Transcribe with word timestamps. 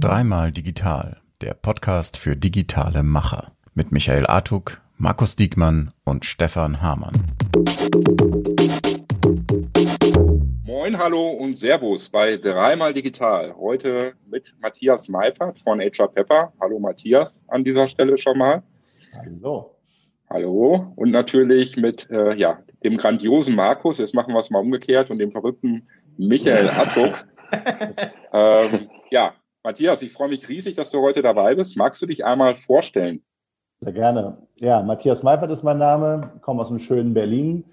Dreimal 0.00 0.52
digital, 0.52 1.20
der 1.40 1.54
Podcast 1.54 2.16
für 2.16 2.36
digitale 2.36 3.02
Macher 3.02 3.52
mit 3.74 3.90
Michael 3.90 4.26
Artuk, 4.26 4.80
Markus 4.98 5.34
Diekmann 5.34 5.90
und 6.04 6.24
Stefan 6.24 6.80
Hamann. 6.80 7.14
Moin, 10.64 10.96
hallo 10.98 11.30
und 11.30 11.56
Servus 11.56 12.08
bei 12.08 12.36
Dreimal 12.36 12.92
Digital. 12.92 13.54
Heute 13.56 14.12
mit 14.30 14.54
Matthias 14.60 15.08
Meifert 15.08 15.58
von 15.58 15.80
HR 15.80 16.06
Pepper. 16.06 16.52
Hallo 16.60 16.78
Matthias 16.78 17.42
an 17.48 17.64
dieser 17.64 17.88
Stelle 17.88 18.16
schon 18.16 18.38
mal. 18.38 18.62
Hallo. 19.12 19.74
Hallo. 20.30 20.92
Und 20.96 21.10
natürlich 21.10 21.76
mit 21.76 22.08
äh, 22.10 22.36
ja, 22.36 22.62
dem 22.84 22.96
grandiosen 22.96 23.54
Markus, 23.54 23.98
jetzt 23.98 24.14
machen 24.14 24.32
wir 24.32 24.38
es 24.38 24.50
mal 24.50 24.60
umgekehrt, 24.60 25.10
und 25.10 25.18
dem 25.18 25.30
verrückten 25.30 25.86
Michael 26.18 26.68
Attuk. 26.76 27.24
ähm, 28.32 28.88
ja, 29.10 29.32
Matthias, 29.62 30.02
ich 30.02 30.12
freue 30.12 30.28
mich 30.28 30.48
riesig, 30.48 30.74
dass 30.76 30.90
du 30.90 31.00
heute 31.00 31.22
dabei 31.22 31.54
bist. 31.54 31.76
Magst 31.76 32.02
du 32.02 32.06
dich 32.06 32.24
einmal 32.24 32.56
vorstellen? 32.56 33.22
Sehr 33.80 33.92
gerne. 33.92 34.38
Ja, 34.56 34.82
Matthias 34.82 35.22
Meifert 35.22 35.50
ist 35.50 35.62
mein 35.62 35.78
Name, 35.78 36.32
komme 36.40 36.62
aus 36.62 36.68
dem 36.68 36.78
schönen 36.78 37.14
Berlin, 37.14 37.64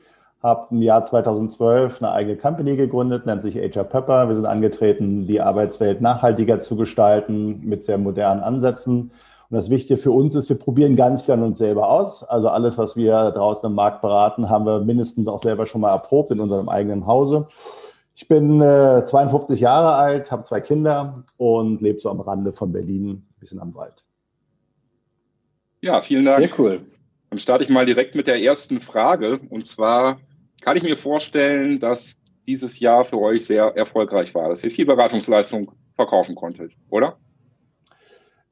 habe 0.42 0.68
im 0.72 0.82
Jahr 0.82 1.04
2012 1.04 2.02
eine 2.02 2.12
eigene 2.12 2.38
Company 2.38 2.76
gegründet, 2.76 3.26
nennt 3.26 3.42
sich 3.42 3.56
HR 3.56 3.84
Pepper. 3.84 4.28
Wir 4.28 4.36
sind 4.36 4.46
angetreten, 4.46 5.28
die 5.28 5.42
Arbeitswelt 5.42 6.02
nachhaltiger 6.02 6.60
zu 6.60 6.76
gestalten 6.76 7.62
mit 7.64 7.84
sehr 7.84 7.98
modernen 7.98 8.42
Ansätzen. 8.42 9.12
Und 9.50 9.58
das 9.58 9.70
Wichtige 9.70 9.98
für 9.98 10.12
uns 10.12 10.36
ist, 10.36 10.50
wir 10.50 10.60
probieren 10.60 10.96
ganz 10.96 11.24
viel 11.24 11.34
an 11.34 11.44
uns 11.44 11.58
selber 11.58 11.90
aus. 11.90 12.24
Also 12.24 12.50
alles, 12.50 12.78
was 12.78 12.96
wir 12.96 13.32
draußen 13.32 13.68
im 13.68 13.76
Markt 13.76 14.02
beraten, 14.02 14.50
haben 14.50 14.66
wir 14.66 14.80
mindestens 14.80 15.28
auch 15.28 15.42
selber 15.42 15.66
schon 15.66 15.82
mal 15.82 15.92
erprobt 15.92 16.32
in 16.32 16.40
unserem 16.40 16.70
eigenen 16.70 17.08
Hause. 17.08 17.48
Ich 18.22 18.28
bin 18.28 18.60
äh, 18.60 19.06
52 19.06 19.62
Jahre 19.62 19.94
alt, 19.94 20.30
habe 20.30 20.44
zwei 20.44 20.60
Kinder 20.60 21.24
und 21.38 21.82
lebe 21.82 22.02
so 22.02 22.10
am 22.10 22.20
Rande 22.20 22.52
von 22.52 22.74
Berlin, 22.74 23.12
ein 23.12 23.40
bisschen 23.40 23.62
am 23.62 23.74
Wald. 23.74 24.04
Ja, 25.80 26.02
vielen 26.02 26.26
Dank. 26.26 26.40
Sehr 26.40 26.60
cool. 26.60 26.86
Dann 27.30 27.40
starte 27.40 27.64
ich 27.64 27.70
mal 27.70 27.86
direkt 27.86 28.16
mit 28.16 28.28
der 28.28 28.44
ersten 28.44 28.82
Frage. 28.82 29.40
Und 29.50 29.66
zwar 29.66 30.20
kann 30.60 30.76
ich 30.76 30.84
mir 30.84 30.98
vorstellen, 30.98 31.80
dass 31.80 32.20
dieses 32.46 32.82
Jahr 32.82 33.06
für 33.06 33.20
euch 33.20 33.46
sehr 33.46 33.68
erfolgreich 33.78 34.36
war, 34.36 34.50
dass 34.50 34.66
ihr 34.66 34.72
viel 34.72 34.86
Beratungsleistung 34.86 35.72
verkaufen 35.96 36.36
konntet, 36.36 36.74
oder? 36.90 37.18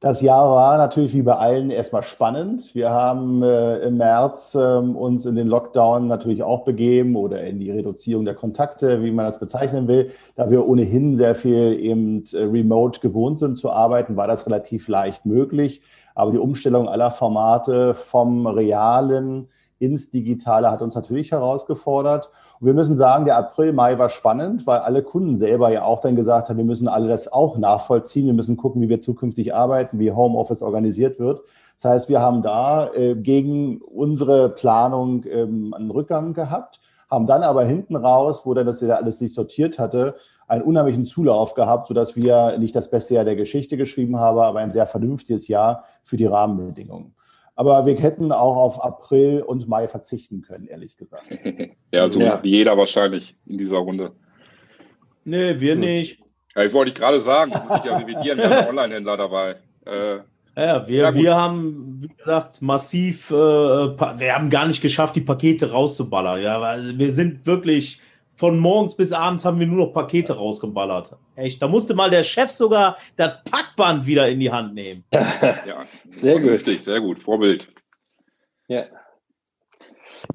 Das 0.00 0.20
Jahr 0.20 0.48
war 0.48 0.78
natürlich 0.78 1.12
wie 1.12 1.22
bei 1.22 1.34
allen 1.34 1.72
erstmal 1.72 2.04
spannend. 2.04 2.72
Wir 2.72 2.90
haben 2.90 3.42
äh, 3.42 3.78
im 3.78 3.96
März 3.96 4.54
äh, 4.54 4.58
uns 4.58 5.24
in 5.24 5.34
den 5.34 5.48
Lockdown 5.48 6.06
natürlich 6.06 6.44
auch 6.44 6.64
begeben 6.64 7.16
oder 7.16 7.42
in 7.42 7.58
die 7.58 7.72
Reduzierung 7.72 8.24
der 8.24 8.36
Kontakte, 8.36 9.02
wie 9.02 9.10
man 9.10 9.26
das 9.26 9.40
bezeichnen 9.40 9.88
will. 9.88 10.12
Da 10.36 10.52
wir 10.52 10.68
ohnehin 10.68 11.16
sehr 11.16 11.34
viel 11.34 11.72
eben 11.80 12.22
äh, 12.32 12.44
remote 12.44 13.00
gewohnt 13.00 13.40
sind 13.40 13.56
zu 13.56 13.72
arbeiten, 13.72 14.16
war 14.16 14.28
das 14.28 14.46
relativ 14.46 14.86
leicht 14.86 15.26
möglich. 15.26 15.82
Aber 16.14 16.30
die 16.30 16.38
Umstellung 16.38 16.88
aller 16.88 17.10
Formate 17.10 17.94
vom 17.94 18.46
realen 18.46 19.48
ins 19.78 20.10
Digitale 20.10 20.70
hat 20.70 20.82
uns 20.82 20.94
natürlich 20.94 21.32
herausgefordert. 21.32 22.30
Und 22.60 22.66
wir 22.66 22.74
müssen 22.74 22.96
sagen, 22.96 23.24
der 23.24 23.36
April, 23.36 23.72
Mai 23.72 23.98
war 23.98 24.08
spannend, 24.08 24.66
weil 24.66 24.80
alle 24.80 25.02
Kunden 25.02 25.36
selber 25.36 25.70
ja 25.70 25.84
auch 25.84 26.00
dann 26.00 26.16
gesagt 26.16 26.48
haben, 26.48 26.56
wir 26.56 26.64
müssen 26.64 26.88
alle 26.88 27.08
das 27.08 27.32
auch 27.32 27.58
nachvollziehen. 27.58 28.26
Wir 28.26 28.34
müssen 28.34 28.56
gucken, 28.56 28.82
wie 28.82 28.88
wir 28.88 29.00
zukünftig 29.00 29.54
arbeiten, 29.54 29.98
wie 29.98 30.12
Homeoffice 30.12 30.62
organisiert 30.62 31.18
wird. 31.18 31.42
Das 31.80 31.84
heißt, 31.92 32.08
wir 32.08 32.20
haben 32.20 32.42
da 32.42 32.92
äh, 32.92 33.14
gegen 33.14 33.80
unsere 33.80 34.48
Planung 34.48 35.24
ähm, 35.30 35.72
einen 35.74 35.90
Rückgang 35.92 36.34
gehabt, 36.34 36.80
haben 37.08 37.28
dann 37.28 37.44
aber 37.44 37.64
hinten 37.64 37.94
raus, 37.94 38.42
wo 38.44 38.52
dann 38.52 38.66
das 38.66 38.82
wieder 38.82 38.96
alles 38.96 39.20
sich 39.20 39.32
sortiert 39.32 39.78
hatte, 39.78 40.16
einen 40.48 40.62
unheimlichen 40.62 41.04
Zulauf 41.04 41.54
gehabt, 41.54 41.86
sodass 41.86 42.16
wir 42.16 42.58
nicht 42.58 42.74
das 42.74 42.90
beste 42.90 43.14
Jahr 43.14 43.24
der 43.24 43.36
Geschichte 43.36 43.76
geschrieben 43.76 44.18
haben, 44.18 44.38
aber 44.38 44.58
ein 44.58 44.72
sehr 44.72 44.86
vernünftiges 44.86 45.46
Jahr 45.46 45.84
für 46.02 46.16
die 46.16 46.26
Rahmenbedingungen. 46.26 47.14
Aber 47.58 47.86
wir 47.86 47.96
hätten 47.96 48.30
auch 48.30 48.56
auf 48.56 48.84
April 48.84 49.42
und 49.42 49.66
Mai 49.66 49.88
verzichten 49.88 50.42
können, 50.42 50.68
ehrlich 50.68 50.96
gesagt. 50.96 51.24
ja, 51.92 52.08
so 52.08 52.20
ja. 52.20 52.40
wie 52.44 52.50
jeder 52.50 52.78
wahrscheinlich 52.78 53.34
in 53.46 53.58
dieser 53.58 53.78
Runde. 53.78 54.12
Nee, 55.24 55.58
wir 55.58 55.72
hm. 55.72 55.80
nicht. 55.80 56.20
Ja, 56.54 56.62
ich 56.62 56.72
wollte 56.72 56.90
ich 56.90 56.94
gerade 56.94 57.20
sagen, 57.20 57.50
muss 57.50 57.78
ich 57.78 57.84
ja 57.84 57.96
revidieren, 57.96 58.38
wir 58.38 58.48
haben 58.48 58.68
Online-Händler 58.68 59.16
dabei. 59.16 59.56
Äh, 59.86 60.18
ja, 60.56 60.86
wir, 60.86 61.02
ja, 61.02 61.14
wir 61.16 61.34
haben, 61.34 61.98
wie 62.00 62.14
gesagt, 62.16 62.62
massiv, 62.62 63.32
äh, 63.32 63.34
wir 63.34 64.34
haben 64.36 64.50
gar 64.50 64.68
nicht 64.68 64.80
geschafft, 64.80 65.16
die 65.16 65.20
Pakete 65.20 65.72
rauszuballern. 65.72 66.40
Ja, 66.40 66.78
wir 66.80 67.10
sind 67.10 67.44
wirklich 67.44 68.00
von 68.38 68.56
morgens 68.56 68.96
bis 68.96 69.12
abends 69.12 69.44
haben 69.44 69.58
wir 69.58 69.66
nur 69.66 69.86
noch 69.86 69.92
Pakete 69.92 70.36
rausgeballert. 70.36 71.16
Echt, 71.34 71.60
da 71.60 71.66
musste 71.66 71.94
mal 71.94 72.08
der 72.08 72.22
Chef 72.22 72.50
sogar 72.50 72.96
das 73.16 73.42
Packband 73.50 74.06
wieder 74.06 74.28
in 74.28 74.38
die 74.38 74.52
Hand 74.52 74.74
nehmen. 74.74 75.02
ja, 75.12 75.84
sehr 76.08 76.38
gut. 76.38 76.64
Sehr 76.64 77.00
gut, 77.00 77.20
Vorbild. 77.20 77.68
Ja. 78.68 78.84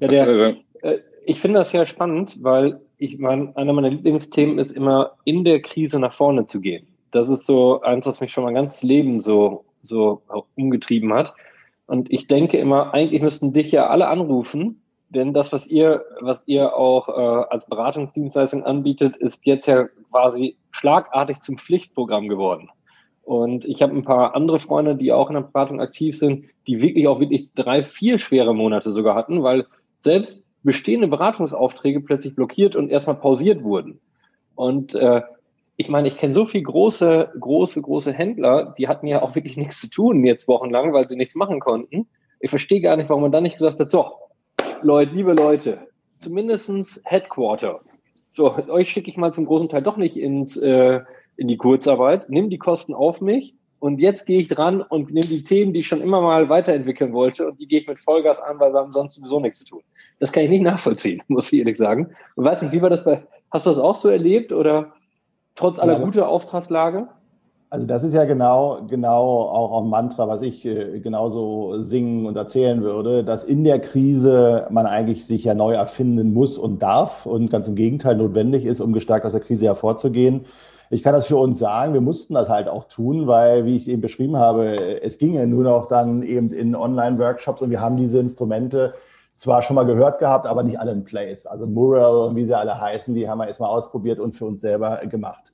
ja 0.00 0.08
der, 0.08 0.28
äh, 0.28 0.56
äh, 0.82 1.00
ich 1.24 1.40
finde 1.40 1.60
das 1.60 1.70
sehr 1.70 1.86
spannend, 1.86 2.42
weil 2.42 2.78
ich 2.98 3.18
mein, 3.18 3.56
einer 3.56 3.72
meiner 3.72 3.88
Lieblingsthemen 3.88 4.58
ist 4.58 4.72
immer, 4.72 5.16
in 5.24 5.42
der 5.44 5.62
Krise 5.62 5.98
nach 5.98 6.12
vorne 6.12 6.44
zu 6.44 6.60
gehen. 6.60 6.86
Das 7.10 7.30
ist 7.30 7.46
so 7.46 7.80
eins, 7.80 8.04
was 8.04 8.20
mich 8.20 8.32
schon 8.32 8.44
mein 8.44 8.54
ganzes 8.54 8.82
Leben 8.82 9.22
so, 9.22 9.64
so 9.80 10.20
umgetrieben 10.56 11.14
hat. 11.14 11.32
Und 11.86 12.12
ich 12.12 12.26
denke 12.26 12.58
immer, 12.58 12.92
eigentlich 12.92 13.22
müssten 13.22 13.54
dich 13.54 13.72
ja 13.72 13.86
alle 13.86 14.08
anrufen 14.08 14.82
denn 15.14 15.32
das, 15.32 15.52
was 15.52 15.66
ihr, 15.66 16.04
was 16.20 16.42
ihr 16.46 16.74
auch 16.76 17.08
äh, 17.08 17.46
als 17.50 17.66
Beratungsdienstleistung 17.66 18.64
anbietet, 18.64 19.16
ist 19.16 19.46
jetzt 19.46 19.66
ja 19.66 19.86
quasi 20.10 20.56
schlagartig 20.70 21.40
zum 21.40 21.58
Pflichtprogramm 21.58 22.28
geworden. 22.28 22.70
Und 23.22 23.64
ich 23.64 23.80
habe 23.80 23.94
ein 23.94 24.04
paar 24.04 24.34
andere 24.34 24.60
Freunde, 24.60 24.96
die 24.96 25.12
auch 25.12 25.30
in 25.30 25.34
der 25.34 25.42
Beratung 25.42 25.80
aktiv 25.80 26.16
sind, 26.16 26.44
die 26.66 26.82
wirklich 26.82 27.08
auch 27.08 27.20
wirklich 27.20 27.48
drei, 27.54 27.82
vier 27.82 28.18
schwere 28.18 28.54
Monate 28.54 28.92
sogar 28.92 29.14
hatten, 29.14 29.42
weil 29.42 29.66
selbst 30.00 30.44
bestehende 30.62 31.08
Beratungsaufträge 31.08 32.00
plötzlich 32.00 32.34
blockiert 32.34 32.76
und 32.76 32.90
erstmal 32.90 33.16
pausiert 33.16 33.62
wurden. 33.62 34.00
Und 34.54 34.94
äh, 34.94 35.22
ich 35.76 35.88
meine, 35.88 36.08
ich 36.08 36.16
kenne 36.16 36.34
so 36.34 36.46
viele 36.46 36.64
große, 36.64 37.32
große, 37.38 37.82
große 37.82 38.12
Händler, 38.12 38.74
die 38.78 38.88
hatten 38.88 39.06
ja 39.06 39.22
auch 39.22 39.34
wirklich 39.34 39.56
nichts 39.56 39.80
zu 39.80 39.90
tun 39.90 40.24
jetzt 40.24 40.46
wochenlang, 40.46 40.92
weil 40.92 41.08
sie 41.08 41.16
nichts 41.16 41.34
machen 41.34 41.60
konnten. 41.60 42.06
Ich 42.40 42.50
verstehe 42.50 42.80
gar 42.80 42.96
nicht, 42.96 43.08
warum 43.08 43.22
man 43.22 43.32
dann 43.32 43.42
nicht 43.42 43.56
gesagt 43.56 43.80
hat, 43.80 43.90
so, 43.90 44.12
Leute, 44.84 45.14
liebe 45.14 45.32
Leute, 45.32 45.78
zumindestens 46.18 47.00
Headquarter. 47.04 47.80
So, 48.28 48.54
euch 48.68 48.90
schicke 48.90 49.10
ich 49.10 49.16
mal 49.16 49.32
zum 49.32 49.46
großen 49.46 49.70
Teil 49.70 49.82
doch 49.82 49.96
nicht 49.96 50.18
ins, 50.18 50.58
äh, 50.58 51.00
in 51.36 51.48
die 51.48 51.56
Kurzarbeit, 51.56 52.28
nimm 52.28 52.50
die 52.50 52.58
Kosten 52.58 52.92
auf 52.92 53.22
mich 53.22 53.54
und 53.78 53.98
jetzt 53.98 54.26
gehe 54.26 54.38
ich 54.38 54.48
dran 54.48 54.82
und 54.82 55.06
nehme 55.06 55.26
die 55.26 55.42
Themen, 55.42 55.72
die 55.72 55.80
ich 55.80 55.88
schon 55.88 56.02
immer 56.02 56.20
mal 56.20 56.50
weiterentwickeln 56.50 57.14
wollte 57.14 57.46
und 57.46 57.60
die 57.60 57.66
gehe 57.66 57.80
ich 57.80 57.88
mit 57.88 57.98
Vollgas 57.98 58.40
an, 58.40 58.60
weil 58.60 58.74
wir 58.74 58.80
haben 58.80 58.92
sonst 58.92 59.14
sowieso 59.14 59.40
nichts 59.40 59.60
zu 59.60 59.64
tun. 59.64 59.82
Das 60.20 60.32
kann 60.32 60.44
ich 60.44 60.50
nicht 60.50 60.62
nachvollziehen, 60.62 61.22
muss 61.28 61.50
ich 61.50 61.60
ehrlich 61.60 61.78
sagen. 61.78 62.14
Und 62.34 62.44
weiß 62.44 62.60
nicht, 62.60 62.72
wie 62.72 62.82
war 62.82 62.90
das 62.90 63.04
bei, 63.04 63.26
hast 63.50 63.64
du 63.64 63.70
das 63.70 63.78
auch 63.78 63.94
so 63.94 64.10
erlebt 64.10 64.52
oder 64.52 64.92
trotz 65.54 65.80
aller 65.80 65.94
ja, 65.94 66.04
guter 66.04 66.28
Auftragslage? 66.28 67.08
Also 67.70 67.86
das 67.86 68.04
ist 68.04 68.14
ja 68.14 68.24
genau, 68.24 68.86
genau 68.88 69.42
auch 69.48 69.82
ein 69.82 69.88
Mantra, 69.88 70.28
was 70.28 70.42
ich 70.42 70.64
äh, 70.64 71.00
genauso 71.00 71.82
singen 71.82 72.26
und 72.26 72.36
erzählen 72.36 72.82
würde, 72.82 73.24
dass 73.24 73.42
in 73.42 73.64
der 73.64 73.80
Krise 73.80 74.66
man 74.70 74.86
eigentlich 74.86 75.26
sich 75.26 75.42
ja 75.44 75.54
neu 75.54 75.74
erfinden 75.74 76.32
muss 76.32 76.56
und 76.56 76.82
darf 76.82 77.26
und 77.26 77.50
ganz 77.50 77.66
im 77.66 77.74
Gegenteil 77.74 78.16
notwendig 78.16 78.64
ist, 78.64 78.80
um 78.80 78.92
gestärkt 78.92 79.26
aus 79.26 79.32
der 79.32 79.40
Krise 79.40 79.64
hervorzugehen. 79.64 80.46
Ich 80.90 81.02
kann 81.02 81.14
das 81.14 81.26
für 81.26 81.36
uns 81.36 81.58
sagen, 81.58 81.94
wir 81.94 82.00
mussten 82.00 82.34
das 82.34 82.48
halt 82.48 82.68
auch 82.68 82.84
tun, 82.84 83.26
weil, 83.26 83.64
wie 83.64 83.74
ich 83.74 83.88
eben 83.88 84.02
beschrieben 84.02 84.36
habe, 84.36 85.02
es 85.02 85.18
ginge 85.18 85.44
nur 85.48 85.64
noch 85.64 85.88
dann 85.88 86.22
eben 86.22 86.52
in 86.52 86.76
Online-Workshops 86.76 87.62
und 87.62 87.70
wir 87.70 87.80
haben 87.80 87.96
diese 87.96 88.20
Instrumente 88.20 88.94
zwar 89.36 89.62
schon 89.62 89.74
mal 89.74 89.86
gehört 89.86 90.20
gehabt, 90.20 90.46
aber 90.46 90.62
nicht 90.62 90.78
alle 90.78 90.92
in 90.92 91.04
place. 91.04 91.46
Also 91.46 91.66
Mural 91.66 92.28
und 92.28 92.36
wie 92.36 92.44
sie 92.44 92.56
alle 92.56 92.80
heißen, 92.80 93.14
die 93.14 93.28
haben 93.28 93.38
wir 93.38 93.48
erstmal 93.48 93.70
ausprobiert 93.70 94.20
und 94.20 94.36
für 94.36 94.44
uns 94.44 94.60
selber 94.60 94.98
gemacht. 95.06 95.52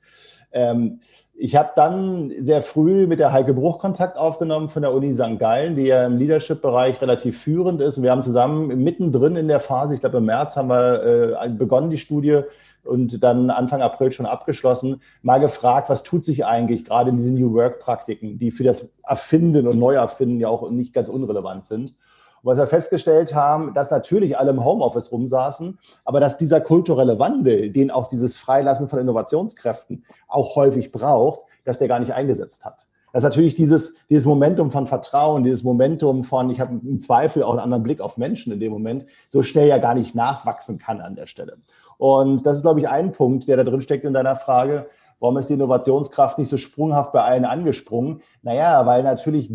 Ähm, 0.53 1.01
ich 1.43 1.57
habe 1.57 1.71
dann 1.75 2.31
sehr 2.41 2.61
früh 2.61 3.07
mit 3.07 3.19
der 3.19 3.33
Heike 3.33 3.55
Bruch 3.55 3.79
Kontakt 3.79 4.19
aufgenommen 4.19 4.69
von 4.69 4.83
der 4.83 4.93
Uni 4.93 5.15
St. 5.15 5.39
Gallen, 5.39 5.75
die 5.75 5.85
ja 5.85 6.05
im 6.05 6.19
Leadership-Bereich 6.19 7.01
relativ 7.01 7.41
führend 7.41 7.81
ist. 7.81 7.97
Und 7.97 8.03
wir 8.03 8.11
haben 8.11 8.23
zusammen 8.23 8.85
mittendrin 8.85 9.37
in 9.37 9.49
der 9.49 9.61
Phase, 9.61 9.95
ich 9.95 10.01
glaube 10.01 10.19
im 10.19 10.27
März 10.27 10.57
haben 10.57 10.69
wir 10.69 11.39
äh, 11.41 11.49
begonnen 11.49 11.89
die 11.89 11.97
Studie 11.97 12.43
und 12.85 13.23
dann 13.23 13.49
Anfang 13.49 13.81
April 13.81 14.13
schon 14.13 14.27
abgeschlossen, 14.27 15.01
mal 15.23 15.41
gefragt, 15.41 15.89
was 15.89 16.03
tut 16.03 16.25
sich 16.25 16.45
eigentlich 16.45 16.85
gerade 16.85 17.09
in 17.09 17.17
diesen 17.17 17.37
New 17.37 17.55
Work-Praktiken, 17.55 18.39
die 18.39 18.51
für 18.51 18.65
das 18.65 18.91
Erfinden 19.03 19.67
und 19.67 19.79
Neuerfinden 19.79 20.41
ja 20.41 20.49
auch 20.49 20.71
nicht 20.71 20.93
ganz 20.93 21.09
unrelevant 21.09 21.65
sind. 21.65 21.95
Was 22.43 22.59
wir 22.59 22.67
festgestellt 22.67 23.35
haben, 23.35 23.75
dass 23.75 23.91
natürlich 23.91 24.39
alle 24.39 24.51
im 24.51 24.65
Homeoffice 24.65 25.13
rumsaßen, 25.13 25.79
aber 26.05 26.21
dass 26.21 26.39
dieser 26.39 26.61
kulturelle 26.61 27.19
Wandel, 27.19 27.71
den 27.71 27.91
auch 27.91 28.09
dieses 28.09 28.37
Freilassen 28.37 28.89
von 28.89 28.99
Innovationskräften 28.99 30.05
auch 30.27 30.57
häufig 30.57 30.93
braucht, 30.93 31.41
dass 31.65 31.79
der 31.79 31.89
gar 31.89 32.01
nicht 32.01 32.15
eingesetzt 32.15 32.65
hat. 32.65 32.87
Das 33.13 33.23
ist 33.23 33.29
natürlich 33.29 33.57
dieses, 33.57 33.95
dieses 34.09 34.25
Momentum 34.25 34.71
von 34.71 34.87
Vertrauen, 34.87 35.43
dieses 35.43 35.65
Momentum 35.65 36.25
von, 36.25 36.51
ich 36.51 36.61
habe 36.61 36.73
im 36.73 37.01
Zweifel 37.01 37.43
auch 37.43 37.51
einen 37.51 37.61
anderen 37.61 37.83
Blick 37.83 38.01
auf 38.01 38.17
Menschen 38.17 38.53
in 38.53 38.61
dem 38.61 38.73
Moment, 38.73 39.07
so 39.31 39.43
schnell 39.43 39.67
ja 39.67 39.79
gar 39.79 39.95
nicht 39.95 40.15
nachwachsen 40.15 40.79
kann 40.79 41.01
an 41.01 41.17
der 41.17 41.27
Stelle. 41.27 41.59
Und 41.99 42.47
das 42.47 42.57
ist, 42.57 42.63
glaube 42.63 42.81
ich, 42.81 42.89
ein 42.89 43.13
Punkt, 43.13 43.49
der 43.49 43.57
da 43.57 43.65
drin 43.65 43.83
steckt 43.83 44.05
in 44.05 44.13
deiner 44.13 44.37
Frage. 44.37 44.87
Warum 45.19 45.37
ist 45.37 45.51
die 45.51 45.55
Innovationskraft 45.55 46.39
nicht 46.39 46.49
so 46.49 46.57
sprunghaft 46.57 47.13
bei 47.13 47.23
allen 47.23 47.45
angesprungen? 47.45 48.23
Naja, 48.43 48.87
weil 48.87 49.03
natürlich 49.03 49.55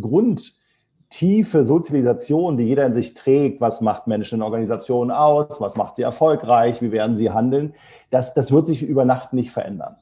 grundtiefe 1.06 1.64
Sozialisation, 1.66 2.58
die 2.58 2.64
jeder 2.64 2.86
in 2.86 2.94
sich 2.94 3.14
trägt, 3.14 3.62
was 3.62 3.82
macht 3.82 4.08
Menschen 4.08 4.40
in 4.40 4.42
Organisationen 4.42 5.12
aus, 5.12 5.62
was 5.62 5.78
macht 5.78 5.96
sie 5.96 6.02
erfolgreich, 6.02 6.82
wie 6.82 6.92
werden 6.92 7.16
sie 7.16 7.32
handeln, 7.32 7.74
das, 8.10 8.34
das 8.34 8.52
wird 8.52 8.68
sich 8.68 8.84
über 8.84 9.06
Nacht 9.06 9.34
nicht 9.34 9.52
verändern. 9.52 9.96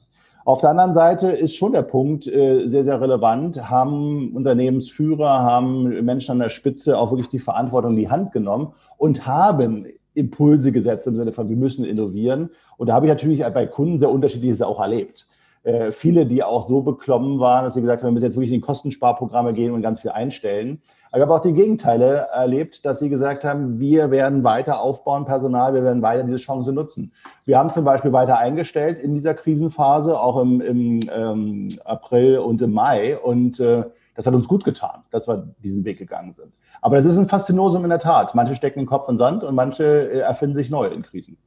Auf 0.44 0.60
der 0.60 0.70
anderen 0.70 0.92
Seite 0.92 1.30
ist 1.30 1.54
schon 1.54 1.72
der 1.72 1.82
Punkt 1.82 2.26
äh, 2.26 2.68
sehr, 2.68 2.84
sehr 2.84 3.00
relevant. 3.00 3.70
Haben 3.70 4.32
Unternehmensführer, 4.34 5.42
haben 5.42 6.04
Menschen 6.04 6.32
an 6.32 6.38
der 6.40 6.50
Spitze 6.50 6.98
auch 6.98 7.10
wirklich 7.12 7.30
die 7.30 7.38
Verantwortung 7.38 7.92
in 7.92 7.96
die 7.96 8.10
Hand 8.10 8.32
genommen 8.32 8.74
und 8.98 9.26
haben 9.26 9.86
Impulse 10.12 10.70
gesetzt 10.70 11.06
im 11.06 11.16
Sinne 11.16 11.32
von, 11.32 11.48
wir 11.48 11.56
müssen 11.56 11.84
innovieren. 11.86 12.50
Und 12.76 12.88
da 12.88 12.94
habe 12.94 13.06
ich 13.06 13.10
natürlich 13.10 13.42
bei 13.54 13.66
Kunden 13.66 13.98
sehr 13.98 14.10
unterschiedliches 14.10 14.60
auch 14.60 14.80
erlebt. 14.80 15.26
Äh, 15.64 15.92
viele, 15.92 16.26
die 16.26 16.42
auch 16.42 16.62
so 16.68 16.82
beklommen 16.82 17.40
waren, 17.40 17.64
dass 17.64 17.72
sie 17.72 17.80
gesagt 17.80 18.02
haben, 18.02 18.08
wir 18.08 18.12
müssen 18.12 18.26
jetzt 18.26 18.36
wirklich 18.36 18.52
in 18.52 18.60
Kostensparprogramme 18.60 19.54
gehen 19.54 19.72
und 19.72 19.80
ganz 19.80 20.00
viel 20.00 20.10
einstellen. 20.10 20.82
Aber 21.10 21.18
ich 21.18 21.22
habe 21.22 21.34
auch 21.34 21.42
die 21.42 21.54
Gegenteile 21.54 22.26
erlebt, 22.34 22.84
dass 22.84 22.98
sie 22.98 23.08
gesagt 23.08 23.44
haben, 23.44 23.80
wir 23.80 24.10
werden 24.10 24.44
weiter 24.44 24.80
aufbauen, 24.80 25.24
Personal, 25.24 25.72
wir 25.72 25.82
werden 25.82 26.02
weiter 26.02 26.24
diese 26.24 26.36
Chance 26.36 26.72
nutzen. 26.72 27.12
Wir 27.46 27.58
haben 27.58 27.70
zum 27.70 27.84
Beispiel 27.84 28.12
weiter 28.12 28.36
eingestellt 28.36 28.98
in 28.98 29.14
dieser 29.14 29.32
Krisenphase, 29.32 30.20
auch 30.20 30.38
im, 30.38 30.60
im 30.60 31.00
ähm, 31.10 31.68
April 31.86 32.38
und 32.38 32.60
im 32.60 32.72
Mai. 32.72 33.16
Und 33.16 33.58
äh, 33.58 33.84
das 34.16 34.26
hat 34.26 34.34
uns 34.34 34.46
gut 34.46 34.64
getan, 34.64 35.00
dass 35.12 35.26
wir 35.26 35.54
diesen 35.62 35.84
Weg 35.84 35.96
gegangen 35.98 36.34
sind. 36.34 36.52
Aber 36.82 36.96
das 36.96 37.06
ist 37.06 37.16
ein 37.16 37.28
Faszinosum 37.28 37.84
in 37.84 37.90
der 37.90 38.00
Tat. 38.00 38.34
Manche 38.34 38.54
stecken 38.54 38.80
den 38.80 38.86
Kopf 38.86 39.08
in 39.08 39.16
Sand 39.16 39.44
und 39.44 39.54
manche 39.54 39.84
äh, 39.84 40.18
erfinden 40.18 40.56
sich 40.56 40.68
neu 40.68 40.88
in 40.88 41.02
Krisen. 41.02 41.38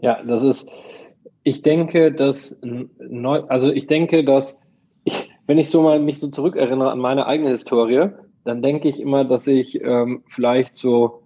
Ja, 0.00 0.22
das 0.22 0.44
ist, 0.44 0.70
ich 1.42 1.62
denke, 1.62 2.12
dass 2.12 2.58
neu, 2.62 3.42
also 3.48 3.70
ich 3.70 3.86
denke, 3.86 4.24
dass 4.24 4.60
ich, 5.04 5.30
wenn 5.46 5.58
ich 5.58 5.70
so 5.70 5.82
mal 5.82 6.00
mich 6.00 6.20
so 6.20 6.28
zurückerinnere 6.28 6.90
an 6.90 6.98
meine 6.98 7.26
eigene 7.26 7.50
Historie, 7.50 8.10
dann 8.44 8.62
denke 8.62 8.88
ich 8.88 9.00
immer, 9.00 9.24
dass 9.24 9.46
ich 9.46 9.80
ähm, 9.82 10.22
vielleicht 10.28 10.76
so 10.76 11.22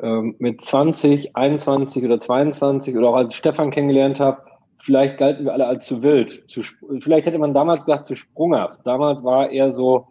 ähm, 0.00 0.36
mit 0.38 0.60
20, 0.60 1.36
21 1.36 2.04
oder 2.04 2.18
22 2.18 2.96
oder 2.96 3.08
auch 3.08 3.16
als 3.16 3.34
Stefan 3.34 3.70
kennengelernt 3.70 4.20
habe, 4.20 4.42
vielleicht 4.78 5.18
galten 5.18 5.44
wir 5.44 5.52
alle 5.52 5.66
als 5.66 5.86
zu 5.86 6.02
wild. 6.02 6.48
Zu, 6.50 6.62
vielleicht 7.00 7.26
hätte 7.26 7.38
man 7.38 7.54
damals 7.54 7.84
gedacht, 7.84 8.04
zu 8.04 8.16
sprunghaft. 8.16 8.80
Damals 8.84 9.24
war 9.24 9.50
eher 9.50 9.72
so, 9.72 10.08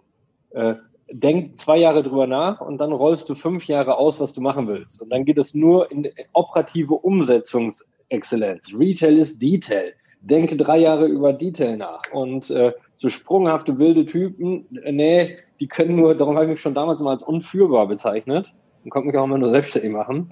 äh, 0.52 0.76
denk 1.12 1.60
zwei 1.60 1.78
Jahre 1.78 2.02
drüber 2.02 2.28
nach 2.28 2.62
und 2.62 2.80
dann 2.80 2.92
rollst 2.92 3.30
du 3.30 3.36
fünf 3.36 3.68
Jahre 3.68 3.98
aus, 3.98 4.20
was 4.20 4.34
du 4.34 4.42
machen 4.42 4.68
willst. 4.68 5.02
Und 5.02 5.10
dann 5.12 5.26
geht 5.26 5.38
es 5.38 5.54
nur 5.54 5.92
in 5.92 6.10
operative 6.34 6.96
Umsetzungs 6.96 7.88
Exzellenz. 8.14 8.72
Retail 8.74 9.18
ist 9.18 9.42
Detail. 9.42 9.94
Denke 10.22 10.56
drei 10.56 10.78
Jahre 10.78 11.08
über 11.08 11.34
Detail 11.34 11.76
nach. 11.78 12.04
Und 12.14 12.50
äh, 12.52 12.72
so 12.94 13.10
sprunghafte 13.10 13.78
wilde 13.78 14.06
Typen, 14.06 14.66
äh, 14.84 14.92
nee, 14.92 15.38
die 15.60 15.68
können 15.68 15.96
nur, 15.96 16.16
darum 16.16 16.36
habe 16.36 16.46
ich 16.46 16.52
mich 16.52 16.62
schon 16.62 16.76
damals 16.76 17.02
mal 17.02 17.12
als 17.12 17.24
unführbar 17.24 17.88
bezeichnet 17.88 18.54
und 18.84 18.90
konnte 18.90 19.08
mich 19.08 19.18
auch 19.18 19.26
immer 19.26 19.38
nur 19.38 19.50
selbstständig 19.50 19.92
machen. 19.92 20.32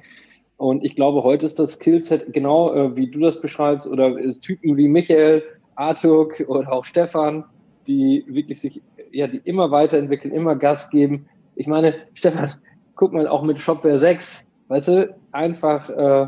Und 0.58 0.86
ich 0.86 0.96
glaube, 0.96 1.24
heute 1.24 1.48
ist 1.48 1.58
das 1.58 1.74
Skillset 1.74 2.32
genau 2.34 2.74
äh, 2.74 2.96
wie 2.96 3.10
du 3.10 3.20
das 3.20 3.42
beschreibst 3.42 3.88
oder 3.88 4.18
ist 4.18 4.42
Typen 4.42 4.78
wie 4.78 4.88
Michael, 4.88 5.44
Artuk 5.76 6.44
oder 6.48 6.72
auch 6.72 6.86
Stefan, 6.86 7.44
die 7.88 8.24
wirklich 8.28 8.62
sich, 8.62 8.82
ja, 9.12 9.28
die 9.28 9.42
immer 9.44 9.72
weiterentwickeln, 9.72 10.34
immer 10.34 10.56
Gas 10.56 10.90
geben. 10.92 11.26
Ich 11.56 11.66
meine, 11.66 11.96
Stefan, 12.14 12.54
guck 12.96 13.12
mal 13.12 13.28
auch 13.28 13.42
mit 13.42 13.60
Shopware 13.60 13.98
6, 13.98 14.48
weißt 14.68 14.88
du, 14.90 15.16
einfach 15.32 15.90
äh, 15.90 16.28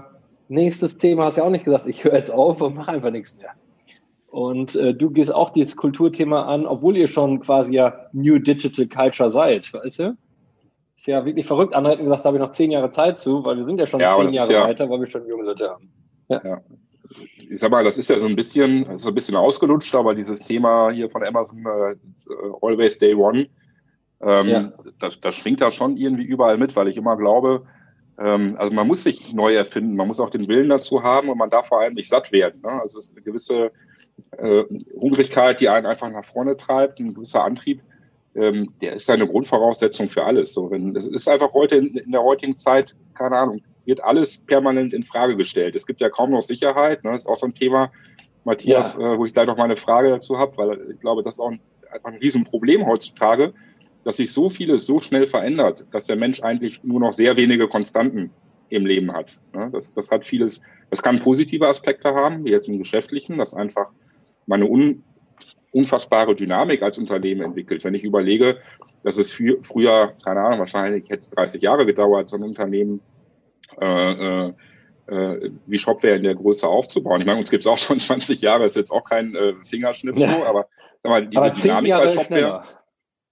nächstes 0.54 0.98
Thema 0.98 1.26
hast 1.26 1.38
ja 1.38 1.44
auch 1.44 1.50
nicht 1.50 1.66
gesagt, 1.66 1.88
ich 1.88 2.04
höre 2.04 2.16
jetzt 2.16 2.32
auf 2.32 2.62
und 2.62 2.76
mache 2.76 2.92
einfach 2.92 3.12
nichts 3.12 3.38
mehr. 3.38 3.52
Und 4.28 4.76
äh, 4.76 4.96
du 4.96 5.12
gehst 5.12 5.34
auch 5.34 5.52
dieses 5.52 5.76
Kulturthema 5.76 6.44
an, 6.44 6.66
obwohl 6.66 6.98
ihr 6.98 7.08
schon 7.08 7.40
quasi 7.42 7.76
ja 7.76 8.08
New 8.14 8.40
Digital 8.40 8.88
Culture 8.88 9.30
seid, 9.30 9.72
weißt 9.74 10.00
du? 10.00 10.18
Ist 10.96 11.08
ja 11.08 11.26
wirklich 11.26 11.46
verrückt. 11.46 11.74
Andere 11.74 11.94
hätten 11.94 12.04
gesagt, 12.04 12.22
da 12.22 12.28
habe 12.28 12.38
ich 12.38 12.42
noch 12.42 12.52
zehn 12.52 12.72
Jahre 12.72 12.92
Zeit 12.92 13.20
zu, 13.20 13.44
weil 13.46 13.58
wir 13.58 13.66
sind 13.66 13.80
ja 13.80 13.86
schon 13.86 14.00
ja, 14.00 14.16
zehn 14.16 14.30
Jahre 14.30 14.54
ja, 14.54 14.64
weiter, 14.64 14.90
weil 14.90 15.00
wir 15.00 15.08
schon 15.08 15.28
junge 15.28 15.44
Leute 15.44 15.70
haben. 15.70 15.92
Ja. 16.30 16.42
ja. 16.44 16.62
Ich 17.50 17.60
sag 17.60 17.72
mal, 17.72 17.84
das 17.84 17.98
ist 17.98 18.10
ja 18.10 18.18
so 18.18 18.26
ein 18.26 18.36
bisschen, 18.36 18.98
so 18.98 19.10
ein 19.10 19.16
bisschen 19.16 19.36
ausgelutscht, 19.36 19.94
aber 19.94 20.16
dieses 20.16 20.40
Thema 20.40 20.90
hier 20.92 21.10
von 21.10 21.24
Amazon, 21.24 21.64
äh, 21.66 21.96
Always 22.62 22.98
Day 22.98 23.14
One, 23.14 23.50
ähm, 24.22 24.72
das, 25.00 25.20
das 25.20 25.36
schwingt 25.36 25.62
da 25.62 25.72
schon 25.72 25.98
irgendwie 25.98 26.24
überall 26.24 26.58
mit, 26.58 26.76
weil 26.76 26.88
ich 26.88 26.98
immer 26.98 27.18
glaube, 27.18 27.68
ähm, 28.20 28.56
also 28.58 28.74
man 28.74 28.88
muss 28.88 29.04
sich 29.04 29.34
neu 29.34 29.56
erfinden, 29.56 29.96
man 29.96 30.08
muss 30.08 30.20
auch 30.20 30.30
den 30.30 30.48
Willen 30.48 30.70
dazu 30.70 31.04
haben 31.04 31.30
und 31.30 31.38
man 31.38 31.50
darf 31.50 31.68
vor 31.68 31.82
allem 31.82 31.94
nicht 31.94 32.10
satt 32.10 32.32
werden. 32.32 32.62
Ne? 32.62 32.72
Also 32.82 33.00
es 33.00 33.08
ist 33.08 33.16
eine 33.16 33.24
gewisse 33.24 33.72
äh, 34.38 34.64
Hungrigkeit, 34.96 35.62
die 35.62 35.70
einen 35.70 35.86
einfach 35.86 36.10
nach 36.10 36.26
vorne 36.26 36.58
treibt, 36.58 37.00
ein 37.00 37.14
gewisser 37.14 37.44
Antrieb, 37.44 37.82
ähm, 38.36 38.74
der 38.82 38.94
ist 38.94 39.10
eine 39.10 39.28
Grundvoraussetzung 39.28 40.10
für 40.10 40.24
alles. 40.24 40.54
So, 40.54 40.72
wenn 40.72 40.96
es 40.96 41.08
ist 41.08 41.28
einfach 41.28 41.54
heute 41.54 41.76
in, 41.78 41.96
in, 41.98 42.12
der 42.12 42.24
heutigen 42.24 42.58
Zeit, 42.58 42.96
keine 43.16 43.38
Ahnung, 43.38 43.62
wird 43.86 44.04
alles 44.04 44.38
permanent 44.38 44.94
in 44.94 45.04
Frage 45.04 45.36
gestellt. 45.36 45.76
Es 45.76 45.86
gibt 45.86 46.02
ja 46.02 46.10
kaum 46.10 46.32
noch 46.32 46.42
Sicherheit. 46.42 47.04
Ne? 47.04 47.12
Das 47.12 47.24
ist 47.24 47.28
auch 47.28 47.36
so 47.36 47.48
ein 47.48 47.54
Thema, 47.54 47.92
Matthias, 48.44 48.96
ja. 49.00 49.14
äh, 49.14 49.18
wo 49.18 49.26
ich 49.26 49.34
gleich 49.34 49.48
noch 49.48 49.58
mal 49.58 49.66
eine 49.66 49.78
Frage 49.78 50.10
dazu 50.10 50.38
habe, 50.38 50.58
weil 50.58 50.92
ich 50.92 51.00
glaube, 51.00 51.24
das 51.24 51.36
ist 51.36 51.40
auch 51.40 51.52
ein, 51.52 51.60
einfach 51.92 52.12
ein 52.12 52.18
Riesenproblem 52.18 52.86
heutzutage 52.86 53.54
dass 54.04 54.18
sich 54.18 54.32
so 54.34 54.50
vieles 54.50 54.86
so 54.86 55.00
schnell 55.00 55.28
verändert, 55.28 55.86
dass 55.92 56.06
der 56.06 56.16
Mensch 56.16 56.42
eigentlich 56.42 56.84
nur 56.84 57.00
noch 57.00 57.14
sehr 57.14 57.38
wenige 57.38 57.68
Konstanten 57.68 58.32
im 58.70 58.86
Leben 58.86 59.14
hat. 59.14 59.38
Das, 59.72 59.94
das 59.94 60.12
hat 60.12 60.26
vieles, 60.26 60.62
das 60.90 61.02
kann 61.02 61.20
positive 61.20 61.68
Aspekte 61.68 62.14
haben, 62.14 62.44
wie 62.44 62.52
jetzt 62.52 62.68
im 62.68 62.80
Geschäftlichen, 62.80 63.38
dass 63.38 63.54
einfach 63.54 63.90
meine 64.46 64.68
un, 64.68 65.04
unfassbare 65.72 66.36
Dynamik 66.36 66.82
als 66.82 66.98
Unternehmen 66.98 67.42
entwickelt. 67.42 67.84
Wenn 67.84 67.94
ich 67.94 68.04
überlege, 68.04 68.58
dass 69.04 69.18
es 69.18 69.32
für, 69.32 69.58
früher, 69.64 70.14
keine 70.24 70.42
Ahnung, 70.42 70.60
wahrscheinlich 70.60 71.10
hätte 71.10 71.20
es 71.20 71.30
30 71.30 71.62
Jahre 71.62 71.86
gedauert, 71.86 72.30
so 72.30 72.38
ein 72.38 72.44
Unternehmen 72.44 73.02
äh, 73.80 74.48
äh, 74.48 74.54
äh, 75.08 75.52
wie 75.66 75.78
Shopware 75.78 76.16
in 76.16 76.24
der 76.24 76.36
Größe 76.36 76.68
aufzubauen. 76.68 77.22
Ich 77.22 77.28
meine, 77.28 77.40
uns 77.40 77.52
gibt 77.52 77.64
es 77.64 77.68
auch 77.68 77.78
schon 77.78 78.00
20 78.02 78.42
Jahre, 78.42 78.66
ist 78.66 78.76
jetzt 78.76 78.92
auch 78.92 79.04
kein 79.04 79.36
äh, 79.36 79.54
Fingerschnipp 79.66 80.18
so, 80.18 80.46
aber 80.46 80.68
mal, 81.04 81.28
diese 81.28 81.42
aber 81.42 81.50
Dynamik 81.52 81.92
bei 81.92 82.08
Shopware. 82.08 82.24
Schneller. 82.24 82.66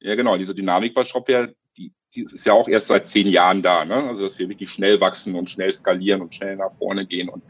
Ja, 0.02 0.16
genau. 0.16 0.38
Diese 0.38 0.56
Dynamik 0.56 0.94
bei 0.94 1.04
Shopware, 1.04 1.54
die, 1.78 1.92
die 2.14 2.24
ist 2.24 2.46
ja 2.46 2.54
auch 2.54 2.68
erst 2.68 2.88
seit 2.88 3.08
zehn 3.08 3.28
Jahren 3.28 3.62
da. 3.62 3.86
Ne? 3.86 3.96
Also, 3.96 4.24
dass 4.24 4.40
wir 4.40 4.50
wirklich 4.50 4.72
schnell 4.72 5.00
wachsen 5.00 5.36
und 5.36 5.50
schnell 5.50 5.72
skalieren 5.72 6.22
und 6.22 6.34
schnell 6.34 6.56
nach 6.56 6.74
vorne 6.74 7.06
gehen. 7.06 7.30
Und 7.30 7.44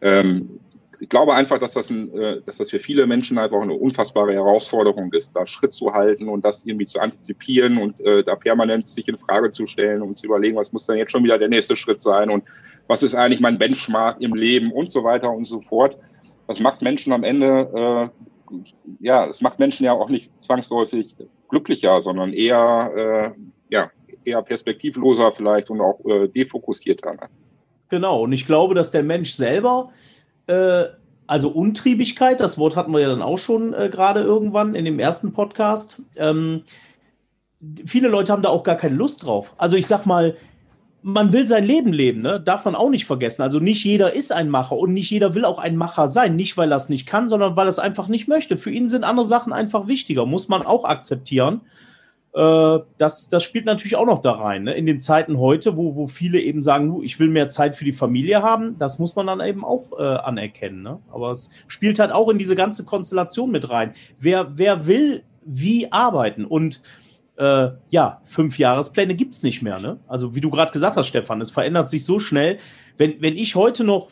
ähm, 0.00 0.60
ich 1.00 1.08
glaube 1.08 1.34
einfach, 1.34 1.58
dass 1.58 1.74
das, 1.74 1.90
ein, 1.90 2.12
äh, 2.16 2.40
dass 2.44 2.56
das 2.56 2.70
für 2.70 2.78
viele 2.78 3.06
Menschen 3.06 3.38
einfach 3.38 3.60
eine 3.60 3.74
unfassbare 3.74 4.32
Herausforderung 4.32 5.12
ist, 5.12 5.34
da 5.34 5.46
Schritt 5.46 5.72
zu 5.72 5.92
halten 5.92 6.28
und 6.28 6.44
das 6.44 6.64
irgendwie 6.64 6.86
zu 6.86 7.00
antizipieren 7.00 7.78
und 7.78 8.00
äh, 8.00 8.24
da 8.24 8.36
permanent 8.36 8.88
sich 8.88 9.06
in 9.08 9.18
Frage 9.18 9.50
zu 9.50 9.66
stellen 9.66 10.02
und 10.02 10.18
zu 10.18 10.26
überlegen, 10.26 10.56
was 10.56 10.72
muss 10.72 10.86
dann 10.86 10.98
jetzt 10.98 11.12
schon 11.12 11.24
wieder 11.24 11.38
der 11.38 11.48
nächste 11.48 11.76
Schritt 11.76 12.02
sein 12.02 12.30
und 12.30 12.44
was 12.86 13.02
ist 13.02 13.14
eigentlich 13.14 13.40
mein 13.40 13.58
Benchmark 13.58 14.20
im 14.20 14.34
Leben 14.34 14.72
und 14.72 14.92
so 14.92 15.04
weiter 15.04 15.30
und 15.30 15.44
so 15.44 15.60
fort. 15.60 15.96
Das 16.46 16.60
macht 16.60 16.82
Menschen 16.82 17.12
am 17.12 17.24
Ende, 17.24 18.12
äh, 18.50 18.56
ja, 19.00 19.26
es 19.26 19.40
macht 19.40 19.58
Menschen 19.58 19.84
ja 19.84 19.92
auch 19.92 20.08
nicht 20.08 20.30
zwangsläufig 20.40 21.14
glücklicher, 21.48 22.00
sondern 22.02 22.32
eher, 22.32 23.34
äh, 23.36 23.40
ja, 23.70 23.90
eher 24.24 24.42
perspektivloser 24.42 25.32
vielleicht 25.32 25.70
und 25.70 25.80
auch 25.80 26.04
äh, 26.04 26.28
defokussierter. 26.28 27.14
Ne? 27.14 27.28
Genau, 27.88 28.22
und 28.22 28.32
ich 28.32 28.46
glaube, 28.46 28.74
dass 28.74 28.90
der 28.90 29.02
Mensch 29.02 29.32
selber, 29.32 29.90
äh, 30.46 30.84
also 31.26 31.48
Untriebigkeit, 31.50 32.40
das 32.40 32.58
Wort 32.58 32.76
hatten 32.76 32.92
wir 32.92 33.00
ja 33.00 33.08
dann 33.08 33.22
auch 33.22 33.38
schon 33.38 33.74
äh, 33.74 33.88
gerade 33.90 34.20
irgendwann 34.20 34.74
in 34.74 34.84
dem 34.84 34.98
ersten 34.98 35.32
Podcast, 35.32 36.02
ähm, 36.16 36.64
viele 37.84 38.08
Leute 38.08 38.32
haben 38.32 38.42
da 38.42 38.50
auch 38.50 38.62
gar 38.62 38.76
keine 38.76 38.94
Lust 38.94 39.24
drauf. 39.24 39.54
Also 39.58 39.76
ich 39.76 39.86
sag 39.86 40.06
mal, 40.06 40.36
man 41.02 41.32
will 41.32 41.46
sein 41.46 41.64
Leben 41.64 41.92
leben, 41.92 42.22
ne? 42.22 42.40
darf 42.40 42.64
man 42.64 42.74
auch 42.74 42.90
nicht 42.90 43.06
vergessen. 43.06 43.42
Also 43.42 43.60
nicht 43.60 43.84
jeder 43.84 44.12
ist 44.12 44.32
ein 44.32 44.50
Macher 44.50 44.76
und 44.76 44.92
nicht 44.92 45.10
jeder 45.10 45.34
will 45.34 45.44
auch 45.44 45.58
ein 45.58 45.76
Macher 45.76 46.08
sein. 46.08 46.36
Nicht, 46.36 46.56
weil 46.56 46.72
er 46.72 46.76
es 46.76 46.88
nicht 46.88 47.06
kann, 47.06 47.28
sondern 47.28 47.56
weil 47.56 47.66
er 47.66 47.70
es 47.70 47.78
einfach 47.78 48.08
nicht 48.08 48.28
möchte. 48.28 48.56
Für 48.56 48.70
ihn 48.70 48.88
sind 48.88 49.04
andere 49.04 49.26
Sachen 49.26 49.52
einfach 49.52 49.86
wichtiger, 49.86 50.26
muss 50.26 50.48
man 50.48 50.62
auch 50.62 50.84
akzeptieren. 50.84 51.60
Äh, 52.34 52.78
das, 52.98 53.28
das 53.28 53.44
spielt 53.44 53.64
natürlich 53.64 53.96
auch 53.96 54.06
noch 54.06 54.20
da 54.20 54.32
rein. 54.32 54.64
Ne? 54.64 54.74
In 54.74 54.86
den 54.86 55.00
Zeiten 55.00 55.38
heute, 55.38 55.76
wo, 55.76 55.94
wo 55.94 56.08
viele 56.08 56.40
eben 56.40 56.62
sagen, 56.62 57.00
ich 57.02 57.18
will 57.20 57.28
mehr 57.28 57.50
Zeit 57.50 57.76
für 57.76 57.84
die 57.84 57.92
Familie 57.92 58.42
haben, 58.42 58.76
das 58.78 58.98
muss 58.98 59.16
man 59.16 59.26
dann 59.26 59.40
eben 59.40 59.64
auch 59.64 59.98
äh, 59.98 60.02
anerkennen. 60.02 60.82
Ne? 60.82 60.98
Aber 61.12 61.30
es 61.30 61.50
spielt 61.68 61.98
halt 61.98 62.12
auch 62.12 62.28
in 62.28 62.38
diese 62.38 62.56
ganze 62.56 62.84
Konstellation 62.84 63.50
mit 63.50 63.70
rein. 63.70 63.94
Wer, 64.18 64.58
wer 64.58 64.86
will 64.86 65.22
wie 65.44 65.90
arbeiten? 65.90 66.44
Und 66.44 66.82
äh, 67.38 67.70
ja, 67.90 68.20
fünf 68.24 68.58
Jahrespläne 68.58 69.14
gibt 69.14 69.34
es 69.34 69.42
nicht 69.42 69.62
mehr. 69.62 69.78
Ne? 69.78 69.98
Also 70.08 70.34
wie 70.34 70.40
du 70.40 70.50
gerade 70.50 70.72
gesagt 70.72 70.96
hast, 70.96 71.06
Stefan, 71.06 71.40
es 71.40 71.50
verändert 71.50 71.88
sich 71.88 72.04
so 72.04 72.18
schnell. 72.18 72.58
Wenn, 72.96 73.20
wenn 73.22 73.36
ich 73.36 73.54
heute 73.54 73.84
noch 73.84 74.10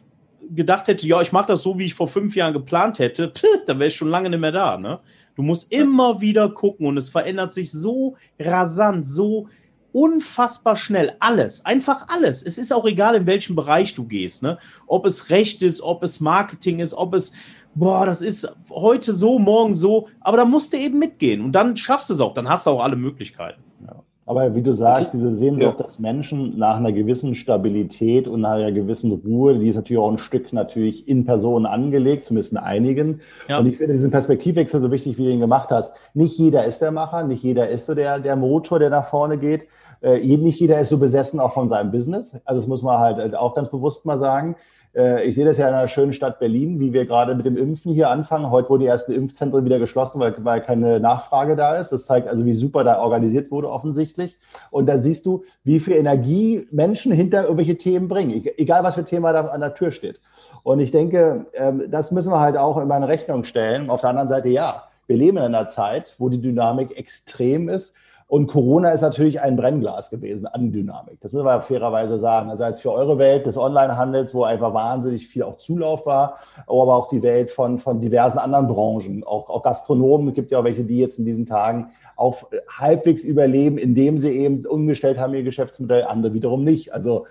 gedacht 0.49 0.87
hätte, 0.87 1.07
ja, 1.07 1.21
ich 1.21 1.33
mache 1.33 1.49
das 1.49 1.63
so, 1.63 1.77
wie 1.77 1.87
ich 1.87 1.95
vor 1.95 2.07
fünf 2.07 2.37
Jahren 2.37 2.53
geplant 2.53 3.01
hätte, 3.01 3.31
pff, 3.35 3.65
dann 3.67 3.81
wäre 3.81 3.89
ich 3.89 3.97
schon 3.97 4.09
lange 4.09 4.31
nicht 4.31 4.39
mehr 4.39 4.53
da. 4.53 4.79
Ne? 4.79 5.01
Du 5.35 5.43
musst 5.43 5.73
immer 5.73 6.21
wieder 6.21 6.49
gucken 6.49 6.87
und 6.87 6.97
es 6.97 7.09
verändert 7.09 7.53
sich 7.53 7.73
so 7.73 8.17
rasant, 8.39 9.05
so 9.05 9.49
unfassbar 9.91 10.77
schnell. 10.77 11.17
Alles, 11.19 11.65
einfach 11.67 12.07
alles. 12.09 12.45
Es 12.45 12.59
ist 12.59 12.73
auch 12.73 12.85
egal, 12.85 13.17
in 13.17 13.27
welchem 13.27 13.57
Bereich 13.57 13.95
du 13.95 14.05
gehst. 14.05 14.45
Ne? 14.45 14.59
Ob 14.87 15.05
es 15.05 15.31
Recht 15.31 15.63
ist, 15.63 15.81
ob 15.81 16.05
es 16.05 16.21
Marketing 16.21 16.79
ist, 16.79 16.95
ob 16.95 17.15
es, 17.15 17.33
boah, 17.77 18.07
das 18.07 18.23
ist 18.23 18.49
heute 18.71 19.13
so, 19.13 19.39
morgen 19.39 19.75
so. 19.75 20.09
Aber 20.21 20.39
da 20.39 20.45
musst 20.45 20.73
du 20.73 20.79
eben 20.79 20.99
mitgehen 20.99 21.43
und 21.43 21.53
dann 21.53 21.77
schaffst 21.77 22.11
du 22.11 22.15
es 22.15 22.21
auch. 22.21 22.35
Dann 22.35 22.49
hast 22.49 22.67
du 22.67 22.71
auch 22.71 22.83
alle 22.83 22.97
Möglichkeiten. 22.97 23.63
Ja. 23.87 24.03
Aber 24.29 24.57
wie 24.57 24.63
du 24.63 24.73
sagst, 24.73 25.15
diese 25.15 25.37
Sehnsucht 25.37 25.79
ja. 25.79 25.87
des 25.87 26.01
Menschen 26.01 26.59
nach 26.59 26.79
einer 26.79 26.91
gewissen 26.91 27.37
Stabilität 27.37 28.27
und 28.27 28.41
nach 28.41 28.55
einer 28.55 28.73
gewissen 28.73 29.13
Ruhe, 29.13 29.57
die 29.57 29.69
ist 29.69 29.77
natürlich 29.77 30.03
auch 30.03 30.11
ein 30.11 30.19
Stück 30.19 30.53
natürlich 30.53 31.07
in 31.07 31.25
Personen 31.25 31.65
angelegt, 31.65 32.25
zumindest 32.25 32.51
in 32.51 32.59
einigen. 32.59 33.21
Ja. 33.49 33.59
Und 33.59 33.67
ich 33.67 33.77
finde 33.77 33.93
diesen 33.93 34.11
Perspektivwechsel 34.11 34.81
so 34.81 34.91
wichtig, 34.91 35.17
wie 35.17 35.27
du 35.27 35.31
ihn 35.31 35.39
gemacht 35.39 35.71
hast. 35.71 35.93
Nicht 36.13 36.37
jeder 36.39 36.65
ist 36.65 36.81
der 36.81 36.91
Macher, 36.91 37.23
nicht 37.23 37.45
jeder 37.45 37.69
ist 37.69 37.87
so 37.87 37.95
der, 37.95 38.19
der 38.19 38.35
Motor, 38.35 38.81
der 38.81 38.91
nach 38.91 39.09
vorne 39.09 39.39
geht. 39.39 39.69
Äh, 40.03 40.19
nicht 40.37 40.59
jeder 40.59 40.81
ist 40.81 40.89
so 40.89 40.99
besessen 40.99 41.39
auch 41.39 41.53
von 41.53 41.69
seinem 41.69 41.93
Business. 41.93 42.33
Also 42.45 42.61
das 42.61 42.69
muss 42.69 42.83
man 42.83 42.99
halt 42.99 43.37
auch 43.37 43.55
ganz 43.55 43.71
bewusst 43.71 44.05
mal 44.07 44.19
sagen. 44.19 44.57
Äh, 44.95 45.25
ich 45.25 45.35
sehe 45.35 45.45
das 45.45 45.59
ja 45.59 45.69
in 45.69 45.75
einer 45.75 45.89
schönen 45.89 46.13
Stadt 46.13 46.39
Berlin, 46.39 46.81
wie 46.81 46.93
wir 46.93 47.07
gerade 47.07 47.35
mit 47.35 47.47
dem 47.47 47.57
Impfen 47.57 47.93
hier 47.93 48.11
anfangen. 48.11 48.51
Heute 48.51 48.69
wurden 48.69 48.83
die 48.83 48.87
ersten 48.87 49.13
Impfzentren 49.13 49.65
wieder 49.65 49.79
geschlossen, 49.79 50.21
weil, 50.21 50.35
weil 50.39 50.61
keine 50.61 51.01
Nachfrage 51.01 51.57
da 51.57 51.77
ist. 51.77 51.91
Das 51.93 52.07
zeigt 52.07 52.29
also, 52.29 52.45
wie 52.45 52.55
super 52.55 52.85
da 52.85 52.99
organisiert 53.01 53.51
wurde 53.51 53.71
offensichtlich. 53.71 54.37
Und 54.71 54.87
da 54.87 54.99
siehst 54.99 55.27
du, 55.27 55.45
wie 55.65 55.81
viel 55.81 55.95
Energie 55.95 56.67
Menschen 56.71 57.13
hinter 57.13 57.43
irgendwelche 57.43 57.77
Themen 57.77 58.09
bringen, 58.09 58.45
egal 58.57 58.85
was 58.85 58.95
für 58.95 59.05
Thema 59.05 59.33
da 59.33 59.47
an 59.47 59.61
der 59.61 59.75
Tür 59.75 59.91
steht. 59.91 60.21
Und 60.63 60.81
ich 60.81 60.91
denke, 60.91 61.47
ähm, 61.55 61.85
das 61.89 62.11
müssen 62.11 62.33
wir 62.33 62.41
halt 62.41 62.57
auch 62.57 62.79
in 62.79 62.89
meine 62.89 63.09
Rechnung 63.09 63.45
stellen. 63.45 63.91
Auf 63.91 64.01
der 64.01 64.11
anderen 64.11 64.29
Seite, 64.29 64.49
ja, 64.49 64.85
wir 65.07 65.17
leben 65.17 65.37
in 65.39 65.45
einer 65.45 65.69
Zeit, 65.69 66.15
wo 66.19 66.29
die 66.29 66.41
Dynamik 66.41 66.97
extrem 66.97 67.69
ist 67.69 67.95
und 68.29 68.49
Corona 68.49 68.91
ist 68.91 69.03
natürlich 69.03 69.41
ein 69.41 69.57
Brennglas 69.57 70.11
gewesen 70.11 70.47
an 70.47 70.73
Dynamik. 70.73 71.21
Das 71.21 71.33
müssen 71.33 71.47
wir 71.47 71.61
fairerweise 71.61 72.19
sagen. 72.19 72.51
Also 72.51 72.65
als 72.65 72.81
für 72.81 72.91
eure 72.91 73.19
Welt 73.19 73.47
des 73.47 73.57
Onlinehandels, 73.57 74.35
wo 74.35 74.43
einfach 74.43 74.75
wahnsinnig 74.75 75.29
viel 75.29 75.45
auch 75.45 75.59
Zulauf 75.59 76.07
war, 76.07 76.39
aber 76.67 76.97
auch 76.97 77.09
die 77.09 77.23
Welt 77.23 77.53
von, 77.53 77.79
von 77.79 78.01
diversen 78.01 78.39
anderen 78.39 78.67
Branchen, 78.67 79.23
auch, 79.23 79.49
auch 79.49 79.63
Gastronomen, 79.63 80.29
es 80.29 80.35
gibt 80.35 80.51
ja 80.51 80.59
auch 80.59 80.65
welche, 80.65 80.83
die 80.83 80.99
jetzt 80.99 81.21
in 81.21 81.25
diesen 81.25 81.47
Tagen 81.47 81.91
auch 82.17 82.39
halbwegs 82.69 83.23
überleben, 83.23 83.79
indem 83.79 84.19
sie 84.19 84.31
eben 84.31 84.65
umgestellt 84.67 85.19
haben 85.19 85.35
ihr 85.35 85.45
Geschäftsmodell, 85.45 86.05
andere 86.05 86.35
wiederum 86.35 86.65
nicht. 86.65 86.93
Also 86.93 87.27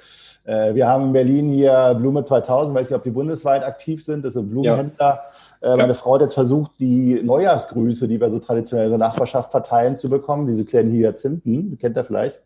äh, 0.46 0.75
wir 0.75 0.88
haben 0.88 1.08
in 1.08 1.14
Berlin 1.14 1.50
hier 1.50 1.94
Blume 2.00 2.24
2000, 2.24 2.74
weiß 2.74 2.90
nicht, 2.90 2.96
ob 2.96 3.04
die 3.04 3.10
bundesweit 3.10 3.64
aktiv 3.64 4.06
sind, 4.06 4.24
das 4.24 4.36
sind 4.36 4.50
Blumenhändler. 4.50 4.96
Ja 4.98 5.24
äh, 5.62 5.76
meine 5.76 5.96
Frau 5.96 6.16
hat 6.16 6.22
jetzt 6.22 6.34
versucht, 6.34 6.72
die 6.80 7.22
Neujahrsgrüße, 7.22 8.08
die 8.08 8.20
wir 8.20 8.30
so 8.30 8.40
traditionell 8.40 8.86
in 8.86 8.92
der 8.92 9.00
Nachbarschaft 9.00 9.52
verteilen, 9.52 9.98
zu 9.98 10.10
bekommen, 10.10 10.48
diese 10.48 10.66
kleinen 10.66 10.92
Hyazinthen, 10.92 11.78
kennt 11.80 11.98
ihr 11.98 12.04
vielleicht. 12.04 12.40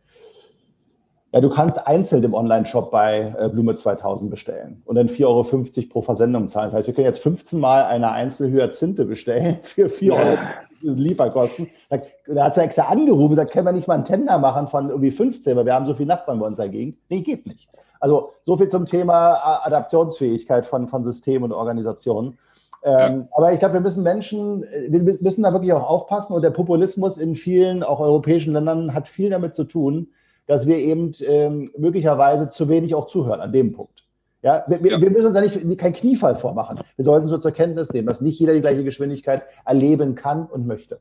Ja, 1.32 1.42
du 1.42 1.50
kannst 1.50 1.86
einzeln 1.86 2.24
im 2.24 2.34
Online-Shop 2.34 2.90
bei 2.90 3.36
äh, 3.38 3.50
Blume 3.50 3.76
2000 3.76 4.32
bestellen 4.32 4.82
und 4.86 4.96
dann 4.96 5.10
4,50 5.10 5.26
Euro 5.26 5.90
pro 5.90 6.02
Versendung 6.02 6.48
zahlen. 6.48 6.72
Das 6.72 6.80
heißt, 6.80 6.88
wir 6.88 6.96
können 6.96 7.06
jetzt 7.06 7.22
15 7.22 7.60
Mal 7.60 7.84
eine 7.84 8.12
einzelne 8.12 8.52
Hyazinthe 8.52 9.06
bestellen 9.06 9.60
für 9.64 9.90
4 9.90 10.14
Euro 10.14 10.38
Lieferkosten. 10.82 11.70
Da, 11.90 12.00
da 12.26 12.46
hat 12.46 12.56
sie 12.56 12.62
extra 12.62 12.84
angerufen, 12.84 13.36
da 13.36 13.46
können 13.46 13.66
wir 13.66 13.74
nicht 13.74 13.88
mal 13.88 13.96
einen 13.96 14.06
Tender 14.06 14.40
machen 14.40 14.68
von 14.70 14.90
irgendwie 14.90 15.12
15, 15.12 15.56
weil 15.56 15.66
wir 15.66 15.76
haben 15.76 15.86
so 15.86 15.94
viele 15.94 16.08
Nachbarn 16.08 16.40
bei 16.40 16.48
uns 16.48 16.58
dagegen. 16.58 16.98
Nee, 17.10 17.22
geht 17.22 17.46
nicht. 17.46 17.70
Also 18.00 18.34
so 18.44 18.58
viel 18.58 18.70
zum 18.70 18.86
Thema 18.86 19.66
Adaptionsfähigkeit 19.66 20.66
von, 20.66 20.88
von 20.88 21.04
Systemen 21.04 21.52
und 21.52 21.58
Organisationen. 21.58 22.38
Ähm, 22.84 22.92
ja. 22.94 23.28
Aber 23.32 23.54
ich 23.54 23.60
glaube, 23.60 23.76
wir 23.76 23.82
müssen 23.82 24.04
Menschen, 24.04 24.64
wir 24.88 25.18
müssen 25.22 25.44
da 25.44 25.52
wirklich 25.52 25.74
auch 25.74 25.88
aufpassen 25.88 26.34
und 26.34 26.42
der 26.42 26.52
Populismus 26.52 27.18
in 27.18 27.36
vielen, 27.36 27.84
auch 27.84 28.00
europäischen 28.00 28.54
Ländern 28.54 28.94
hat 28.94 29.08
viel 29.08 29.30
damit 29.30 29.54
zu 29.54 29.66
tun, 29.66 30.10
dass 30.48 30.66
wir 30.66 30.78
eben 30.78 31.12
ähm, 31.22 31.72
möglicherweise 31.78 32.50
zu 32.50 32.70
wenig 32.70 32.96
auch 32.96 33.08
zuhören 33.08 33.42
an 33.42 33.52
dem 33.52 33.74
Punkt. 33.74 34.06
Ja, 34.42 34.64
wir, 34.68 34.80
ja. 34.92 35.02
wir 35.02 35.10
müssen 35.10 35.28
uns 35.28 35.36
da 35.36 35.42
nicht 35.42 35.78
kein 35.78 35.94
Kniefall 35.94 36.36
vormachen. 36.36 36.80
Wir 36.96 37.04
sollten 37.04 37.26
es 37.26 37.32
nur 37.32 37.42
zur 37.42 37.52
Kenntnis 37.52 37.92
nehmen, 37.92 38.08
dass 38.08 38.22
nicht 38.22 38.40
jeder 38.40 38.54
die 38.54 38.62
gleiche 38.62 38.86
Geschwindigkeit 38.86 39.44
erleben 39.66 40.16
kann 40.16 40.46
und 40.46 40.66
möchte. 40.66 41.00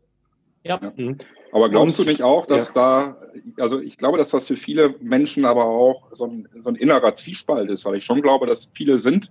Ja. 0.65 0.81
Mhm. 0.97 1.19
Aber 1.53 1.71
glaubst 1.71 1.99
du 1.99 2.05
nicht 2.05 2.23
auch, 2.23 2.47
dass 2.47 2.75
ja. 2.75 3.17
da, 3.57 3.63
also 3.63 3.81
ich 3.81 3.97
glaube, 3.97 4.19
dass 4.19 4.31
das 4.31 4.49
für 4.49 4.57
viele 4.57 4.95
Menschen 5.01 5.45
aber 5.45 5.67
auch 5.67 6.09
so 6.13 6.27
ein, 6.27 6.49
so 6.63 6.69
ein 6.69 6.75
innerer 6.75 7.15
Zwiespalt 7.15 7.71
ist, 7.71 7.85
weil 7.85 7.95
ich 7.95 8.05
schon 8.05 8.21
glaube, 8.21 8.47
dass 8.47 8.69
viele 8.75 8.99
sind 8.99 9.31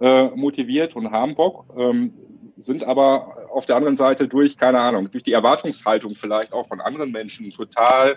äh, 0.00 0.24
motiviert 0.34 0.96
und 0.96 1.10
haben 1.10 1.34
Bock, 1.34 1.66
ähm, 1.76 2.12
sind 2.56 2.84
aber 2.84 3.48
auf 3.50 3.66
der 3.66 3.76
anderen 3.76 3.96
Seite 3.96 4.28
durch, 4.28 4.56
keine 4.56 4.80
Ahnung, 4.80 5.10
durch 5.10 5.24
die 5.24 5.32
Erwartungshaltung 5.32 6.14
vielleicht 6.14 6.52
auch 6.52 6.68
von 6.68 6.80
anderen 6.80 7.12
Menschen 7.12 7.50
total 7.50 8.16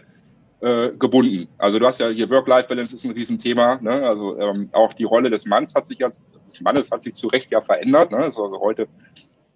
äh, 0.59 0.89
gebunden. 0.97 1.47
Also 1.57 1.79
du 1.79 1.85
hast 1.85 1.99
ja 1.99 2.09
hier 2.09 2.29
Work-Life-Balance 2.29 2.95
ist 2.95 3.05
ein 3.05 3.11
Riesenthema. 3.11 3.79
Ne? 3.81 4.07
Also 4.07 4.39
ähm, 4.39 4.69
auch 4.73 4.93
die 4.93 5.03
Rolle 5.03 5.29
des 5.29 5.45
Manns 5.45 5.75
hat 5.75 5.85
sich 5.85 5.99
ja, 5.99 6.09
des 6.09 6.61
Mannes 6.61 6.91
hat 6.91 7.03
sich 7.03 7.13
zu 7.13 7.27
Recht 7.27 7.51
ja 7.51 7.61
verändert. 7.61 8.11
Ne? 8.11 8.25
Ist 8.25 8.39
also 8.39 8.59
heute 8.59 8.87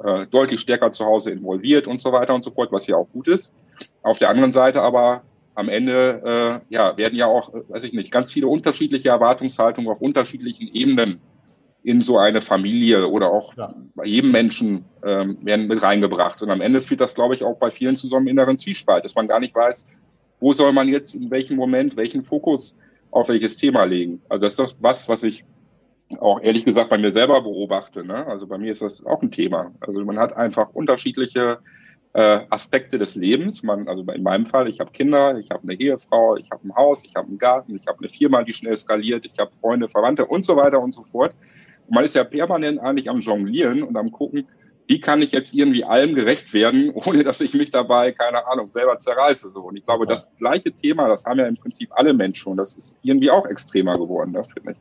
äh, 0.03 0.27
deutlich 0.27 0.61
stärker 0.61 0.91
zu 0.91 1.05
Hause 1.05 1.31
involviert 1.31 1.87
und 1.87 2.01
so 2.01 2.11
weiter 2.11 2.35
und 2.35 2.43
so 2.43 2.51
fort, 2.51 2.71
was 2.71 2.87
ja 2.87 2.97
auch 2.97 3.09
gut 3.09 3.27
ist. 3.27 3.53
Auf 4.03 4.19
der 4.19 4.29
anderen 4.29 4.51
Seite 4.51 4.81
aber 4.83 5.23
am 5.55 5.69
Ende 5.69 6.61
äh, 6.69 6.73
ja, 6.73 6.95
werden 6.97 7.15
ja 7.15 7.25
auch, 7.25 7.53
äh, 7.53 7.61
weiß 7.67 7.83
ich 7.83 7.93
nicht, 7.93 8.11
ganz 8.11 8.31
viele 8.31 8.47
unterschiedliche 8.47 9.09
Erwartungshaltungen 9.09 9.89
auf 9.91 10.01
unterschiedlichen 10.01 10.67
Ebenen 10.67 11.19
in 11.83 12.01
so 12.01 12.17
eine 12.17 12.41
Familie 12.41 13.07
oder 13.07 13.31
auch 13.31 13.55
ja. 13.55 13.73
bei 13.95 14.05
jedem 14.05 14.31
Menschen 14.31 14.85
ähm, 15.03 15.37
werden 15.41 15.67
mit 15.67 15.81
reingebracht. 15.81 16.41
Und 16.41 16.51
am 16.51 16.61
Ende 16.61 16.81
führt 16.81 17.01
das, 17.01 17.15
glaube 17.15 17.35
ich, 17.35 17.43
auch 17.43 17.57
bei 17.57 17.71
vielen 17.71 17.95
zu 17.95 18.07
so 18.07 18.15
einem 18.15 18.27
inneren 18.27 18.57
Zwiespalt, 18.57 19.03
dass 19.03 19.15
man 19.15 19.27
gar 19.27 19.39
nicht 19.39 19.55
weiß, 19.55 19.87
wo 20.39 20.53
soll 20.53 20.73
man 20.73 20.87
jetzt 20.87 21.15
in 21.15 21.31
welchem 21.31 21.55
Moment 21.55 21.97
welchen 21.97 22.23
Fokus 22.23 22.77
auf 23.09 23.29
welches 23.29 23.57
Thema 23.57 23.83
legen. 23.83 24.21
Also 24.29 24.43
das 24.43 24.53
ist 24.53 24.59
das 24.59 24.77
was, 24.81 25.09
was 25.09 25.23
ich 25.23 25.43
auch 26.19 26.41
ehrlich 26.41 26.65
gesagt 26.65 26.89
bei 26.89 26.97
mir 26.97 27.11
selber 27.11 27.41
beobachte. 27.41 28.03
Ne? 28.05 28.27
Also 28.27 28.47
bei 28.47 28.57
mir 28.57 28.71
ist 28.71 28.81
das 28.81 29.05
auch 29.05 29.21
ein 29.21 29.31
Thema. 29.31 29.71
Also 29.79 30.03
man 30.03 30.19
hat 30.19 30.35
einfach 30.35 30.69
unterschiedliche 30.73 31.59
äh, 32.13 32.41
Aspekte 32.49 32.99
des 32.99 33.15
Lebens. 33.15 33.63
Man, 33.63 33.87
also 33.87 34.03
in 34.03 34.23
meinem 34.23 34.45
Fall, 34.45 34.67
ich 34.67 34.79
habe 34.79 34.91
Kinder, 34.91 35.37
ich 35.37 35.49
habe 35.49 35.63
eine 35.63 35.79
Ehefrau, 35.79 36.35
ich 36.35 36.49
habe 36.51 36.67
ein 36.67 36.75
Haus, 36.75 37.05
ich 37.05 37.15
habe 37.15 37.27
einen 37.27 37.37
Garten, 37.37 37.75
ich 37.75 37.87
habe 37.87 37.99
eine 37.99 38.09
Firma, 38.09 38.43
die 38.43 38.53
schnell 38.53 38.75
skaliert, 38.75 39.25
ich 39.25 39.39
habe 39.39 39.51
Freunde, 39.61 39.87
Verwandte 39.87 40.25
und 40.25 40.45
so 40.45 40.55
weiter 40.57 40.81
und 40.81 40.93
so 40.93 41.03
fort 41.11 41.33
man 41.91 42.05
ist 42.05 42.15
ja 42.15 42.23
permanent 42.23 42.79
eigentlich 42.79 43.09
am 43.09 43.19
Jonglieren 43.19 43.83
und 43.83 43.95
am 43.97 44.11
gucken, 44.11 44.47
wie 44.87 44.99
kann 44.99 45.21
ich 45.21 45.31
jetzt 45.31 45.53
irgendwie 45.53 45.83
allem 45.83 46.15
gerecht 46.15 46.53
werden, 46.53 46.91
ohne 47.05 47.23
dass 47.23 47.41
ich 47.41 47.53
mich 47.53 47.71
dabei, 47.71 48.11
keine 48.11 48.47
Ahnung, 48.47 48.67
selber 48.67 48.97
zerreiße. 48.97 49.51
So. 49.53 49.61
Und 49.61 49.77
ich 49.77 49.85
glaube, 49.85 50.07
das 50.07 50.31
gleiche 50.37 50.71
Thema, 50.71 51.07
das 51.07 51.25
haben 51.25 51.39
ja 51.39 51.45
im 51.45 51.57
Prinzip 51.57 51.89
alle 51.93 52.13
Menschen 52.13 52.51
und 52.51 52.57
das 52.57 52.75
ist 52.75 52.95
irgendwie 53.01 53.29
auch 53.29 53.45
extremer 53.45 53.97
geworden, 53.97 54.33
da 54.33 54.43
finde 54.43 54.71
ich. 54.71 54.77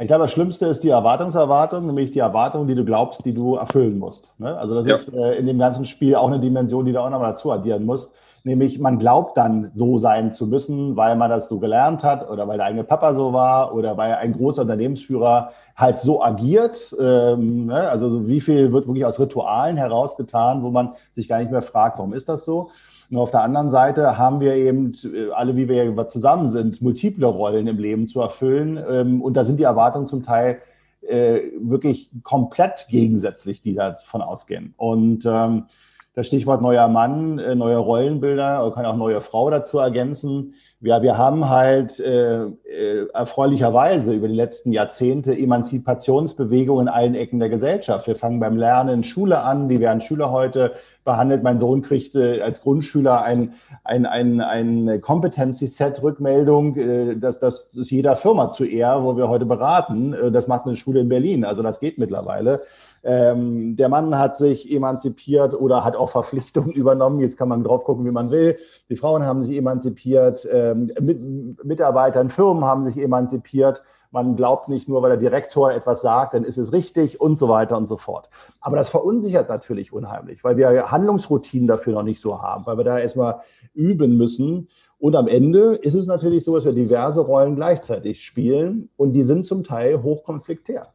Ich 0.00 0.08
glaube, 0.08 0.24
das 0.24 0.32
Schlimmste 0.32 0.66
ist 0.66 0.80
die 0.80 0.88
Erwartungserwartung, 0.88 1.86
nämlich 1.86 2.10
die 2.10 2.18
Erwartung, 2.18 2.66
die 2.66 2.74
du 2.74 2.84
glaubst, 2.84 3.24
die 3.24 3.32
du 3.32 3.54
erfüllen 3.54 3.98
musst. 3.98 4.28
Ne? 4.38 4.56
Also 4.58 4.74
das 4.74 4.86
ja. 4.86 4.96
ist 4.96 5.08
äh, 5.14 5.36
in 5.36 5.46
dem 5.46 5.58
ganzen 5.58 5.84
Spiel 5.84 6.16
auch 6.16 6.26
eine 6.26 6.40
Dimension, 6.40 6.84
die 6.84 6.92
du 6.92 7.00
auch 7.00 7.10
nochmal 7.10 7.30
dazu 7.30 7.52
addieren 7.52 7.84
musst. 7.84 8.12
Nämlich, 8.46 8.78
man 8.78 8.98
glaubt 8.98 9.38
dann 9.38 9.70
so 9.74 9.96
sein 9.96 10.30
zu 10.30 10.46
müssen, 10.46 10.96
weil 10.96 11.16
man 11.16 11.30
das 11.30 11.48
so 11.48 11.58
gelernt 11.58 12.04
hat 12.04 12.28
oder 12.28 12.46
weil 12.46 12.58
der 12.58 12.66
eigene 12.66 12.84
Papa 12.84 13.14
so 13.14 13.32
war 13.32 13.74
oder 13.74 13.96
weil 13.96 14.16
ein 14.16 14.34
großer 14.34 14.62
Unternehmensführer 14.62 15.52
halt 15.74 16.00
so 16.00 16.22
agiert. 16.22 16.94
Ähm, 17.00 17.66
ne? 17.66 17.88
Also 17.88 18.28
wie 18.28 18.42
viel 18.42 18.70
wird 18.70 18.86
wirklich 18.86 19.06
aus 19.06 19.18
Ritualen 19.18 19.78
herausgetan, 19.78 20.62
wo 20.62 20.70
man 20.70 20.92
sich 21.14 21.26
gar 21.26 21.38
nicht 21.38 21.50
mehr 21.50 21.62
fragt, 21.62 21.96
warum 21.96 22.12
ist 22.12 22.28
das 22.28 22.44
so? 22.44 22.70
Und 23.10 23.16
auf 23.16 23.30
der 23.30 23.42
anderen 23.42 23.70
Seite 23.70 24.18
haben 24.18 24.40
wir 24.40 24.54
eben 24.54 24.92
äh, 25.04 25.30
alle, 25.30 25.56
wie 25.56 25.68
wir 25.68 26.06
zusammen 26.08 26.46
sind, 26.46 26.82
multiple 26.82 27.26
Rollen 27.26 27.66
im 27.66 27.78
Leben 27.78 28.06
zu 28.08 28.20
erfüllen. 28.20 28.78
Ähm, 28.90 29.22
und 29.22 29.38
da 29.38 29.46
sind 29.46 29.58
die 29.58 29.64
Erwartungen 29.64 30.06
zum 30.06 30.22
Teil 30.22 30.58
äh, 31.00 31.40
wirklich 31.60 32.10
komplett 32.22 32.88
gegensätzlich, 32.90 33.62
die 33.62 33.74
davon 33.74 34.20
ausgehen. 34.20 34.74
Und 34.76 35.24
ähm, 35.26 35.64
das 36.14 36.28
Stichwort 36.28 36.62
neuer 36.62 36.86
Mann, 36.88 37.38
äh, 37.38 37.54
neue 37.54 37.76
Rollenbilder, 37.76 38.70
kann 38.74 38.86
auch 38.86 38.96
neue 38.96 39.20
Frau 39.20 39.50
dazu 39.50 39.78
ergänzen. 39.78 40.54
Ja, 40.80 41.02
wir 41.02 41.18
haben 41.18 41.48
halt 41.48 41.98
äh, 41.98 42.44
äh, 42.44 43.08
erfreulicherweise 43.12 44.12
über 44.12 44.28
die 44.28 44.34
letzten 44.34 44.72
Jahrzehnte 44.72 45.36
Emanzipationsbewegungen 45.36 46.86
in 46.86 46.92
allen 46.92 47.14
Ecken 47.14 47.40
der 47.40 47.48
Gesellschaft. 47.48 48.06
Wir 48.06 48.16
fangen 48.16 48.38
beim 48.38 48.56
Lernen 48.56 49.02
Schule 49.02 49.40
an, 49.40 49.68
wie 49.68 49.80
werden 49.80 50.00
Schüler 50.00 50.30
heute 50.30 50.74
behandelt. 51.04 51.42
Mein 51.42 51.58
Sohn 51.58 51.82
kriegte 51.82 52.42
als 52.44 52.60
Grundschüler 52.62 53.22
ein, 53.22 53.54
ein, 53.82 54.06
ein, 54.06 54.40
ein 54.40 55.00
Competency-Set-Rückmeldung, 55.00 56.76
äh, 56.76 57.16
das, 57.16 57.40
das 57.40 57.74
ist 57.74 57.90
jeder 57.90 58.16
Firma 58.16 58.50
zu 58.50 58.64
eher, 58.64 59.02
wo 59.02 59.16
wir 59.16 59.28
heute 59.28 59.46
beraten. 59.46 60.12
Äh, 60.12 60.30
das 60.30 60.46
macht 60.46 60.66
eine 60.66 60.76
Schule 60.76 61.00
in 61.00 61.08
Berlin, 61.08 61.44
also 61.44 61.62
das 61.62 61.80
geht 61.80 61.98
mittlerweile. 61.98 62.62
Ähm, 63.04 63.76
der 63.76 63.90
Mann 63.90 64.18
hat 64.18 64.38
sich 64.38 64.72
emanzipiert 64.72 65.52
oder 65.54 65.84
hat 65.84 65.94
auch 65.94 66.10
Verpflichtungen 66.10 66.70
übernommen. 66.72 67.20
Jetzt 67.20 67.36
kann 67.36 67.48
man 67.48 67.62
drauf 67.62 67.84
gucken, 67.84 68.06
wie 68.06 68.10
man 68.10 68.30
will. 68.30 68.56
Die 68.88 68.96
Frauen 68.96 69.24
haben 69.24 69.42
sich 69.42 69.56
emanzipiert, 69.56 70.48
ähm, 70.50 70.90
mit, 71.00 71.64
Mitarbeiter 71.64 72.20
in 72.20 72.30
Firmen 72.30 72.64
haben 72.64 72.84
sich 72.84 72.96
emanzipiert. 72.96 73.82
Man 74.10 74.36
glaubt 74.36 74.68
nicht 74.68 74.88
nur, 74.88 75.02
weil 75.02 75.10
der 75.10 75.18
Direktor 75.18 75.72
etwas 75.72 76.00
sagt, 76.00 76.34
dann 76.34 76.44
ist 76.44 76.56
es 76.56 76.72
richtig 76.72 77.20
und 77.20 77.36
so 77.36 77.48
weiter 77.48 77.76
und 77.76 77.86
so 77.86 77.96
fort. 77.96 78.30
Aber 78.60 78.76
das 78.76 78.88
verunsichert 78.88 79.48
natürlich 79.48 79.92
unheimlich, 79.92 80.44
weil 80.44 80.56
wir 80.56 80.90
Handlungsroutinen 80.90 81.66
dafür 81.66 81.94
noch 81.94 82.04
nicht 82.04 82.20
so 82.20 82.40
haben, 82.40 82.64
weil 82.64 82.76
wir 82.76 82.84
da 82.84 82.98
erstmal 82.98 83.40
üben 83.74 84.16
müssen. 84.16 84.68
Und 84.98 85.16
am 85.16 85.26
Ende 85.26 85.74
ist 85.74 85.94
es 85.94 86.06
natürlich 86.06 86.44
so, 86.44 86.54
dass 86.54 86.64
wir 86.64 86.72
diverse 86.72 87.20
Rollen 87.20 87.56
gleichzeitig 87.56 88.24
spielen 88.24 88.88
und 88.96 89.12
die 89.12 89.24
sind 89.24 89.44
zum 89.44 89.64
Teil 89.64 90.02
hochkonfliktär. 90.02 90.94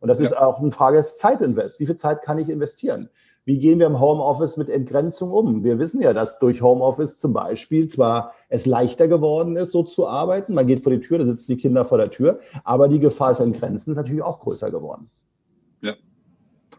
Und 0.00 0.08
das 0.08 0.18
ja. 0.18 0.26
ist 0.26 0.36
auch 0.36 0.58
eine 0.58 0.72
Frage 0.72 0.96
des 0.96 1.16
Zeitinvest. 1.16 1.78
Wie 1.78 1.86
viel 1.86 1.96
Zeit 1.96 2.22
kann 2.22 2.38
ich 2.38 2.48
investieren? 2.48 3.10
Wie 3.44 3.58
gehen 3.58 3.78
wir 3.78 3.86
im 3.86 4.00
Homeoffice 4.00 4.56
mit 4.56 4.68
Entgrenzung 4.68 5.30
um? 5.30 5.64
Wir 5.64 5.78
wissen 5.78 6.02
ja, 6.02 6.12
dass 6.12 6.38
durch 6.38 6.60
Homeoffice 6.60 7.16
zum 7.18 7.32
Beispiel 7.32 7.88
zwar 7.88 8.34
es 8.48 8.66
leichter 8.66 9.08
geworden 9.08 9.56
ist, 9.56 9.72
so 9.72 9.82
zu 9.82 10.06
arbeiten. 10.06 10.54
Man 10.54 10.66
geht 10.66 10.82
vor 10.82 10.92
die 10.92 11.00
Tür, 11.00 11.18
da 11.18 11.24
sitzen 11.24 11.52
die 11.52 11.56
Kinder 11.56 11.84
vor 11.84 11.98
der 11.98 12.10
Tür, 12.10 12.40
aber 12.64 12.88
die 12.88 12.98
Gefahr 12.98 13.30
des 13.30 13.40
Entgrenzen 13.40 13.92
ist 13.92 13.96
natürlich 13.96 14.22
auch 14.22 14.40
größer 14.40 14.70
geworden. 14.70 15.10
Ja. 15.80 15.94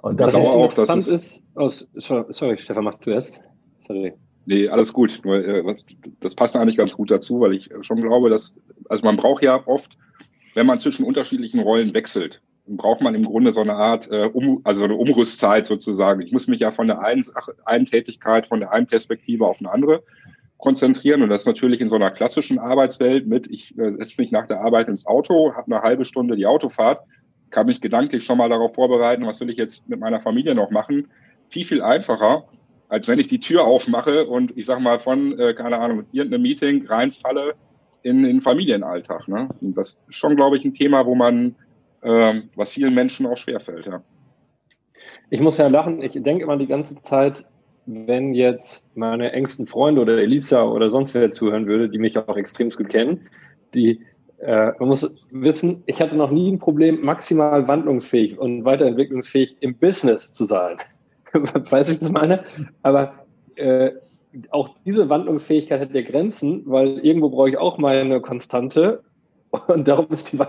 Und 0.02 0.20
das, 0.20 0.36
das 0.36 0.46
auch, 0.46 0.74
dass 0.74 0.96
es 0.96 1.08
ist, 1.08 1.44
aus, 1.56 1.88
sorry, 1.96 2.58
Stefan, 2.58 2.84
mach 2.84 2.96
du 2.96 3.10
erst. 3.10 3.42
Sorry. 3.86 4.14
Nee, 4.46 4.68
alles 4.68 4.94
gut. 4.94 5.22
Nur, 5.24 5.36
äh, 5.38 5.76
das 6.20 6.36
passt 6.36 6.56
eigentlich 6.56 6.78
ganz 6.78 6.96
gut 6.96 7.12
dazu, 7.12 7.40
weil 7.42 7.54
ich 7.54 7.70
schon 7.82 8.02
glaube, 8.02 8.30
dass, 8.30 8.56
also 8.88 9.04
man 9.04 9.18
braucht 9.18 9.44
ja 9.44 9.62
oft, 9.68 9.98
wenn 10.56 10.66
man 10.68 10.80
zwischen 10.80 11.06
unterschiedlichen 11.06 11.60
Rollen 11.60 11.94
wechselt, 11.94 12.42
braucht 12.68 13.02
man 13.02 13.16
im 13.16 13.26
Grunde 13.26 13.52
so 13.52 13.62
eine 13.62 13.76
Art, 13.76 14.10
äh, 14.12 14.30
um, 14.32 14.62
also 14.64 14.84
eine 14.84 14.96
Umrüstzeit 14.96 15.66
sozusagen. 15.66 16.22
Ich 16.22 16.32
muss 16.32 16.48
mich 16.48 16.60
ja 16.60 16.72
von 16.72 16.88
der 16.88 17.02
einen, 17.02 17.24
einen 17.66 17.86
Tätigkeit, 17.86 18.48
von 18.48 18.60
der 18.60 18.72
einen 18.72 18.88
Perspektive 18.88 19.46
auf 19.46 19.60
eine 19.60 19.72
andere 19.72 20.04
konzentrieren. 20.58 21.24
Und 21.24 21.30
das 21.30 21.42
ist 21.42 21.48
natürlich 21.48 21.82
in 21.82 21.90
so 21.90 21.96
einer 21.96 22.12
klassischen 22.12 22.60
Arbeitswelt 22.60 23.28
mit, 23.28 23.48
ich 23.48 23.78
äh, 23.78 23.96
setze 23.98 24.22
mich 24.22 24.32
nach 24.32 24.48
der 24.48 24.62
Arbeit 24.62 24.88
ins 24.88 25.06
Auto, 25.08 25.54
habe 25.56 25.74
eine 25.74 25.82
halbe 25.82 26.06
Stunde 26.06 26.36
die 26.36 26.46
Autofahrt, 26.46 27.02
kann 27.50 27.66
mich 27.66 27.82
gedanklich 27.82 28.24
schon 28.24 28.38
mal 28.38 28.50
darauf 28.50 28.76
vorbereiten, 28.76 29.26
was 29.26 29.42
will 29.42 29.50
ich 29.50 29.58
jetzt 29.58 29.88
mit 29.90 30.00
meiner 30.00 30.22
Familie 30.22 30.56
noch 30.56 30.70
machen. 30.72 31.10
Viel, 31.50 31.66
viel 31.66 31.82
einfacher, 31.82 32.46
als 32.88 33.08
wenn 33.08 33.20
ich 33.20 33.28
die 33.28 33.40
Tür 33.40 33.66
aufmache 33.66 34.26
und 34.26 34.56
ich 34.58 34.66
sage 34.66 34.82
mal 34.82 35.00
von, 35.00 35.38
äh, 35.38 35.54
keine 35.54 35.80
Ahnung, 35.80 36.06
irgendeinem 36.12 36.44
Meeting 36.44 36.86
reinfalle 36.88 37.56
in 38.04 38.24
den 38.24 38.42
Familienalltag. 38.42 39.28
Ne? 39.28 39.50
Und 39.62 39.76
das 39.76 39.98
ist 40.08 40.16
schon, 40.16 40.36
glaube 40.36 40.58
ich, 40.58 40.66
ein 40.66 40.74
Thema, 40.74 41.06
wo 41.06 41.16
man, 41.16 41.56
äh, 42.02 42.42
was 42.56 42.74
vielen 42.74 42.94
Menschen 42.94 43.26
auch 43.26 43.38
schwerfällt. 43.38 43.86
Ja. 43.86 44.04
Ich 45.30 45.42
muss 45.42 45.58
ja 45.58 45.68
lachen, 45.68 46.02
ich 46.02 46.14
denke 46.14 46.44
immer 46.44 46.58
die 46.58 46.68
ganze 46.68 47.02
Zeit, 47.02 47.46
wenn 47.86 48.34
jetzt 48.34 48.86
meine 48.96 49.32
engsten 49.32 49.66
Freunde 49.66 50.02
oder 50.02 50.18
Elisa 50.18 50.64
oder 50.64 50.90
sonst 50.90 51.14
wer 51.14 51.32
zuhören 51.32 51.68
würde, 51.68 51.90
die 51.90 51.98
mich 51.98 52.18
auch 52.18 52.38
extrem 52.38 52.70
gut 52.70 52.90
kennen, 52.90 53.28
die 53.74 54.02
äh, 54.42 54.72
man 54.80 54.90
muss 54.90 55.16
wissen, 55.30 55.84
ich 55.86 56.02
hatte 56.02 56.16
noch 56.16 56.32
nie 56.32 56.52
ein 56.52 56.60
Problem, 56.60 57.02
maximal 57.02 57.68
wandlungsfähig 57.68 58.40
und 58.40 58.66
weiterentwicklungsfähig 58.66 59.58
im 59.60 59.76
Business 59.78 60.34
zu 60.34 60.46
sein. 60.46 60.78
weiß 61.34 61.90
ich 61.90 62.00
das 62.00 62.12
meine? 62.12 62.44
Aber 62.82 63.26
äh, 63.56 63.92
auch 64.50 64.70
diese 64.86 65.10
Wandlungsfähigkeit 65.10 65.80
hat 65.80 65.94
ja 65.94 66.02
Grenzen, 66.02 66.64
weil 66.66 67.00
irgendwo 67.00 67.30
brauche 67.30 67.50
ich 67.50 67.58
auch 67.58 67.78
meine 67.78 68.22
Konstante 68.22 69.04
und 69.68 69.88
darum 69.88 70.08
ist 70.10 70.34
die, 70.34 70.40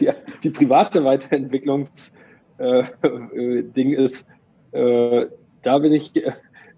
die, 0.00 0.10
die 0.42 0.50
private 0.50 1.04
Weiterentwicklungsding 1.04 3.92
äh, 3.92 4.04
ist, 4.04 4.26
äh, 4.72 5.26
da 5.62 5.78
bin 5.78 5.92
ich 5.92 6.12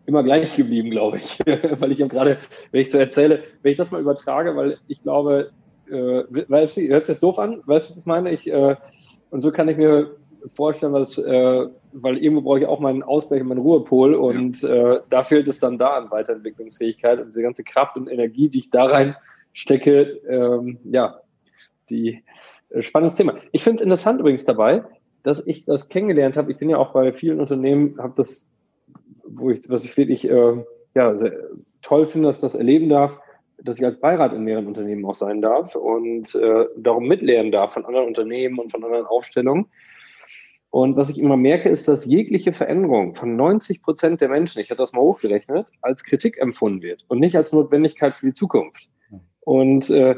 immer 0.07 0.23
gleich 0.23 0.57
geblieben, 0.57 0.91
glaube 0.91 1.19
ich, 1.19 1.39
weil 1.47 1.93
ich 1.93 1.99
gerade, 2.09 2.39
wenn 2.71 2.81
ich 2.81 2.91
so 2.91 2.99
erzähle, 2.99 3.45
wenn 3.63 3.73
ich 3.73 3.79
das 3.79 3.91
mal 3.91 4.01
übertrage, 4.01 4.57
weil 4.57 4.79
ich 4.89 5.03
glaube, 5.03 5.51
äh, 5.89 5.93
weißt 5.93 6.77
du, 6.77 6.89
hört 6.89 7.07
sich 7.07 7.15
jetzt 7.15 7.23
doof 7.23 7.39
an, 7.39 7.63
weißt 7.67 7.91
du, 7.91 7.95
was 7.95 8.01
ich 8.01 8.07
meine? 8.07 8.33
Ich, 8.33 8.51
äh, 8.51 8.77
und 9.31 9.41
so 9.41 9.51
kann 9.51 9.69
ich 9.69 9.77
mir 9.77 10.17
vorstellen, 10.55 10.93
was, 10.93 11.19
äh, 11.19 11.67
weil 11.93 12.19
irgendwo 12.19 12.43
brauche 12.43 12.61
ich 12.61 12.67
auch 12.67 12.81
meinen 12.81 13.03
Ausgleich 13.03 13.41
und 13.41 13.49
meinen 13.49 13.61
Ruhepol 13.61 14.15
und 14.15 14.63
ja. 14.63 14.95
äh, 14.95 15.01
da 15.09 15.25
fehlt 15.25 15.49
es 15.49 15.59
dann 15.59 15.79
da 15.79 15.97
an 15.97 16.11
Weiterentwicklungsfähigkeit 16.11 17.21
und 17.21 17.29
diese 17.29 17.43
ganze 17.43 17.65
Kraft 17.65 17.97
und 17.97 18.09
Energie, 18.09 18.49
die 18.49 18.59
ich 18.59 18.71
da 18.71 18.85
rein 18.85 19.17
stecke, 19.53 20.21
ähm, 20.29 20.79
ja, 20.85 21.21
die 21.91 22.23
äh, 22.71 22.83
spannendes 22.83 23.17
Thema. 23.17 23.37
Ich 23.53 23.63
finde 23.63 23.77
es 23.77 23.83
interessant 23.83 24.21
übrigens 24.21 24.45
dabei, 24.45 24.85
dass 25.23 25.47
ich 25.47 25.65
das 25.65 25.89
kennengelernt 25.89 26.37
habe. 26.37 26.53
Ich 26.53 26.59
bin 26.59 26.71
ja 26.71 26.79
auch 26.79 26.93
bei 26.93 27.13
vielen 27.13 27.41
Unternehmen, 27.41 27.97
habe 27.99 28.15
das, 28.17 28.47
wo 29.27 29.51
ich, 29.51 29.69
was 29.69 29.85
ich 29.85 29.97
wirklich 29.97 30.29
äh, 30.29 30.65
ja, 30.95 31.13
toll 31.83 32.07
finde, 32.07 32.29
dass 32.29 32.41
das 32.41 32.55
erleben 32.55 32.89
darf, 32.89 33.19
dass 33.59 33.79
ich 33.79 33.85
als 33.85 33.99
Beirat 33.99 34.33
in 34.33 34.45
mehreren 34.45 34.67
Unternehmen 34.67 35.05
auch 35.07 35.15
sein 35.15 35.41
darf 35.41 35.75
und 35.75 36.35
äh, 36.35 36.67
darum 36.77 37.07
mitlernen 37.07 37.53
darf 37.53 37.73
von 37.73 37.87
anderen 37.87 38.07
Unternehmen 38.07 38.59
und 38.59 38.71
von 38.71 38.85
anderen 38.85 39.07
Aufstellungen. 39.07 39.67
Und 40.71 40.97
was 40.97 41.09
ich 41.09 41.21
immer 41.21 41.37
merke, 41.37 41.69
ist, 41.69 41.87
dass 41.87 42.05
jegliche 42.05 42.53
Veränderung 42.53 43.15
von 43.15 43.37
90 43.37 43.81
Prozent 43.81 44.21
der 44.21 44.29
Menschen, 44.29 44.61
ich 44.61 44.71
hatte 44.71 44.83
das 44.83 44.93
mal 44.93 45.03
hochgerechnet, 45.03 45.71
als 45.83 46.03
Kritik 46.03 46.37
empfunden 46.39 46.83
wird 46.83 47.05
und 47.07 47.21
nicht 47.21 47.37
als 47.37 47.53
Notwendigkeit 47.53 48.17
für 48.17 48.27
die 48.27 48.33
Zukunft. 48.33 48.89
Und 49.41 49.89
äh, 49.91 50.17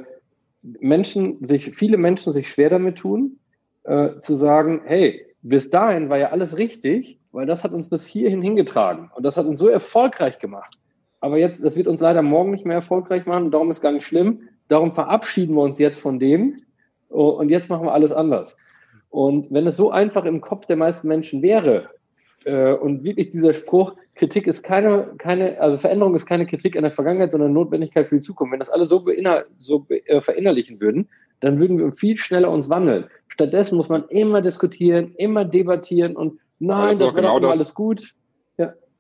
Menschen 0.81 1.45
sich, 1.45 1.77
viele 1.77 1.97
Menschen 1.97 2.33
sich 2.33 2.51
schwer 2.51 2.71
damit 2.71 2.99
tun, 2.99 3.39
äh, 3.85 4.21
zu 4.21 4.37
sagen, 4.37 4.83
hey, 4.85 5.27
bis 5.43 5.71
dahin 5.71 6.09
war 6.09 6.19
ja 6.19 6.31
alles 6.31 6.59
richtig, 6.59 7.21
weil 7.33 7.47
das 7.47 7.63
hat 7.63 7.73
uns 7.73 7.89
bis 7.89 8.07
hierhin 8.07 8.43
hingetragen 8.43 9.11
und 9.15 9.23
das 9.23 9.37
hat 9.37 9.47
uns 9.47 9.61
so 9.61 9.69
erfolgreich 9.69 10.39
gemacht. 10.39 10.79
Aber 11.21 11.39
jetzt, 11.39 11.65
das 11.65 11.77
wird 11.77 11.87
uns 11.87 12.01
leider 12.01 12.23
morgen 12.23 12.51
nicht 12.51 12.67
mehr 12.67 12.77
erfolgreich 12.77 13.27
machen, 13.27 13.51
darum 13.51 13.71
ist 13.71 13.81
gar 13.81 13.93
nicht 13.93 14.07
schlimm. 14.07 14.49
Darum 14.69 14.93
verabschieden 14.93 15.55
wir 15.55 15.63
uns 15.63 15.79
jetzt 15.79 16.01
von 16.01 16.19
dem 16.19 16.63
oh, 17.09 17.29
und 17.29 17.49
jetzt 17.49 17.71
machen 17.71 17.87
wir 17.87 17.95
alles 17.95 18.13
anders. 18.13 18.57
Und 19.09 19.53
wenn 19.53 19.67
es 19.67 19.77
so 19.77 19.91
einfach 19.91 20.25
im 20.25 20.41
Kopf 20.41 20.67
der 20.67 20.77
meisten 20.77 21.09
Menschen 21.09 21.43
wäre, 21.43 21.91
äh, 22.47 22.73
und 22.73 23.03
wirklich 23.03 23.33
dieser 23.33 23.55
Spruch, 23.55 23.95
Kritik 24.15 24.47
ist 24.47 24.63
keine, 24.63 25.15
keine, 25.19 25.61
also 25.61 25.79
Veränderung 25.79 26.15
ist 26.15 26.27
keine 26.27 26.47
Kritik 26.47 26.77
an 26.77 26.85
der 26.85 26.93
Vergangenheit, 26.93 27.33
sondern 27.33 27.53
Notwendigkeit 27.53 28.09
für 28.09 28.15
die 28.15 28.21
Zukunft. 28.21 28.53
Wenn 28.53 28.61
das 28.61 28.71
alle 28.71 28.87
so, 28.87 29.05
so 29.59 29.87
äh, 29.89 30.21
verinnerlichen 30.21 30.81
würden, 30.81 31.09
dann 31.41 31.59
würden 31.59 31.79
wir 31.79 31.93
viel 31.93 32.17
schneller 32.17 32.51
uns 32.51 32.71
wandeln. 32.71 33.07
Stattdessen 33.29 33.77
muss 33.77 33.89
man 33.89 34.05
immer 34.09 34.41
diskutieren, 34.43 35.13
immer 35.17 35.45
debattieren 35.45 36.17
und 36.17 36.39
nein, 36.61 36.91
das, 36.91 36.99
das 36.99 37.15
wird 37.15 37.25
genau 37.25 37.51
alles 37.51 37.75
gut. 37.75 38.15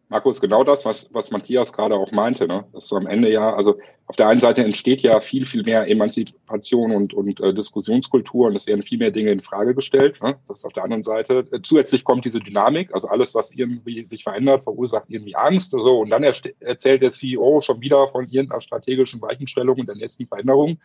Markus, 0.08 0.40
genau 0.40 0.62
das, 0.62 0.84
was, 0.84 1.12
was 1.12 1.32
Matthias 1.32 1.72
gerade 1.72 1.96
auch 1.96 2.12
meinte, 2.12 2.46
ne? 2.46 2.64
dass 2.72 2.86
du 2.86 2.96
am 2.96 3.08
Ende 3.08 3.30
ja, 3.30 3.54
also 3.54 3.76
auf 4.06 4.14
der 4.14 4.28
einen 4.28 4.40
Seite 4.40 4.62
entsteht 4.62 5.02
ja 5.02 5.20
viel, 5.20 5.46
viel 5.46 5.64
mehr 5.64 5.88
Emanzipation 5.88 6.92
und, 6.92 7.12
und 7.12 7.40
äh, 7.40 7.52
Diskussionskultur 7.52 8.46
und 8.46 8.54
es 8.54 8.68
werden 8.68 8.82
viel 8.82 8.98
mehr 8.98 9.10
Dinge 9.10 9.32
in 9.32 9.40
Frage 9.40 9.74
gestellt. 9.74 10.22
Ne? 10.22 10.36
Das 10.46 10.60
ist 10.60 10.64
auf 10.64 10.72
der 10.72 10.84
anderen 10.84 11.02
Seite. 11.02 11.44
Äh, 11.50 11.60
zusätzlich 11.60 12.04
kommt 12.04 12.24
diese 12.24 12.38
Dynamik, 12.38 12.94
also 12.94 13.08
alles, 13.08 13.34
was 13.34 13.50
irgendwie 13.50 14.06
sich 14.06 14.22
verändert, 14.22 14.62
verursacht 14.62 15.06
irgendwie 15.08 15.34
Angst 15.34 15.74
oder 15.74 15.82
so. 15.82 16.00
Und 16.00 16.10
dann 16.10 16.22
erzählt 16.22 17.02
der 17.02 17.10
CEO 17.10 17.60
schon 17.60 17.80
wieder 17.80 18.06
von 18.06 18.28
irgendeiner 18.28 18.60
strategischen 18.60 19.20
Weichenstellung 19.20 19.80
und 19.80 19.86
der 19.86 19.96
nächsten 19.96 20.28
Veränderung. 20.28 20.78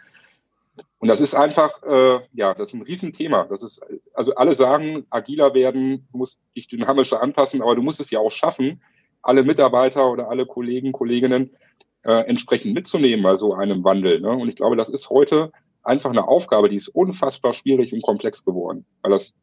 Und 0.97 1.07
das 1.09 1.21
ist 1.21 1.35
einfach, 1.35 1.83
äh, 1.83 2.21
ja, 2.33 2.55
das 2.55 2.69
ist 2.69 2.73
ein 2.73 2.81
Riesenthema. 2.81 3.45
Das 3.45 3.61
ist, 3.61 3.83
also 4.15 4.33
alle 4.33 4.55
sagen, 4.55 5.05
agiler 5.11 5.53
werden, 5.53 6.07
du 6.11 6.17
musst 6.17 6.39
dich 6.55 6.67
dynamischer 6.67 7.21
anpassen, 7.21 7.61
aber 7.61 7.75
du 7.75 7.83
musst 7.83 7.99
es 7.99 8.09
ja 8.09 8.19
auch 8.19 8.31
schaffen, 8.31 8.81
alle 9.21 9.43
Mitarbeiter 9.43 10.11
oder 10.11 10.29
alle 10.29 10.45
Kollegen, 10.45 10.91
Kolleginnen 10.91 11.51
äh, 12.03 12.25
entsprechend 12.25 12.73
mitzunehmen 12.73 13.23
bei 13.23 13.37
so 13.37 13.53
einem 13.53 13.83
Wandel. 13.83 14.21
Ne? 14.21 14.31
Und 14.31 14.49
ich 14.49 14.55
glaube, 14.55 14.75
das 14.75 14.89
ist 14.89 15.09
heute 15.09 15.51
einfach 15.83 16.09
eine 16.09 16.27
Aufgabe, 16.27 16.69
die 16.69 16.75
ist 16.75 16.89
unfassbar 16.89 17.53
schwierig 17.53 17.93
und 17.93 18.03
komplex 18.03 18.45
geworden, 18.45 18.85
weil 19.01 19.11
das 19.11 19.33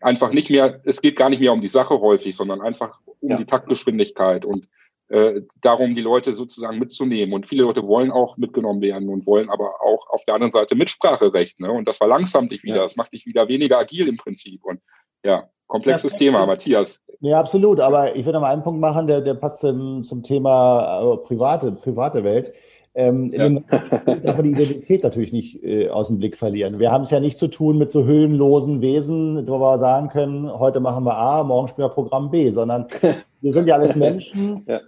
einfach 0.00 0.32
nicht 0.32 0.50
mehr, 0.50 0.80
es 0.84 1.00
geht 1.00 1.16
gar 1.16 1.30
nicht 1.30 1.40
mehr 1.40 1.52
um 1.52 1.60
die 1.60 1.68
Sache 1.68 2.00
häufig, 2.00 2.36
sondern 2.36 2.60
einfach 2.60 3.00
um 3.20 3.30
ja. 3.30 3.36
die 3.36 3.44
Taktgeschwindigkeit 3.44 4.44
und 4.44 4.68
äh, 5.08 5.42
darum, 5.60 5.94
die 5.94 6.02
Leute 6.02 6.34
sozusagen 6.34 6.78
mitzunehmen. 6.78 7.32
Und 7.32 7.48
viele 7.48 7.62
Leute 7.62 7.86
wollen 7.86 8.10
auch 8.10 8.36
mitgenommen 8.36 8.80
werden 8.80 9.08
und 9.08 9.26
wollen 9.26 9.50
aber 9.50 9.80
auch 9.80 10.08
auf 10.08 10.24
der 10.24 10.34
anderen 10.34 10.50
Seite 10.50 10.74
Mitspracherecht. 10.74 11.60
Ne? 11.60 11.70
Und 11.70 11.86
das 11.86 11.98
verlangsamt 11.98 12.50
dich 12.50 12.64
wieder, 12.64 12.76
ja. 12.76 12.82
das 12.82 12.96
macht 12.96 13.12
dich 13.12 13.26
wieder 13.26 13.48
weniger 13.48 13.78
agil 13.78 14.08
im 14.08 14.16
Prinzip. 14.16 14.64
Und 14.64 14.80
ja, 15.24 15.48
komplexes 15.66 16.12
ja, 16.12 16.18
Thema, 16.18 16.46
Matthias. 16.46 17.04
Ja, 17.20 17.40
absolut. 17.40 17.80
Aber 17.80 18.14
ich 18.16 18.24
würde 18.24 18.38
noch 18.38 18.42
mal 18.42 18.52
einen 18.52 18.62
Punkt 18.62 18.80
machen, 18.80 19.06
der, 19.06 19.20
der 19.20 19.34
passt 19.34 19.60
zum, 19.60 20.04
zum 20.04 20.22
Thema 20.22 21.14
äh, 21.14 21.16
private, 21.18 21.72
private 21.72 22.24
Welt. 22.24 22.52
Ähm, 22.98 23.30
ja. 23.30 23.50
darf 24.24 24.36
man 24.38 24.44
die 24.44 24.52
Identität 24.52 25.02
natürlich 25.02 25.30
nicht 25.30 25.62
äh, 25.62 25.90
aus 25.90 26.08
dem 26.08 26.16
Blick 26.16 26.38
verlieren. 26.38 26.78
Wir 26.78 26.90
haben 26.90 27.02
es 27.02 27.10
ja 27.10 27.20
nicht 27.20 27.36
zu 27.36 27.48
tun 27.48 27.76
mit 27.76 27.90
so 27.90 28.04
höhenlosen 28.04 28.80
Wesen, 28.80 29.46
wo 29.46 29.60
wir 29.60 29.76
sagen 29.76 30.08
können, 30.08 30.50
heute 30.50 30.80
machen 30.80 31.04
wir 31.04 31.14
A, 31.14 31.44
morgen 31.44 31.68
spielen 31.68 31.88
wir 31.88 31.92
Programm 31.92 32.30
B, 32.30 32.52
sondern 32.52 32.86
wir 33.42 33.52
sind 33.52 33.68
ja 33.68 33.74
alles 33.74 33.96
Menschen, 33.96 34.64
ja. 34.66 34.80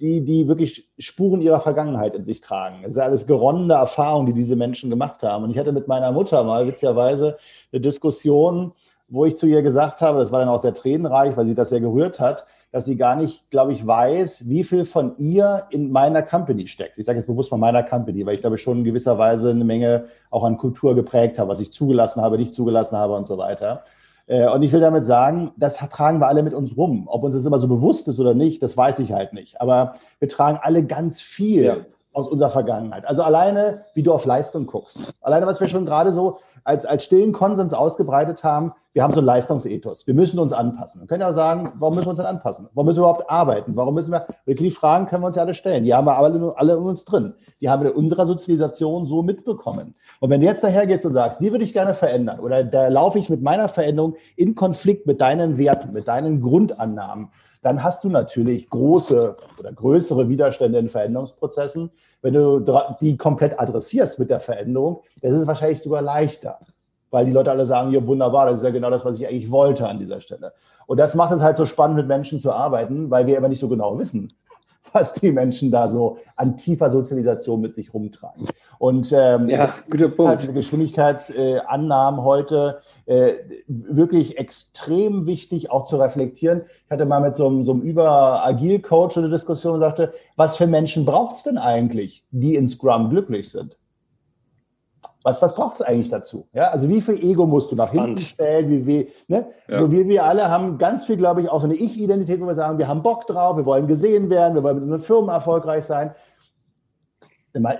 Die, 0.00 0.20
die 0.20 0.48
wirklich 0.48 0.88
Spuren 0.98 1.40
ihrer 1.40 1.60
Vergangenheit 1.60 2.16
in 2.16 2.24
sich 2.24 2.40
tragen. 2.40 2.78
Es 2.82 2.92
ist 2.92 2.98
alles 2.98 3.28
geronnene 3.28 3.74
Erfahrungen, 3.74 4.26
die 4.26 4.32
diese 4.32 4.56
Menschen 4.56 4.90
gemacht 4.90 5.22
haben. 5.22 5.44
Und 5.44 5.50
ich 5.50 5.58
hatte 5.58 5.70
mit 5.70 5.86
meiner 5.86 6.10
Mutter 6.10 6.42
mal 6.42 6.66
witzigerweise 6.66 7.38
eine 7.70 7.80
Diskussion, 7.80 8.72
wo 9.12 9.26
ich 9.26 9.36
zu 9.36 9.46
ihr 9.46 9.60
gesagt 9.62 10.00
habe, 10.00 10.18
das 10.18 10.32
war 10.32 10.40
dann 10.40 10.48
auch 10.48 10.60
sehr 10.60 10.72
tränenreich, 10.72 11.36
weil 11.36 11.44
sie 11.44 11.54
das 11.54 11.68
sehr 11.68 11.80
gerührt 11.80 12.18
hat, 12.18 12.46
dass 12.70 12.86
sie 12.86 12.96
gar 12.96 13.14
nicht, 13.14 13.50
glaube 13.50 13.72
ich, 13.72 13.86
weiß, 13.86 14.48
wie 14.48 14.64
viel 14.64 14.86
von 14.86 15.18
ihr 15.18 15.64
in 15.68 15.92
meiner 15.92 16.22
Company 16.22 16.66
steckt. 16.66 16.98
Ich 16.98 17.04
sage 17.04 17.18
jetzt 17.18 17.26
bewusst 17.26 17.50
mal 17.50 17.58
meiner 17.58 17.82
Company, 17.82 18.24
weil 18.24 18.36
ich 18.36 18.40
glaube 18.40 18.56
schon 18.56 18.78
in 18.78 18.84
gewisser 18.84 19.18
Weise 19.18 19.50
eine 19.50 19.64
Menge 19.64 20.06
auch 20.30 20.44
an 20.44 20.56
Kultur 20.56 20.94
geprägt 20.94 21.38
habe, 21.38 21.50
was 21.50 21.60
ich 21.60 21.70
zugelassen 21.70 22.22
habe, 22.22 22.38
nicht 22.38 22.54
zugelassen 22.54 22.96
habe 22.96 23.14
und 23.14 23.26
so 23.26 23.36
weiter. 23.36 23.84
Äh, 24.26 24.48
und 24.48 24.62
ich 24.62 24.72
will 24.72 24.80
damit 24.80 25.04
sagen, 25.04 25.52
das 25.58 25.76
tragen 25.76 26.18
wir 26.18 26.28
alle 26.28 26.42
mit 26.42 26.54
uns 26.54 26.74
rum. 26.74 27.06
Ob 27.06 27.22
uns 27.22 27.34
das 27.34 27.44
immer 27.44 27.58
so 27.58 27.68
bewusst 27.68 28.08
ist 28.08 28.18
oder 28.18 28.32
nicht, 28.32 28.62
das 28.62 28.78
weiß 28.78 28.98
ich 29.00 29.12
halt 29.12 29.34
nicht. 29.34 29.60
Aber 29.60 29.96
wir 30.20 30.30
tragen 30.30 30.58
alle 30.62 30.82
ganz 30.84 31.20
viel 31.20 31.64
ja. 31.64 31.76
aus 32.14 32.28
unserer 32.28 32.50
Vergangenheit. 32.50 33.04
Also 33.04 33.22
alleine, 33.22 33.82
wie 33.92 34.02
du 34.02 34.14
auf 34.14 34.24
Leistung 34.24 34.66
guckst. 34.66 35.00
Alleine, 35.20 35.46
was 35.46 35.60
wir 35.60 35.68
schon 35.68 35.84
gerade 35.84 36.12
so 36.12 36.38
als, 36.64 36.84
als 36.84 37.04
stillen 37.04 37.32
Konsens 37.32 37.72
ausgebreitet 37.72 38.44
haben, 38.44 38.72
wir 38.92 39.02
haben 39.02 39.14
so 39.14 39.20
einen 39.20 39.26
Leistungsethos. 39.26 40.06
Wir 40.06 40.12
müssen 40.12 40.38
uns 40.38 40.52
anpassen. 40.52 41.00
Wir 41.00 41.08
können 41.08 41.22
ja 41.22 41.30
auch 41.30 41.34
sagen, 41.34 41.72
warum 41.76 41.94
müssen 41.94 42.06
wir 42.06 42.10
uns 42.10 42.18
denn 42.18 42.26
anpassen? 42.26 42.68
Warum 42.74 42.86
müssen 42.86 42.98
wir 42.98 43.08
überhaupt 43.08 43.30
arbeiten? 43.30 43.74
Warum 43.74 43.94
müssen 43.94 44.12
wir, 44.12 44.26
wirklich 44.44 44.74
die 44.74 44.78
Fragen 44.78 45.06
können 45.06 45.22
wir 45.22 45.28
uns 45.28 45.36
ja 45.36 45.42
alle 45.42 45.54
stellen. 45.54 45.84
Die 45.84 45.94
haben 45.94 46.06
wir 46.06 46.16
alle, 46.18 46.52
alle 46.56 46.74
in 46.74 46.82
uns 46.82 47.06
drin. 47.06 47.34
Die 47.60 47.70
haben 47.70 47.82
wir 47.82 47.90
in 47.90 47.96
unserer 47.96 48.26
Sozialisation 48.26 49.06
so 49.06 49.22
mitbekommen. 49.22 49.94
Und 50.20 50.28
wenn 50.28 50.42
du 50.42 50.46
jetzt 50.46 50.62
daher 50.62 50.86
gehst 50.86 51.06
und 51.06 51.14
sagst, 51.14 51.40
die 51.40 51.50
würde 51.50 51.64
ich 51.64 51.72
gerne 51.72 51.94
verändern 51.94 52.40
oder 52.40 52.64
da 52.64 52.88
laufe 52.88 53.18
ich 53.18 53.30
mit 53.30 53.40
meiner 53.40 53.68
Veränderung 53.68 54.16
in 54.36 54.54
Konflikt 54.54 55.06
mit 55.06 55.22
deinen 55.22 55.56
Werten, 55.56 55.92
mit 55.92 56.06
deinen 56.06 56.42
Grundannahmen, 56.42 57.30
dann 57.62 57.82
hast 57.82 58.04
du 58.04 58.08
natürlich 58.08 58.68
große 58.68 59.36
oder 59.58 59.72
größere 59.72 60.28
Widerstände 60.28 60.78
in 60.78 60.90
Veränderungsprozessen. 60.90 61.90
Wenn 62.20 62.34
du 62.34 62.60
die 63.00 63.16
komplett 63.16 63.58
adressierst 63.58 64.18
mit 64.18 64.30
der 64.30 64.40
Veränderung, 64.40 65.02
das 65.20 65.32
ist 65.32 65.46
wahrscheinlich 65.46 65.80
sogar 65.80 66.02
leichter, 66.02 66.58
weil 67.10 67.24
die 67.24 67.32
Leute 67.32 67.50
alle 67.50 67.64
sagen, 67.64 67.92
ja 67.92 68.04
wunderbar, 68.06 68.46
das 68.46 68.58
ist 68.58 68.64
ja 68.64 68.70
genau 68.70 68.90
das, 68.90 69.04
was 69.04 69.18
ich 69.18 69.26
eigentlich 69.26 69.50
wollte 69.50 69.88
an 69.88 69.98
dieser 69.98 70.20
Stelle. 70.20 70.52
Und 70.86 70.98
das 70.98 71.14
macht 71.14 71.32
es 71.32 71.40
halt 71.40 71.56
so 71.56 71.64
spannend, 71.64 71.96
mit 71.96 72.08
Menschen 72.08 72.40
zu 72.40 72.52
arbeiten, 72.52 73.10
weil 73.10 73.26
wir 73.26 73.38
aber 73.38 73.48
nicht 73.48 73.60
so 73.60 73.68
genau 73.68 73.98
wissen, 73.98 74.32
was 74.94 75.14
die 75.14 75.32
Menschen 75.32 75.70
da 75.70 75.88
so 75.88 76.18
an 76.36 76.56
tiefer 76.56 76.90
Sozialisation 76.90 77.60
mit 77.60 77.74
sich 77.74 77.92
rumtragen. 77.92 78.46
Und 78.78 79.12
ähm, 79.12 79.48
ja, 79.48 79.74
guter 79.88 80.08
Punkt. 80.08 80.30
Halt 80.30 80.42
diese 80.42 80.52
Geschwindigkeitsannahmen 80.52 82.20
äh, 82.20 82.22
heute 82.24 82.80
äh, 83.06 83.34
wirklich 83.66 84.38
extrem 84.38 85.26
wichtig, 85.26 85.70
auch 85.70 85.84
zu 85.84 85.96
reflektieren. 85.96 86.62
Ich 86.84 86.90
hatte 86.90 87.04
mal 87.04 87.20
mit 87.20 87.36
so 87.36 87.46
einem, 87.46 87.64
so 87.64 87.72
einem 87.72 87.82
Über-Agil-Coach 87.82 89.18
eine 89.18 89.30
Diskussion 89.30 89.74
und 89.74 89.80
sagte, 89.80 90.12
was 90.36 90.56
für 90.56 90.66
Menschen 90.66 91.04
braucht 91.04 91.36
es 91.36 91.42
denn 91.44 91.58
eigentlich, 91.58 92.24
die 92.30 92.56
in 92.56 92.66
Scrum 92.66 93.10
glücklich 93.10 93.50
sind? 93.50 93.76
Was, 95.24 95.40
was 95.40 95.54
braucht 95.54 95.76
es 95.76 95.82
eigentlich 95.82 96.08
dazu? 96.08 96.48
Ja, 96.52 96.68
also 96.68 96.88
wie 96.88 97.00
viel 97.00 97.22
Ego 97.22 97.46
musst 97.46 97.70
du 97.70 97.76
nach 97.76 97.92
hinten 97.92 98.18
stellen? 98.18 98.68
Wie, 98.68 98.86
wie, 98.86 99.08
ne? 99.28 99.46
Ja. 99.68 99.80
So 99.80 99.90
wir, 99.92 100.08
wir 100.08 100.24
alle 100.24 100.48
haben 100.48 100.78
ganz 100.78 101.04
viel, 101.04 101.16
glaube 101.16 101.42
ich, 101.42 101.48
auch 101.48 101.60
so 101.60 101.66
eine 101.66 101.76
Ich-Identität, 101.76 102.40
wo 102.40 102.46
wir 102.46 102.54
sagen, 102.54 102.78
wir 102.78 102.88
haben 102.88 103.02
Bock 103.02 103.26
drauf, 103.26 103.56
wir 103.56 103.64
wollen 103.64 103.86
gesehen 103.86 104.30
werden, 104.30 104.54
wir 104.54 104.62
wollen 104.62 104.76
mit 104.76 104.84
unseren 104.84 105.02
Firmen 105.02 105.30
erfolgreich 105.30 105.84
sein. 105.84 106.14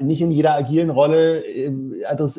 Nicht 0.01 0.21
in 0.21 0.31
jeder 0.31 0.55
agilen 0.55 0.91
Rolle 0.91 1.43
äh, 1.45 1.73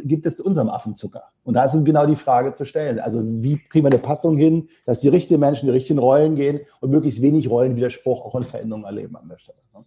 gibt 0.04 0.28
es 0.28 0.40
unserem 0.40 0.70
Affenzucker. 0.70 1.24
Und 1.44 1.56
da 1.56 1.66
ist 1.66 1.76
genau 1.84 2.06
die 2.06 2.16
Frage 2.16 2.54
zu 2.54 2.64
stellen. 2.64 3.00
Also 3.00 3.22
wie 3.24 3.58
kriegen 3.58 3.86
wir 3.86 3.92
eine 3.92 4.02
Passung 4.02 4.38
hin, 4.38 4.70
dass 4.86 5.00
die 5.00 5.08
richtigen 5.08 5.40
Menschen 5.40 5.66
die 5.66 5.72
richtigen 5.72 5.98
Rollen 5.98 6.36
gehen 6.36 6.62
und 6.80 6.92
möglichst 6.92 7.24
wenig 7.24 7.50
Rollenwiderspruch 7.50 8.24
auch 8.24 8.36
in 8.36 8.44
Veränderungen 8.44 8.86
erleben 8.86 9.16
an 9.16 9.28
der 9.30 9.40
Stelle. 9.40 9.58
Ne? 9.74 9.84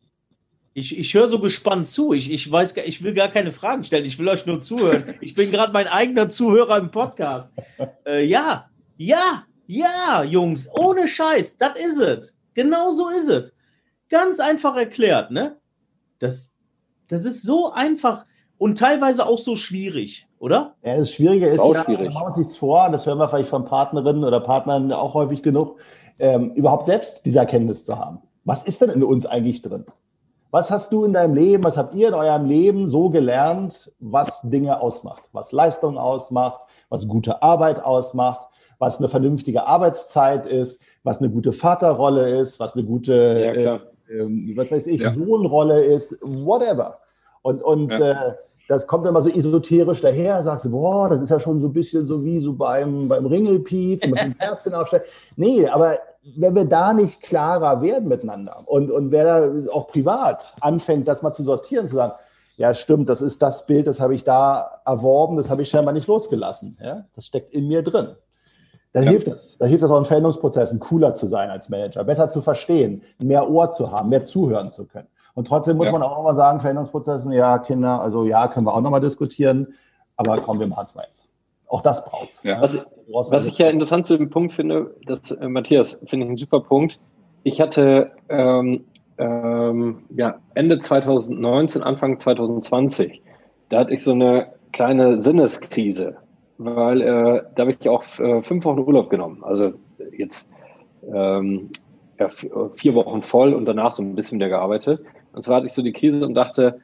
Ich, 0.79 0.99
ich 0.99 1.15
höre 1.15 1.27
so 1.27 1.39
gespannt 1.39 1.89
zu. 1.89 2.13
Ich, 2.13 2.31
ich 2.31 2.53
weiß, 2.53 2.77
ich 2.85 3.03
will 3.03 3.15
gar 3.15 3.29
keine 3.29 3.51
Fragen 3.51 3.83
stellen. 3.83 4.05
Ich 4.05 4.19
will 4.19 4.29
euch 4.29 4.45
nur 4.45 4.61
zuhören. 4.61 5.15
Ich 5.23 5.35
bin 5.35 5.51
gerade 5.51 5.73
mein 5.73 5.87
eigener 5.89 6.29
Zuhörer 6.29 6.77
im 6.77 6.91
Podcast. 6.91 7.55
Äh, 8.07 8.27
ja, 8.27 8.69
ja, 8.99 9.45
ja, 9.67 10.23
Jungs, 10.23 10.71
ohne 10.79 11.09
Scheiß, 11.09 11.57
das 11.57 11.79
is 11.79 11.99
ist 11.99 12.01
es. 12.01 12.37
Genau 12.53 12.91
so 12.91 13.09
ist 13.09 13.29
es. 13.29 13.55
Ganz 14.11 14.39
einfach 14.39 14.77
erklärt, 14.77 15.31
ne? 15.31 15.57
Das, 16.19 16.59
das 17.09 17.25
ist 17.25 17.43
so 17.43 17.73
einfach 17.73 18.27
und 18.59 18.77
teilweise 18.77 19.27
auch 19.27 19.39
so 19.39 19.57
schwierig, 19.57 20.29
oder? 20.39 20.75
Ja, 20.83 20.99
das 20.99 21.11
Schwierige 21.11 21.47
ist, 21.49 21.57
ist 21.57 21.63
auch 21.63 21.75
ja, 21.75 21.85
schwierig. 21.85 22.13
machen 22.13 22.25
wir 22.25 22.29
uns 22.29 22.37
nichts 22.37 22.57
vor, 22.59 22.91
das 22.91 23.07
hören 23.07 23.17
wir 23.17 23.31
vielleicht 23.31 23.49
von 23.49 23.65
Partnerinnen 23.65 24.25
oder 24.25 24.41
Partnern 24.41 24.93
auch 24.93 25.15
häufig 25.15 25.43
genug, 25.43 25.79
ähm, 26.19 26.53
überhaupt 26.53 26.85
selbst 26.85 27.25
diese 27.25 27.39
Erkenntnis 27.39 27.83
zu 27.85 27.99
haben. 27.99 28.19
Was 28.45 28.63
ist 28.63 28.83
denn 28.83 28.91
in 28.91 29.03
uns 29.03 29.25
eigentlich 29.25 29.63
drin? 29.63 29.87
Was 30.57 30.71
hast 30.71 30.91
du 30.91 31.05
in 31.05 31.13
deinem 31.13 31.35
Leben, 31.35 31.65
was 31.65 31.77
habt 31.77 31.95
ihr 31.95 32.09
in 32.09 32.15
eurem 32.15 32.47
Leben 32.47 32.89
so 32.89 33.11
gelernt, 33.11 33.93
was 34.01 34.41
Dinge 34.41 34.81
ausmacht, 34.81 35.25
was 35.33 35.53
Leistung 35.53 35.99
ausmacht, 35.99 36.63
was 36.89 37.07
gute 37.07 37.43
Arbeit 37.43 37.85
ausmacht, 37.85 38.49
was 38.79 38.97
eine 38.97 39.09
vernünftige 39.09 39.67
Arbeitszeit 39.67 40.47
ist, 40.47 40.81
was 41.05 41.19
eine 41.19 41.29
gute 41.29 41.53
Vaterrolle 41.53 42.41
ist, 42.41 42.59
was 42.59 42.75
eine 42.75 42.87
gute, 42.87 43.13
ja, 43.13 43.81
äh, 44.09 44.19
äh, 44.19 44.57
was 44.57 44.71
weiß 44.71 44.87
ich, 44.87 45.03
ja. 45.03 45.11
Sohnrolle 45.11 45.85
ist, 45.85 46.17
whatever. 46.23 47.01
Und, 47.43 47.63
und 47.63 47.93
ja. 47.93 48.13
äh, 48.13 48.35
das 48.67 48.87
kommt 48.87 49.05
immer 49.05 49.21
so 49.21 49.29
esoterisch 49.29 50.01
daher, 50.01 50.43
sagst 50.43 50.65
du, 50.65 50.71
boah, 50.71 51.11
das 51.11 51.21
ist 51.21 51.29
ja 51.29 51.39
schon 51.39 51.61
so 51.61 51.67
ein 51.67 51.75
bisschen 51.75 52.07
so 52.07 52.25
wie 52.25 52.41
so 52.41 52.55
beim, 52.55 53.09
beim 53.09 53.27
Ringelpiez, 53.27 54.07
mit 54.07 54.23
dem 54.23 54.39
Kerzen 54.39 54.73
aufstellen. 54.73 55.05
Nee, 55.37 55.69
aber 55.69 55.99
wenn 56.37 56.55
wir 56.55 56.65
da 56.65 56.93
nicht 56.93 57.21
klarer 57.21 57.83
werden 57.83 58.09
miteinander 58.09 58.63
und, 58.67 58.91
und 58.91 59.11
wer 59.11 59.25
da 59.25 59.71
auch 59.73 59.87
privat 59.87 60.55
anfängt, 60.61 61.07
das 61.07 61.23
mal 61.23 61.33
zu 61.33 61.45
sortieren, 61.45 61.89
zu 61.89 61.97
sagen, 61.97 62.15
ja, 62.57 62.75
stimmt, 62.75 63.09
das 63.09 63.21
ist 63.21 63.43
das 63.43 63.67
Bild, 63.67 63.87
das 63.87 64.01
habe 64.01 64.15
ich 64.15 64.25
da 64.25 64.81
erworben, 64.85 65.37
das 65.37 65.51
habe 65.51 65.63
ich 65.63 65.69
scheinbar 65.69 65.93
nicht 65.93 66.07
losgelassen. 66.07 66.79
Ja? 66.83 67.05
Das 67.15 67.27
steckt 67.27 67.53
in 67.53 67.69
mir 67.69 67.83
drin. 67.83 68.17
Dann 68.93 69.05
ja. 69.05 69.11
hilft 69.11 69.27
das. 69.27 69.59
Da 69.59 69.67
hilft 69.67 69.83
das 69.85 69.91
auch 69.91 69.99
in 69.99 70.07
Veränderungsprozessen, 70.07 70.81
cooler 70.81 71.13
zu 71.15 71.27
sein 71.29 71.51
als 71.51 71.69
Manager, 71.69 72.03
besser 72.03 72.31
zu 72.31 72.41
verstehen, 72.41 73.03
mehr 73.19 73.51
Ohr 73.51 73.73
zu 73.73 73.91
haben, 73.93 74.09
mehr 74.09 74.25
zuhören 74.25 74.71
zu 74.71 74.87
können. 74.87 75.09
Und 75.35 75.49
trotzdem 75.49 75.77
muss 75.77 75.87
ja. 75.87 75.93
man 75.93 76.03
auch 76.03 76.23
mal 76.23 76.35
sagen, 76.35 76.61
Veränderungsprozessen, 76.61 77.31
ja, 77.31 77.59
Kinder, 77.59 78.01
also 78.01 78.25
ja, 78.25 78.49
können 78.49 78.67
wir 78.67 78.73
auch 78.73 78.81
nochmal 78.81 79.03
diskutieren, 79.03 79.75
aber 80.17 80.39
kommen 80.39 80.61
wir 80.61 80.67
machen 80.67 80.87
es 80.87 80.95
mal 80.95 81.05
jetzt. 81.07 81.26
Auch 81.69 81.83
das 81.83 82.05
braucht 82.05 82.45
ja. 82.45 82.61
Was, 82.61 82.85
was 83.09 83.47
ich 83.47 83.59
ja 83.59 83.69
interessant 83.69 84.07
zu 84.07 84.17
dem 84.17 84.31
Punkt 84.31 84.53
finde, 84.53 84.95
dass 85.07 85.31
äh, 85.33 85.49
Matthias, 85.49 85.99
finde 86.07 86.27
ich 86.27 86.29
einen 86.31 86.37
super 86.37 86.61
Punkt. 86.61 87.01
Ich 87.43 87.61
hatte 87.61 88.13
ähm, 88.29 88.85
ähm, 89.19 90.05
ja, 90.15 90.39
Ende 90.55 90.79
2019, 90.79 91.83
Anfang 91.83 92.19
2020, 92.19 93.23
da 93.69 93.81
hatte 93.81 93.95
ich 93.95 94.05
so 94.05 94.13
eine 94.13 94.53
kleine 94.73 95.23
Sinneskrise, 95.23 96.17
weil 96.59 97.01
äh, 97.01 97.43
da 97.55 97.63
habe 97.63 97.73
ich 97.73 97.89
auch 97.89 98.05
äh, 98.19 98.43
fünf 98.43 98.65
Wochen 98.65 98.81
Urlaub 98.81 99.11
genommen. 99.11 99.43
Also 99.43 99.73
jetzt 100.17 100.51
ähm, 101.13 101.71
ja, 102.19 102.29
vier 102.75 102.95
Wochen 102.95 103.23
voll 103.23 103.55
und 103.55 103.65
danach 103.65 103.93
so 103.93 104.03
ein 104.03 104.15
bisschen 104.15 104.39
wieder 104.39 104.49
gearbeitet. 104.49 105.01
Und 105.33 105.43
zwar 105.43 105.57
hatte 105.57 105.67
ich 105.67 105.73
so 105.73 105.83
die 105.83 105.93
Krise 105.93 106.25
und 106.25 106.35
dachte, 106.35 106.81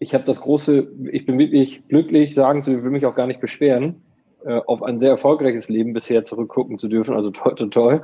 ich 0.00 0.14
habe 0.14 0.24
das 0.24 0.40
große, 0.40 0.88
ich 1.12 1.26
bin 1.26 1.38
wirklich 1.38 1.86
glücklich, 1.86 2.34
sagen 2.34 2.62
zu, 2.62 2.72
ich 2.72 2.82
will 2.82 2.90
mich 2.90 3.04
auch 3.04 3.14
gar 3.14 3.26
nicht 3.26 3.40
beschweren, 3.40 4.02
äh, 4.44 4.54
auf 4.66 4.82
ein 4.82 4.98
sehr 4.98 5.10
erfolgreiches 5.10 5.68
Leben 5.68 5.92
bisher 5.92 6.24
zurückgucken 6.24 6.78
zu 6.78 6.88
dürfen, 6.88 7.14
also 7.14 7.30
toll, 7.30 7.54
toll, 7.54 7.70
toll. 7.70 8.02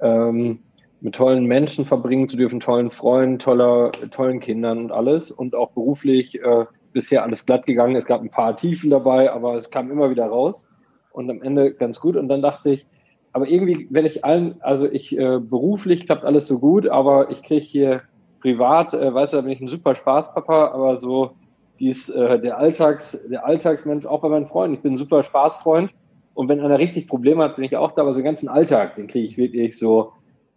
Ähm, 0.00 0.60
mit 1.00 1.16
tollen 1.16 1.46
Menschen 1.46 1.84
verbringen 1.84 2.28
zu 2.28 2.36
dürfen, 2.36 2.60
tollen 2.60 2.92
Freunden, 2.92 3.40
toller, 3.40 3.90
tollen 4.12 4.38
Kindern 4.38 4.78
und 4.78 4.92
alles 4.92 5.32
und 5.32 5.56
auch 5.56 5.72
beruflich 5.72 6.40
äh, 6.40 6.64
bisher 6.92 7.24
alles 7.24 7.44
glatt 7.44 7.66
gegangen. 7.66 7.96
Es 7.96 8.06
gab 8.06 8.22
ein 8.22 8.30
paar 8.30 8.56
Tiefen 8.56 8.88
dabei, 8.88 9.32
aber 9.32 9.56
es 9.56 9.68
kam 9.70 9.90
immer 9.90 10.10
wieder 10.10 10.26
raus 10.26 10.70
und 11.10 11.28
am 11.28 11.42
Ende 11.42 11.74
ganz 11.74 11.98
gut. 11.98 12.14
Und 12.14 12.28
dann 12.28 12.40
dachte 12.40 12.70
ich, 12.70 12.86
aber 13.32 13.48
irgendwie 13.48 13.88
werde 13.90 14.06
ich 14.06 14.24
allen, 14.24 14.62
also 14.62 14.88
ich 14.88 15.18
äh, 15.18 15.40
beruflich 15.40 16.06
klappt 16.06 16.24
alles 16.24 16.46
so 16.46 16.60
gut, 16.60 16.86
aber 16.86 17.32
ich 17.32 17.42
kriege 17.42 17.64
hier 17.64 18.02
privat, 18.42 18.92
äh, 18.92 19.14
weißt 19.14 19.32
du, 19.32 19.38
da 19.38 19.40
bin 19.42 19.52
ich 19.52 19.60
ein 19.60 19.68
super 19.68 19.94
Spaßpapa, 19.94 20.72
aber 20.72 20.98
so 20.98 21.30
dies, 21.80 22.10
äh, 22.10 22.38
der, 22.38 22.58
Alltags, 22.58 23.18
der 23.30 23.46
Alltagsmensch, 23.46 24.04
auch 24.04 24.20
bei 24.20 24.28
meinen 24.28 24.46
Freunden. 24.46 24.76
Ich 24.76 24.82
bin 24.82 24.92
ein 24.92 24.98
super 24.98 25.22
Spaßfreund. 25.22 25.94
Und 26.34 26.48
wenn 26.48 26.60
einer 26.60 26.78
richtig 26.78 27.08
Probleme 27.08 27.44
hat, 27.44 27.56
bin 27.56 27.64
ich 27.64 27.76
auch 27.76 27.92
da, 27.92 28.02
aber 28.02 28.12
so 28.12 28.20
den 28.20 28.24
ganzen 28.24 28.48
Alltag, 28.48 28.96
den 28.96 29.06
kriege 29.06 29.26
ich 29.26 29.36
wirklich 29.36 29.78
so, 29.78 30.12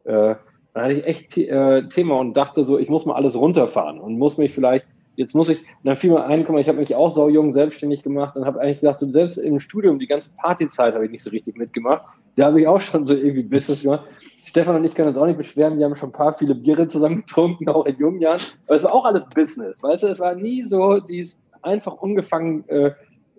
äh, 0.06 0.36
da 0.74 0.82
hatte 0.82 0.94
ich 0.94 1.06
echt 1.06 1.38
äh, 1.38 1.88
Thema 1.90 2.18
und 2.20 2.36
dachte 2.36 2.64
so, 2.64 2.78
ich 2.78 2.90
muss 2.90 3.06
mal 3.06 3.16
alles 3.16 3.38
runterfahren 3.38 4.00
und 4.00 4.18
muss 4.18 4.38
mich 4.38 4.54
vielleicht, 4.54 4.86
jetzt 5.16 5.36
muss 5.36 5.50
ich, 5.50 5.62
dann 5.84 5.96
fiel 5.96 6.12
mir 6.12 6.26
ein, 6.26 6.44
guck 6.44 6.54
mal, 6.54 6.62
ich 6.62 6.68
habe 6.68 6.80
mich 6.80 6.96
auch 6.96 7.10
saujung 7.10 7.52
selbstständig 7.52 8.04
gemacht 8.04 8.36
und 8.36 8.46
habe 8.46 8.60
eigentlich 8.62 8.82
gedacht, 8.82 9.00
so 9.00 9.10
selbst 9.10 9.38
im 9.38 9.60
Studium, 9.60 10.00
die 10.00 10.08
ganze 10.08 10.30
Partyzeit 10.38 10.94
habe 10.94 11.06
ich 11.06 11.12
nicht 11.12 11.24
so 11.24 11.30
richtig 11.30 11.58
mitgemacht. 11.58 12.04
Da 12.36 12.48
habe 12.48 12.62
ich 12.62 12.68
auch 12.68 12.82
schon 12.82 13.06
so 13.06 13.14
irgendwie 13.14 13.44
Business 13.44 13.84
gemacht. 13.84 14.06
Stefan 14.46 14.76
und 14.76 14.86
ich 14.86 14.96
können 14.96 15.10
uns 15.10 15.18
auch 15.18 15.26
nicht 15.26 15.38
beschweren, 15.38 15.78
wir 15.78 15.86
haben 15.86 15.96
schon 15.96 16.10
ein 16.10 16.14
paar 16.14 16.34
viele 16.34 16.56
Biere 16.56 16.88
zusammen 16.88 17.18
getrunken, 17.18 17.68
auch 17.70 17.86
in 17.86 17.98
jungen 17.98 18.22
Jahren. 18.22 18.42
Aber 18.68 18.76
es 18.76 18.84
war 18.84 18.94
auch 18.94 19.06
alles 19.06 19.26
Business, 19.34 19.82
weißt 19.82 20.04
du, 20.04 20.08
es 20.08 20.20
war 20.20 20.36
nie 20.36 20.62
so 20.64 21.00
dies 21.00 21.40
einfach 21.62 21.94
ungefangen, 21.94 22.68
äh, 22.70 22.92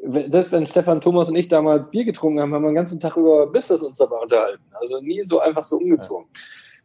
selbst 0.03 0.53
wenn 0.53 0.67
Stefan, 0.67 1.01
Thomas 1.01 1.29
und 1.29 1.37
ich 1.37 1.49
damals 1.49 1.91
Bier 1.91 2.05
getrunken 2.05 2.41
haben, 2.41 2.53
haben 2.53 2.63
wir 2.63 2.71
den 2.71 2.75
ganzen 2.75 3.01
Tag 3.01 3.17
über 3.17 3.47
Business 3.47 3.83
uns 3.83 3.99
dabei 3.99 4.17
unterhalten. 4.17 4.63
Also 4.73 5.01
nie 5.01 5.25
so 5.25 5.41
einfach 5.41 5.65
so 5.65 5.77
umgezogen. 5.77 6.27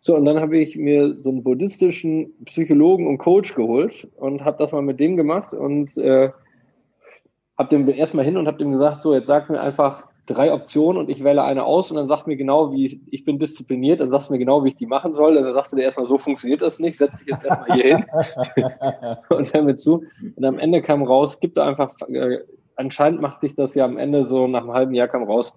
So, 0.03 0.15
und 0.15 0.25
dann 0.25 0.39
habe 0.39 0.57
ich 0.57 0.75
mir 0.75 1.15
so 1.15 1.29
einen 1.29 1.43
buddhistischen 1.43 2.33
Psychologen 2.45 3.07
und 3.07 3.19
Coach 3.19 3.53
geholt 3.53 4.07
und 4.17 4.43
habe 4.43 4.57
das 4.57 4.71
mal 4.71 4.81
mit 4.81 4.99
dem 4.99 5.15
gemacht 5.15 5.53
und 5.53 5.95
äh, 5.97 6.31
habe 7.57 7.69
dem 7.69 7.87
erstmal 7.87 8.25
hin 8.25 8.35
und 8.35 8.47
habe 8.47 8.57
dem 8.57 8.71
gesagt, 8.71 9.03
so, 9.03 9.13
jetzt 9.13 9.27
sag 9.27 9.49
mir 9.49 9.61
einfach, 9.61 10.11
drei 10.25 10.53
Optionen 10.53 10.99
und 10.99 11.09
ich 11.09 11.23
wähle 11.23 11.43
eine 11.43 11.63
aus 11.63 11.91
und 11.91 11.97
dann 11.97 12.07
sagt 12.07 12.27
mir 12.27 12.37
genau, 12.37 12.71
wie 12.71 12.85
ich, 12.85 12.99
ich 13.11 13.25
bin 13.25 13.39
diszipliniert, 13.39 13.99
dann 13.99 14.09
sagst 14.09 14.29
du 14.29 14.33
mir 14.33 14.39
genau, 14.39 14.63
wie 14.63 14.69
ich 14.69 14.75
die 14.75 14.85
machen 14.85 15.13
soll. 15.13 15.37
Und 15.37 15.43
dann 15.43 15.53
sagst 15.53 15.71
du 15.71 15.77
dir 15.77 15.83
erstmal, 15.83 16.07
so 16.07 16.17
funktioniert 16.17 16.61
das 16.61 16.79
nicht, 16.79 16.97
setz 16.97 17.19
dich 17.19 17.27
jetzt 17.27 17.45
erstmal 17.45 17.77
hier 17.77 17.97
hin 17.97 18.05
und 19.29 19.53
hör 19.53 19.61
mir 19.61 19.75
zu. 19.75 20.03
Und 20.35 20.45
am 20.45 20.59
Ende 20.59 20.81
kam 20.81 21.03
raus, 21.03 21.39
gibt 21.39 21.57
da 21.57 21.67
einfach, 21.67 21.95
äh, 22.07 22.39
anscheinend 22.75 23.21
macht 23.21 23.43
dich 23.43 23.55
das 23.55 23.75
ja 23.75 23.85
am 23.85 23.97
Ende 23.97 24.25
so 24.25 24.47
nach 24.47 24.61
einem 24.61 24.73
halben 24.73 24.93
Jahr 24.93 25.07
kam 25.07 25.23
raus, 25.23 25.55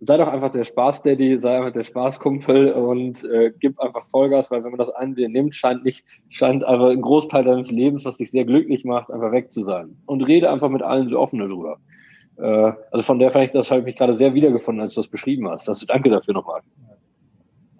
sei 0.00 0.16
doch 0.18 0.28
einfach 0.28 0.52
der 0.52 0.64
Spaß-Daddy, 0.64 1.38
sei 1.38 1.56
einfach 1.56 1.72
der 1.72 1.84
Spaßkumpel 1.84 2.72
und 2.72 3.24
äh, 3.24 3.52
gib 3.58 3.80
einfach 3.80 4.06
Vollgas, 4.10 4.50
weil 4.50 4.62
wenn 4.62 4.70
man 4.70 4.78
das 4.78 4.90
einen 4.90 5.14
dir 5.14 5.28
nimmt, 5.28 5.54
scheint 5.54 5.84
nicht, 5.84 6.04
scheint 6.28 6.64
aber 6.64 6.90
ein 6.90 7.00
Großteil 7.00 7.44
deines 7.44 7.70
Lebens, 7.70 8.04
was 8.04 8.18
dich 8.18 8.30
sehr 8.30 8.44
glücklich 8.44 8.84
macht, 8.84 9.10
einfach 9.10 9.32
weg 9.32 9.50
zu 9.50 9.62
sein. 9.62 9.96
Und 10.06 10.22
rede 10.22 10.50
einfach 10.50 10.68
mit 10.68 10.82
allen 10.82 11.08
so 11.08 11.18
offen 11.18 11.38
darüber. 11.38 11.78
Äh, 12.36 12.72
also 12.90 13.02
von 13.04 13.18
der 13.18 13.30
fand 13.30 13.46
ich, 13.46 13.52
das 13.52 13.70
habe 13.70 13.80
ich 13.80 13.86
mich 13.86 13.96
gerade 13.96 14.12
sehr 14.12 14.34
wiedergefunden, 14.34 14.82
als 14.82 14.94
du 14.94 15.00
das 15.00 15.08
beschrieben 15.08 15.48
hast. 15.48 15.66
Das, 15.66 15.80
danke 15.86 16.10
dafür 16.10 16.34
nochmal. 16.34 16.60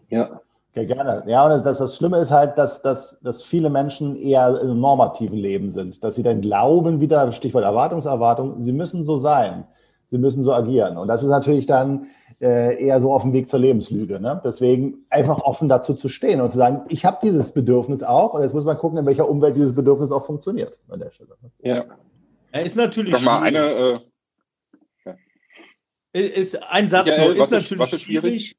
Ja. 0.08 0.40
Okay, 0.72 0.86
gerne. 0.86 1.22
Ja, 1.26 1.46
und 1.46 1.64
das, 1.64 1.78
das 1.78 1.96
Schlimme 1.96 2.18
ist 2.18 2.30
halt, 2.30 2.58
dass, 2.58 2.82
dass, 2.82 3.18
dass 3.20 3.42
viele 3.42 3.70
Menschen 3.70 4.14
eher 4.14 4.60
im 4.60 4.78
normativen 4.78 5.38
Leben 5.38 5.72
sind. 5.72 6.04
Dass 6.04 6.16
sie 6.16 6.22
dann 6.22 6.42
glauben, 6.42 7.00
wieder 7.00 7.32
Stichwort 7.32 7.64
Erwartungserwartung, 7.64 8.60
sie 8.60 8.72
müssen 8.72 9.04
so 9.04 9.16
sein. 9.16 9.64
Sie 10.10 10.18
müssen 10.18 10.44
so 10.44 10.52
agieren. 10.52 10.96
Und 10.96 11.08
das 11.08 11.22
ist 11.22 11.30
natürlich 11.30 11.66
dann 11.66 12.06
äh, 12.40 12.82
eher 12.82 13.00
so 13.00 13.12
auf 13.12 13.22
dem 13.22 13.32
Weg 13.32 13.48
zur 13.48 13.58
Lebenslüge. 13.58 14.20
Ne? 14.20 14.40
Deswegen 14.44 15.06
einfach 15.10 15.40
offen 15.42 15.68
dazu 15.68 15.94
zu 15.94 16.08
stehen 16.08 16.40
und 16.40 16.50
zu 16.50 16.58
sagen, 16.58 16.82
ich 16.88 17.04
habe 17.04 17.18
dieses 17.22 17.52
Bedürfnis 17.52 18.02
auch 18.02 18.34
und 18.34 18.42
jetzt 18.42 18.54
muss 18.54 18.64
man 18.64 18.78
gucken, 18.78 18.98
in 18.98 19.06
welcher 19.06 19.28
Umwelt 19.28 19.56
dieses 19.56 19.74
Bedürfnis 19.74 20.12
auch 20.12 20.24
funktioniert 20.24 20.78
an 20.88 21.00
der 21.00 21.10
Stelle. 21.10 21.30
Ne? 21.42 21.50
Ja. 21.62 21.84
Er 22.52 22.64
ist 22.64 22.76
natürlich. 22.76 23.12
Nochmal 23.12 23.42
eine. 23.42 23.58
Äh, 23.58 23.98
ja. 25.04 25.14
Ist 26.12 26.62
ein 26.70 26.88
Satz 26.88 27.08
ja, 27.08 27.24
nur, 27.24 27.36
ist 27.36 27.50
natürlich 27.50 27.92
ist 27.92 28.00
schwierig. 28.00 28.44
schwierig 28.44 28.56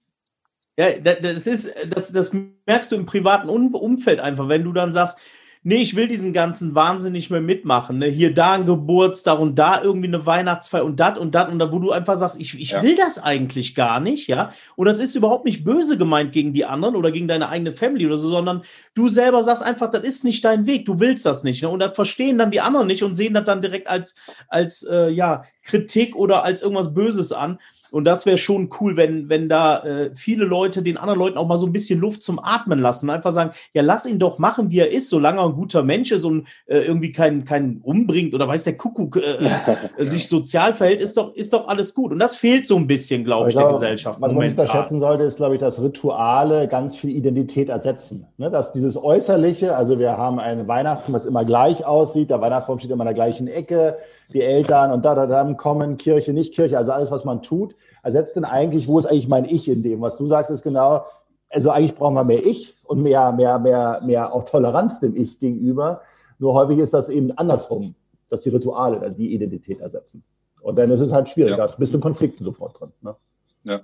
ja, 0.80 0.92
das 1.00 1.48
ist, 1.48 1.74
das, 1.90 2.12
das 2.12 2.36
merkst 2.68 2.92
du 2.92 2.96
im 2.98 3.08
privaten 3.08 3.50
Umfeld 3.50 4.20
einfach, 4.20 4.48
wenn 4.48 4.64
du 4.64 4.74
dann 4.74 4.94
sagst, 4.94 5.20
nee, 5.68 5.82
ich 5.82 5.98
will 5.98 6.08
diesen 6.08 6.32
ganzen 6.32 6.76
Wahnsinn 6.76 7.12
nicht 7.12 7.30
mehr 7.30 7.42
mitmachen. 7.42 7.98
Ne? 7.98 8.06
Hier 8.08 8.34
da 8.34 8.54
ein 8.54 8.66
Geburtstag 8.66 9.38
und 9.38 9.60
da 9.60 9.82
irgendwie 9.84 10.08
eine 10.08 10.26
Weihnachtsfeier 10.26 10.86
und 10.86 10.98
das 10.98 11.18
und 11.18 11.36
das 11.36 11.50
und 11.50 11.60
da, 11.60 11.74
wo 11.74 11.80
du 11.80 11.92
einfach 11.92 12.16
sagst, 12.16 12.40
ich, 12.40 12.58
ich 12.58 12.72
ja. 12.72 12.82
will 12.82 12.96
das 12.96 13.22
eigentlich 13.22 13.76
gar 13.76 14.00
nicht, 14.00 14.30
ja. 14.30 14.54
Und 14.78 14.86
das 14.86 15.00
ist 15.00 15.16
überhaupt 15.16 15.44
nicht 15.44 15.66
böse 15.66 15.98
gemeint 15.98 16.32
gegen 16.32 16.54
die 16.54 16.64
anderen 16.64 16.96
oder 16.96 17.12
gegen 17.12 17.28
deine 17.28 17.50
eigene 17.50 17.74
Family 17.74 18.06
oder 18.06 18.18
so, 18.18 18.30
sondern 18.30 18.62
du 18.94 19.10
selber 19.10 19.44
sagst 19.44 19.62
einfach, 19.62 19.90
das 19.90 20.04
ist 20.04 20.24
nicht 20.24 20.46
dein 20.46 20.68
Weg, 20.68 20.86
du 20.86 21.02
willst 21.02 21.26
das 21.26 21.44
nicht. 21.44 21.62
Ne? 21.62 21.68
Und 21.68 21.80
das 21.80 21.94
verstehen 21.94 22.38
dann 22.38 22.52
die 22.52 22.62
anderen 22.62 22.88
nicht 22.88 23.04
und 23.04 23.16
sehen 23.16 23.34
das 23.34 23.44
dann 23.44 23.62
direkt 23.62 23.88
als, 23.90 24.16
als 24.48 24.84
äh, 24.84 25.10
ja, 25.10 25.44
Kritik 25.64 26.16
oder 26.16 26.46
als 26.46 26.62
irgendwas 26.62 26.94
Böses 26.94 27.34
an. 27.34 27.60
Und 27.92 28.06
das 28.06 28.26
wäre 28.26 28.38
schon 28.38 28.70
cool, 28.80 28.98
wenn, 28.98 29.30
wenn 29.30 29.50
da 29.50 29.84
äh, 29.84 30.12
viele 30.16 30.46
Leute 30.46 30.82
den 30.82 30.98
anderen 30.98 31.20
Leuten 31.20 31.38
auch 31.38 31.48
mal 31.48 31.58
so 31.58 31.66
ein 31.66 31.74
bisschen 31.74 32.00
Luft 32.00 32.24
zum 32.24 32.40
Atmen 32.40 32.80
lassen 32.80 33.10
und 33.10 33.16
einfach 33.16 33.32
sagen, 33.32 33.52
ja, 33.74 33.82
lass 33.82 34.06
ihn 34.06 34.20
doch 34.20 34.38
machen, 34.40 34.72
wie 34.72 34.80
er 34.80 34.92
ist, 34.92 35.10
solange 35.10 35.40
er 35.40 35.46
ein 35.46 35.54
guter 35.54 35.84
Mensch 35.84 36.12
ist 36.12 36.26
und 36.26 36.48
äh, 36.66 36.80
irgendwie 36.80 37.12
keinen 37.12 37.46
keinen 37.46 37.82
umbringt 37.82 38.34
oder 38.34 38.48
weiß 38.48 38.64
der 38.64 38.78
Kuckuck 38.78 39.18
äh, 39.18 39.44
ja. 39.44 39.62
Äh, 39.98 40.04
sich 40.04 40.28
sozial 40.28 40.74
verhält, 40.74 41.02
ist 41.02 41.18
doch, 41.18 41.34
ist 41.34 41.54
doch 41.54 41.68
alles 41.68 41.94
gut. 41.94 42.12
Und 42.12 42.20
das 42.20 42.36
fehlt 42.36 42.68
so 42.68 42.76
ein 42.76 42.88
bisschen, 42.88 43.24
glaube 43.24 43.50
ich, 43.50 43.56
glaube, 43.56 43.70
der 43.70 43.80
Gesellschaft. 43.80 44.20
Was 44.22 44.32
momentan. 44.32 44.36
man 44.38 44.56
nicht 44.56 44.62
unterschätzen 44.62 45.00
sollte, 45.00 45.24
ist, 45.24 45.38
glaube 45.38 45.56
ich, 45.56 45.62
dass 45.62 45.82
Rituale 45.82 46.68
ganz 46.68 46.96
viel 46.96 47.10
Identität 47.10 47.70
ersetzen. 47.70 48.28
Ne? 48.38 48.50
Dass 48.52 48.74
dieses 48.74 48.98
Äußerliche, 48.98 49.76
also 49.76 50.00
wir 50.00 50.18
haben 50.18 50.40
ein 50.40 50.68
Weihnachten, 50.68 51.14
was 51.14 51.26
immer 51.26 51.46
gleich 51.46 51.86
aussieht, 51.86 52.30
der 52.30 52.42
Weihnachtsbaum 52.42 52.80
steht 52.80 52.92
immer 52.92 53.04
in 53.04 53.08
der 53.08 53.14
gleichen 53.14 53.48
Ecke, 53.48 53.98
die 54.34 54.42
Eltern 54.42 54.92
und 54.92 55.06
da, 55.06 55.16
da, 55.16 55.26
da 55.26 55.54
kommen, 55.54 55.98
Kirche, 55.98 56.34
nicht 56.34 56.54
Kirche, 56.54 56.78
also 56.78 56.92
alles, 56.92 57.12
was 57.12 57.26
man 57.26 57.42
tut, 57.42 57.76
ersetzt 58.04 58.36
denn 58.36 58.46
eigentlich, 58.46 58.88
wo 58.88 59.00
ist 59.00 59.06
eigentlich 59.06 59.28
mein 59.28 59.46
Ich 59.46 59.68
in 59.68 59.84
dem? 59.84 60.02
Was 60.02 60.18
du 60.18 60.28
sagst, 60.28 60.52
ist 60.52 60.64
genau, 60.64 61.06
also 61.50 61.72
eigentlich 61.72 61.96
brauchen 61.96 62.16
wir 62.16 62.24
mehr 62.24 62.46
Ich 62.46 62.76
und 62.86 63.02
mehr, 63.02 63.32
mehr, 63.32 63.60
mehr, 63.60 64.02
mehr 64.06 64.34
auch 64.34 64.46
Toleranz 64.46 65.00
dem 65.00 65.16
Ich 65.16 65.40
gegenüber. 65.40 66.02
Nur 66.40 66.54
häufig 66.54 66.80
ist 66.80 66.94
das 66.94 67.10
eben 67.10 67.32
andersrum, 67.38 67.96
dass 68.30 68.42
die 68.42 68.50
Rituale 68.50 69.00
dann 69.00 69.16
die 69.16 69.34
Identität 69.34 69.80
ersetzen. 69.80 70.24
Und 70.62 70.78
dann 70.78 70.92
ist 70.92 71.00
es 71.00 71.12
halt 71.12 71.30
schwierig, 71.30 71.52
ja. 71.52 71.58
da 71.58 71.74
bist 71.78 71.94
du 71.94 71.98
in 71.98 72.02
Konflikten 72.02 72.44
sofort 72.44 72.80
drin. 72.80 72.92
Ne? 73.02 73.16
Ja. 73.64 73.82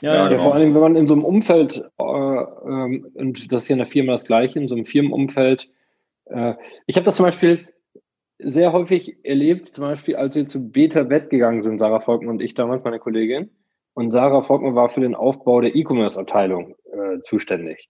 Ja, 0.00 0.14
ja, 0.14 0.28
genau. 0.28 0.42
vor 0.42 0.54
allem, 0.54 0.74
wenn 0.74 0.80
man 0.80 0.96
in 0.96 1.06
so 1.06 1.12
einem 1.12 1.24
Umfeld, 1.24 1.84
äh, 2.00 2.04
ähm, 2.04 3.10
und 3.14 3.52
das 3.52 3.62
ist 3.62 3.68
ja 3.68 3.74
in 3.74 3.78
der 3.78 3.86
Firma 3.86 4.12
das 4.12 4.24
Gleiche, 4.24 4.58
in 4.58 4.66
so 4.66 4.74
einem 4.74 4.86
Firmenumfeld, 4.86 5.68
äh, 6.26 6.54
ich 6.86 6.96
habe 6.96 7.04
das 7.04 7.16
zum 7.16 7.26
Beispiel 7.26 7.68
sehr 8.44 8.72
häufig 8.72 9.24
erlebt, 9.24 9.68
zum 9.68 9.84
Beispiel, 9.84 10.16
als 10.16 10.36
wir 10.36 10.46
zu 10.46 10.70
Beta 10.70 11.02
Bett 11.02 11.30
gegangen 11.30 11.62
sind, 11.62 11.78
Sarah 11.78 12.00
Volkmann 12.00 12.36
und 12.36 12.42
ich 12.42 12.54
damals, 12.54 12.84
meine 12.84 12.98
Kollegin. 12.98 13.50
Und 13.94 14.10
Sarah 14.10 14.42
Volkmann 14.42 14.74
war 14.74 14.88
für 14.88 15.00
den 15.00 15.14
Aufbau 15.14 15.60
der 15.60 15.74
E-Commerce-Abteilung 15.74 16.74
äh, 16.92 17.20
zuständig. 17.20 17.88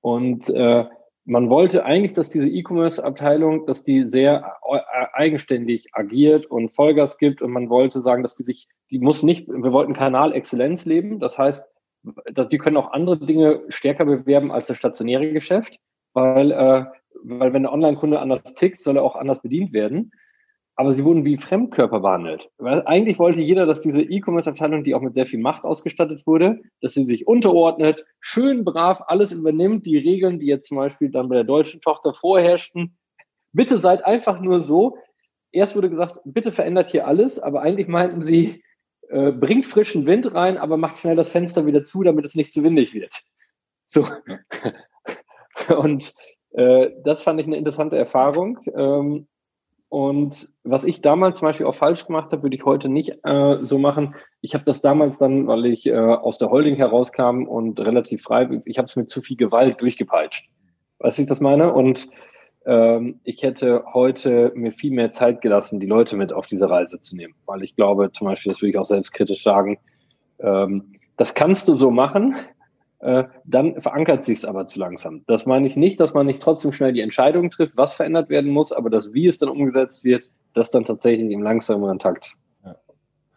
Und 0.00 0.48
äh, 0.50 0.84
man 1.24 1.50
wollte 1.50 1.84
eigentlich, 1.84 2.12
dass 2.12 2.30
diese 2.30 2.48
E-Commerce-Abteilung, 2.48 3.66
dass 3.66 3.82
die 3.82 4.04
sehr 4.04 4.56
äh, 4.68 4.78
eigenständig 5.12 5.88
agiert 5.92 6.46
und 6.46 6.74
Vollgas 6.74 7.18
gibt. 7.18 7.42
Und 7.42 7.52
man 7.52 7.68
wollte 7.68 8.00
sagen, 8.00 8.22
dass 8.22 8.34
die 8.34 8.44
sich, 8.44 8.68
die 8.90 8.98
muss 8.98 9.22
nicht, 9.22 9.48
wir 9.48 9.72
wollten 9.72 9.92
Kanal-Exzellenz 9.92 10.86
leben. 10.86 11.20
Das 11.20 11.38
heißt, 11.38 11.68
die 12.02 12.58
können 12.58 12.76
auch 12.76 12.92
andere 12.92 13.18
Dinge 13.18 13.62
stärker 13.68 14.06
bewerben 14.06 14.50
als 14.50 14.68
das 14.68 14.78
stationäre 14.78 15.32
Geschäft, 15.32 15.78
weil 16.14 16.50
äh, 16.52 16.84
weil 17.22 17.52
wenn 17.52 17.62
der 17.62 17.72
Online-Kunde 17.72 18.18
anders 18.18 18.42
tickt, 18.54 18.80
soll 18.80 18.96
er 18.96 19.02
auch 19.02 19.16
anders 19.16 19.42
bedient 19.42 19.72
werden. 19.72 20.12
Aber 20.76 20.92
sie 20.92 21.04
wurden 21.04 21.24
wie 21.24 21.36
Fremdkörper 21.36 22.00
behandelt. 22.00 22.50
Weil 22.56 22.82
eigentlich 22.86 23.18
wollte 23.18 23.40
jeder, 23.40 23.66
dass 23.66 23.82
diese 23.82 24.02
E-Commerce-Abteilung, 24.02 24.82
die 24.82 24.94
auch 24.94 25.02
mit 25.02 25.14
sehr 25.14 25.26
viel 25.26 25.40
Macht 25.40 25.64
ausgestattet 25.64 26.26
wurde, 26.26 26.60
dass 26.80 26.94
sie 26.94 27.04
sich 27.04 27.26
unterordnet, 27.26 28.06
schön 28.20 28.64
brav 28.64 29.02
alles 29.06 29.32
übernimmt, 29.32 29.84
die 29.84 29.98
Regeln, 29.98 30.38
die 30.38 30.46
jetzt 30.46 30.68
zum 30.68 30.78
Beispiel 30.78 31.10
dann 31.10 31.28
bei 31.28 31.34
der 31.34 31.44
deutschen 31.44 31.82
Tochter 31.82 32.14
vorherrschten. 32.14 32.96
Bitte 33.52 33.78
seid 33.78 34.06
einfach 34.06 34.40
nur 34.40 34.60
so. 34.60 34.96
Erst 35.52 35.76
wurde 35.76 35.90
gesagt, 35.90 36.20
bitte 36.24 36.52
verändert 36.52 36.90
hier 36.90 37.06
alles, 37.06 37.38
aber 37.38 37.60
eigentlich 37.60 37.88
meinten 37.88 38.22
sie, 38.22 38.62
äh, 39.10 39.32
bringt 39.32 39.66
frischen 39.66 40.06
Wind 40.06 40.34
rein, 40.34 40.56
aber 40.56 40.76
macht 40.76 40.98
schnell 41.00 41.16
das 41.16 41.30
Fenster 41.30 41.66
wieder 41.66 41.82
zu, 41.82 42.04
damit 42.04 42.24
es 42.24 42.36
nicht 42.36 42.52
zu 42.52 42.62
windig 42.62 42.94
wird. 42.94 43.12
So. 43.86 44.06
Und 45.76 46.14
äh, 46.52 46.90
das 47.04 47.22
fand 47.22 47.40
ich 47.40 47.46
eine 47.46 47.56
interessante 47.56 47.96
Erfahrung. 47.96 48.58
Ähm, 48.74 49.26
und 49.88 50.48
was 50.62 50.84
ich 50.84 51.02
damals 51.02 51.40
zum 51.40 51.48
Beispiel 51.48 51.66
auch 51.66 51.74
falsch 51.74 52.06
gemacht 52.06 52.30
habe, 52.30 52.44
würde 52.44 52.54
ich 52.54 52.64
heute 52.64 52.88
nicht 52.88 53.18
äh, 53.24 53.58
so 53.60 53.78
machen. 53.78 54.14
Ich 54.40 54.54
habe 54.54 54.64
das 54.64 54.82
damals 54.82 55.18
dann, 55.18 55.48
weil 55.48 55.66
ich 55.66 55.86
äh, 55.86 55.96
aus 55.96 56.38
der 56.38 56.50
Holding 56.50 56.76
herauskam 56.76 57.44
und 57.48 57.80
relativ 57.80 58.22
frei, 58.22 58.62
ich 58.66 58.78
habe 58.78 58.86
es 58.86 58.94
mit 58.94 59.10
zu 59.10 59.20
viel 59.20 59.36
Gewalt 59.36 59.80
durchgepeitscht. 59.80 60.48
Weißt 61.00 61.18
du, 61.18 61.22
ich 61.22 61.28
das 61.28 61.40
meine? 61.40 61.72
Und 61.72 62.08
ähm, 62.66 63.18
ich 63.24 63.42
hätte 63.42 63.84
heute 63.92 64.52
mir 64.54 64.70
viel 64.70 64.92
mehr 64.92 65.10
Zeit 65.10 65.40
gelassen, 65.40 65.80
die 65.80 65.86
Leute 65.86 66.16
mit 66.16 66.32
auf 66.32 66.46
diese 66.46 66.70
Reise 66.70 67.00
zu 67.00 67.16
nehmen. 67.16 67.34
Weil 67.46 67.64
ich 67.64 67.74
glaube, 67.74 68.12
zum 68.12 68.28
Beispiel, 68.28 68.52
das 68.52 68.60
würde 68.62 68.70
ich 68.70 68.78
auch 68.78 68.84
selbstkritisch 68.84 69.42
sagen, 69.42 69.78
ähm, 70.38 70.94
das 71.16 71.34
kannst 71.34 71.66
du 71.66 71.74
so 71.74 71.90
machen, 71.90 72.36
äh, 73.00 73.24
dann 73.44 73.80
verankert 73.80 74.24
sich 74.24 74.38
es 74.38 74.44
aber 74.44 74.66
zu 74.66 74.78
langsam. 74.78 75.22
Das 75.26 75.46
meine 75.46 75.66
ich 75.66 75.76
nicht, 75.76 76.00
dass 76.00 76.14
man 76.14 76.26
nicht 76.26 76.42
trotzdem 76.42 76.72
schnell 76.72 76.92
die 76.92 77.00
Entscheidung 77.00 77.50
trifft, 77.50 77.76
was 77.76 77.94
verändert 77.94 78.28
werden 78.28 78.50
muss, 78.50 78.72
aber 78.72 78.90
das, 78.90 79.12
wie 79.12 79.26
es 79.26 79.38
dann 79.38 79.48
umgesetzt 79.48 80.04
wird, 80.04 80.28
das 80.52 80.70
dann 80.70 80.84
tatsächlich 80.84 81.30
im 81.30 81.42
langsameren 81.42 81.98
Takt. 81.98 82.34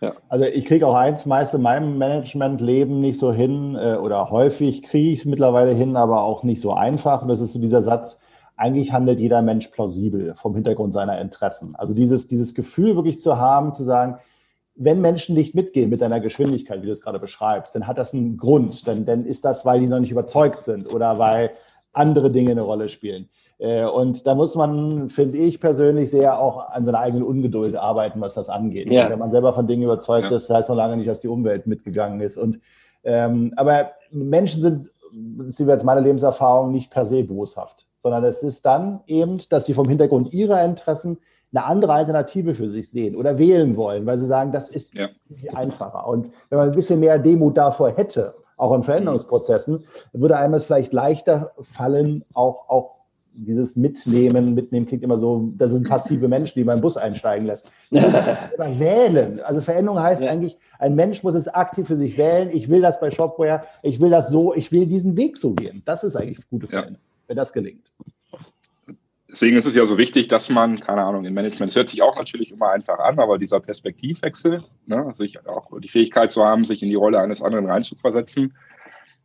Ja. 0.01 0.11
Also 0.27 0.43
ich 0.43 0.65
kriege 0.65 0.85
auch 0.85 0.95
eins 0.95 1.25
meist 1.25 1.53
in 1.53 1.61
meinem 1.61 1.97
Managementleben 1.97 2.99
nicht 2.99 3.17
so 3.17 3.31
hin 3.31 3.77
äh, 3.79 3.95
oder 3.95 4.29
häufig 4.31 4.83
kriege 4.83 5.11
ich 5.11 5.19
es 5.19 5.25
mittlerweile 5.25 5.73
hin, 5.73 5.95
aber 5.95 6.23
auch 6.23 6.43
nicht 6.43 6.59
so 6.59 6.73
einfach. 6.73 7.21
Und 7.21 7.29
das 7.29 7.39
ist 7.39 7.53
so 7.53 7.59
dieser 7.59 7.83
Satz, 7.83 8.19
eigentlich 8.57 8.91
handelt 8.91 9.21
jeder 9.21 9.41
Mensch 9.41 9.69
plausibel 9.69 10.33
vom 10.35 10.55
Hintergrund 10.55 10.93
seiner 10.93 11.21
Interessen. 11.21 11.75
Also 11.75 11.93
dieses, 11.93 12.27
dieses 12.27 12.53
Gefühl 12.53 12.97
wirklich 12.97 13.21
zu 13.21 13.37
haben, 13.37 13.73
zu 13.73 13.85
sagen, 13.85 14.17
wenn 14.75 15.01
Menschen 15.01 15.35
nicht 15.35 15.53
mitgehen 15.53 15.89
mit 15.89 16.01
deiner 16.01 16.19
Geschwindigkeit, 16.19 16.81
wie 16.81 16.87
du 16.87 16.91
es 16.91 17.01
gerade 17.01 17.19
beschreibst, 17.19 17.75
dann 17.75 17.87
hat 17.87 17.97
das 17.97 18.13
einen 18.13 18.37
Grund. 18.37 18.87
Dann, 18.87 19.05
dann 19.05 19.25
ist 19.25 19.45
das, 19.45 19.65
weil 19.65 19.79
die 19.79 19.87
noch 19.87 19.99
nicht 19.99 20.11
überzeugt 20.11 20.63
sind 20.63 20.91
oder 20.91 21.19
weil 21.19 21.51
andere 21.91 22.31
Dinge 22.31 22.51
eine 22.51 22.61
Rolle 22.61 22.89
spielen. 22.89 23.29
Äh, 23.59 23.85
und 23.85 24.25
da 24.25 24.33
muss 24.35 24.55
man, 24.55 25.09
finde 25.09 25.37
ich 25.37 25.59
persönlich, 25.59 26.09
sehr 26.09 26.39
auch 26.39 26.69
an 26.69 26.85
seiner 26.85 26.99
eigenen 26.99 27.23
Ungeduld 27.23 27.75
arbeiten, 27.75 28.19
was 28.19 28.33
das 28.33 28.49
angeht. 28.49 28.91
Ja. 28.91 29.09
Wenn 29.09 29.19
man 29.19 29.29
selber 29.29 29.53
von 29.53 29.67
Dingen 29.67 29.83
überzeugt 29.83 30.31
ja. 30.31 30.35
ist, 30.35 30.49
heißt 30.49 30.69
noch 30.69 30.75
lange 30.75 30.97
nicht, 30.97 31.07
dass 31.07 31.21
die 31.21 31.27
Umwelt 31.27 31.67
mitgegangen 31.67 32.19
ist. 32.21 32.37
Und, 32.37 32.59
ähm, 33.03 33.53
aber 33.55 33.91
Menschen 34.11 34.61
sind, 34.61 34.89
das 35.37 35.59
ist 35.59 35.67
jetzt 35.67 35.85
meine 35.85 36.01
Lebenserfahrung, 36.01 36.71
nicht 36.71 36.89
per 36.89 37.05
se 37.05 37.23
boshaft, 37.23 37.85
sondern 38.01 38.23
es 38.23 38.41
ist 38.41 38.65
dann 38.65 39.01
eben, 39.05 39.39
dass 39.49 39.65
sie 39.65 39.75
vom 39.75 39.87
Hintergrund 39.87 40.33
ihrer 40.33 40.63
Interessen 40.65 41.19
eine 41.53 41.65
andere 41.65 41.93
Alternative 41.93 42.55
für 42.55 42.67
sich 42.67 42.89
sehen 42.89 43.15
oder 43.15 43.37
wählen 43.37 43.75
wollen, 43.77 44.05
weil 44.05 44.17
sie 44.17 44.25
sagen, 44.25 44.51
das 44.51 44.69
ist 44.69 44.93
ja. 44.93 45.09
einfacher. 45.53 46.07
Und 46.07 46.29
wenn 46.49 46.57
man 46.57 46.69
ein 46.69 46.75
bisschen 46.75 46.99
mehr 46.99 47.19
Demut 47.19 47.57
davor 47.57 47.91
hätte, 47.91 48.33
auch 48.57 48.73
in 48.73 48.83
Veränderungsprozessen, 48.83 49.83
würde 50.13 50.37
einem 50.37 50.55
es 50.55 50.63
vielleicht 50.63 50.93
leichter 50.93 51.51
fallen, 51.61 52.23
auch, 52.33 52.69
auch 52.69 52.91
dieses 53.35 53.75
Mitnehmen, 53.75 54.53
mitnehmen 54.53 54.85
klingt 54.85 55.03
immer 55.03 55.19
so, 55.19 55.49
das 55.57 55.71
sind 55.71 55.89
passive 55.89 56.27
Menschen, 56.27 56.59
die 56.59 56.63
beim 56.63 56.81
Bus 56.81 56.97
einsteigen 56.97 57.47
lässt. 57.47 57.71
wählen. 57.89 59.39
Also 59.41 59.61
Veränderung 59.61 59.99
heißt 59.99 60.21
ja. 60.21 60.29
eigentlich, 60.29 60.57
ein 60.77 60.95
Mensch 60.95 61.23
muss 61.23 61.33
es 61.35 61.47
aktiv 61.47 61.87
für 61.87 61.97
sich 61.97 62.17
wählen. 62.17 62.49
Ich 62.51 62.69
will 62.69 62.81
das 62.81 62.99
bei 62.99 63.09
Shopware, 63.09 63.61
ich 63.81 63.99
will 63.99 64.11
das 64.11 64.29
so, 64.29 64.53
ich 64.53 64.71
will 64.71 64.85
diesen 64.85 65.17
Weg 65.17 65.37
so 65.37 65.53
gehen. 65.53 65.81
Das 65.85 66.03
ist 66.03 66.15
eigentlich 66.15 66.47
gute 66.49 66.67
Veränderung, 66.67 66.97
ja. 66.97 67.27
wenn 67.27 67.37
das 67.37 67.53
gelingt 67.53 67.91
deswegen 69.33 69.57
ist 69.57 69.65
es 69.65 69.75
ja 69.75 69.85
so 69.85 69.97
wichtig, 69.97 70.29
dass 70.29 70.49
man, 70.49 70.79
keine 70.79 71.03
Ahnung, 71.03 71.25
im 71.25 71.33
Management, 71.33 71.71
es 71.71 71.75
hört 71.75 71.89
sich 71.89 72.01
auch 72.01 72.15
natürlich 72.15 72.51
immer 72.51 72.69
einfach 72.69 72.99
an, 72.99 73.19
aber 73.19 73.37
dieser 73.37 73.59
Perspektivwechsel, 73.59 74.63
ne, 74.85 75.09
sich 75.13 75.45
auch 75.47 75.67
die 75.79 75.89
Fähigkeit 75.89 76.31
zu 76.31 76.45
haben, 76.45 76.63
sich 76.63 76.81
in 76.81 76.89
die 76.89 76.95
Rolle 76.95 77.19
eines 77.19 77.41
anderen 77.41 77.65
reinzuversetzen, 77.65 78.53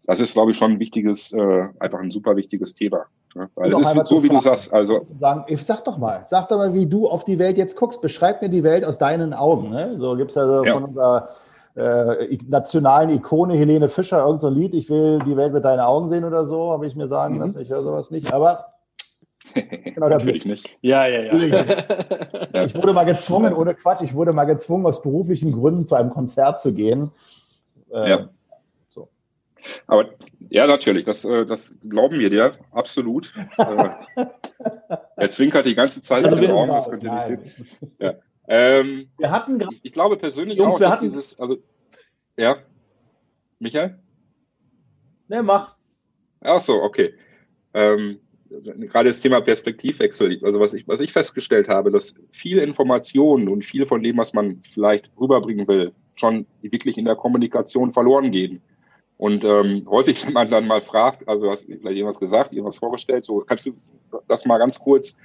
das 0.06 0.20
ist, 0.20 0.32
glaube 0.32 0.52
ich, 0.52 0.56
schon 0.56 0.72
ein 0.72 0.80
wichtiges, 0.80 1.34
äh, 1.34 1.68
einfach 1.78 2.00
ein 2.00 2.10
super 2.10 2.34
wichtiges 2.34 2.74
Thema. 2.74 3.04
Ne? 3.34 3.50
Weil 3.54 3.72
es 3.72 3.80
ist 3.80 4.06
so, 4.06 4.22
wie 4.22 4.30
du 4.30 4.38
sagst, 4.38 4.72
also. 4.72 5.06
Sagen, 5.20 5.44
ich 5.48 5.62
sag 5.62 5.84
doch 5.84 5.98
mal, 5.98 6.24
sag 6.26 6.48
doch 6.48 6.56
mal, 6.56 6.72
wie 6.72 6.86
du 6.86 7.06
auf 7.06 7.24
die 7.24 7.38
Welt 7.38 7.58
jetzt 7.58 7.76
guckst. 7.76 8.00
Beschreib 8.00 8.40
mir 8.40 8.48
die 8.48 8.64
Welt 8.64 8.86
aus 8.86 8.96
deinen 8.96 9.34
Augen. 9.34 9.68
Ne? 9.68 9.96
So 9.98 10.16
gibt 10.16 10.30
es 10.30 10.36
ja, 10.36 10.46
so 10.46 10.64
ja. 10.64 10.72
von 10.72 10.84
unserer 10.84 11.28
äh, 11.76 12.38
nationalen 12.48 13.10
Ikone 13.10 13.52
Helene 13.52 13.90
Fischer 13.90 14.24
irgend 14.24 14.40
so 14.40 14.46
ein 14.46 14.54
Lied, 14.54 14.72
ich 14.72 14.88
will 14.88 15.18
die 15.26 15.36
Welt 15.36 15.52
mit 15.52 15.64
deinen 15.66 15.80
Augen 15.80 16.08
sehen 16.08 16.24
oder 16.24 16.46
so, 16.46 16.72
habe 16.72 16.86
ich 16.86 16.96
mir 16.96 17.06
sagen 17.06 17.34
mhm. 17.34 17.40
lassen. 17.40 17.60
Ich 17.60 17.68
höre 17.68 17.82
sowas 17.82 18.10
nicht, 18.10 18.32
aber 18.32 18.77
Genau, 19.54 20.08
Natürlich 20.08 20.44
nicht. 20.44 20.76
Ja, 20.80 21.06
ja, 21.06 21.34
ja. 22.52 22.64
Ich 22.64 22.74
wurde 22.74 22.92
mal 22.92 23.04
gezwungen, 23.04 23.52
ohne 23.52 23.74
Quatsch, 23.74 24.02
ich 24.02 24.14
wurde 24.14 24.32
mal 24.32 24.44
gezwungen, 24.44 24.86
aus 24.86 25.02
beruflichen 25.02 25.52
Gründen 25.52 25.86
zu 25.86 25.94
einem 25.94 26.10
Konzert 26.10 26.60
zu 26.60 26.72
gehen. 26.72 27.10
Äh, 27.92 28.10
ja. 28.10 28.28
So. 28.88 29.08
Aber 29.86 30.06
ja, 30.48 30.66
natürlich, 30.66 31.04
das, 31.04 31.24
äh, 31.24 31.46
das 31.46 31.74
glauben 31.88 32.18
wir 32.18 32.30
dir, 32.30 32.58
absolut. 32.72 33.34
Äh, 33.56 33.90
er 35.16 35.30
zwinkert 35.30 35.66
die 35.66 35.74
ganze 35.74 36.02
Zeit 36.02 36.24
also 36.24 36.36
in 36.36 36.42
den 36.42 36.50
Augen, 36.52 36.70
das 36.70 36.90
könnt 36.90 37.02
ihr 37.02 37.12
nicht 37.12 37.24
sehen. 37.24 37.66
Ja. 37.98 38.14
Ähm, 38.48 39.10
wir 39.18 39.30
hatten 39.30 39.60
ich, 39.72 39.80
ich, 39.82 39.92
glaube 39.92 40.16
persönlich 40.16 40.56
Jungs, 40.56 40.76
auch, 40.76 40.80
dass 40.80 41.00
dieses, 41.00 41.38
also, 41.38 41.58
ja, 42.36 42.56
Michael? 43.58 43.98
Ne, 45.28 45.42
mach. 45.42 45.76
Ach 46.40 46.60
so, 46.60 46.80
okay. 46.82 47.14
Ähm, 47.74 48.20
gerade 48.50 49.10
das 49.10 49.20
Thema 49.20 49.40
Perspektivwechsel, 49.40 50.40
also 50.42 50.60
was 50.60 50.74
ich, 50.74 50.86
was 50.88 51.00
ich 51.00 51.12
festgestellt 51.12 51.68
habe, 51.68 51.90
dass 51.90 52.14
viele 52.30 52.62
Informationen 52.62 53.48
und 53.48 53.64
viel 53.64 53.86
von 53.86 54.02
dem, 54.02 54.16
was 54.16 54.32
man 54.32 54.62
vielleicht 54.72 55.10
rüberbringen 55.18 55.68
will, 55.68 55.92
schon 56.14 56.46
wirklich 56.62 56.98
in 56.98 57.04
der 57.04 57.16
Kommunikation 57.16 57.92
verloren 57.92 58.30
gehen. 58.30 58.62
Und 59.16 59.44
ähm, 59.44 59.86
häufig, 59.88 60.24
wenn 60.26 60.32
man 60.32 60.50
dann 60.50 60.66
mal 60.66 60.80
fragt, 60.80 61.28
also 61.28 61.50
hast 61.50 61.68
du 61.68 61.76
vielleicht 61.76 61.96
irgendwas 61.96 62.20
gesagt, 62.20 62.52
irgendwas 62.52 62.78
vorgestellt, 62.78 63.24
so 63.24 63.40
kannst 63.40 63.66
du 63.66 63.72
das 64.26 64.46
mal 64.46 64.58
ganz 64.58 64.78
kurz 64.78 65.16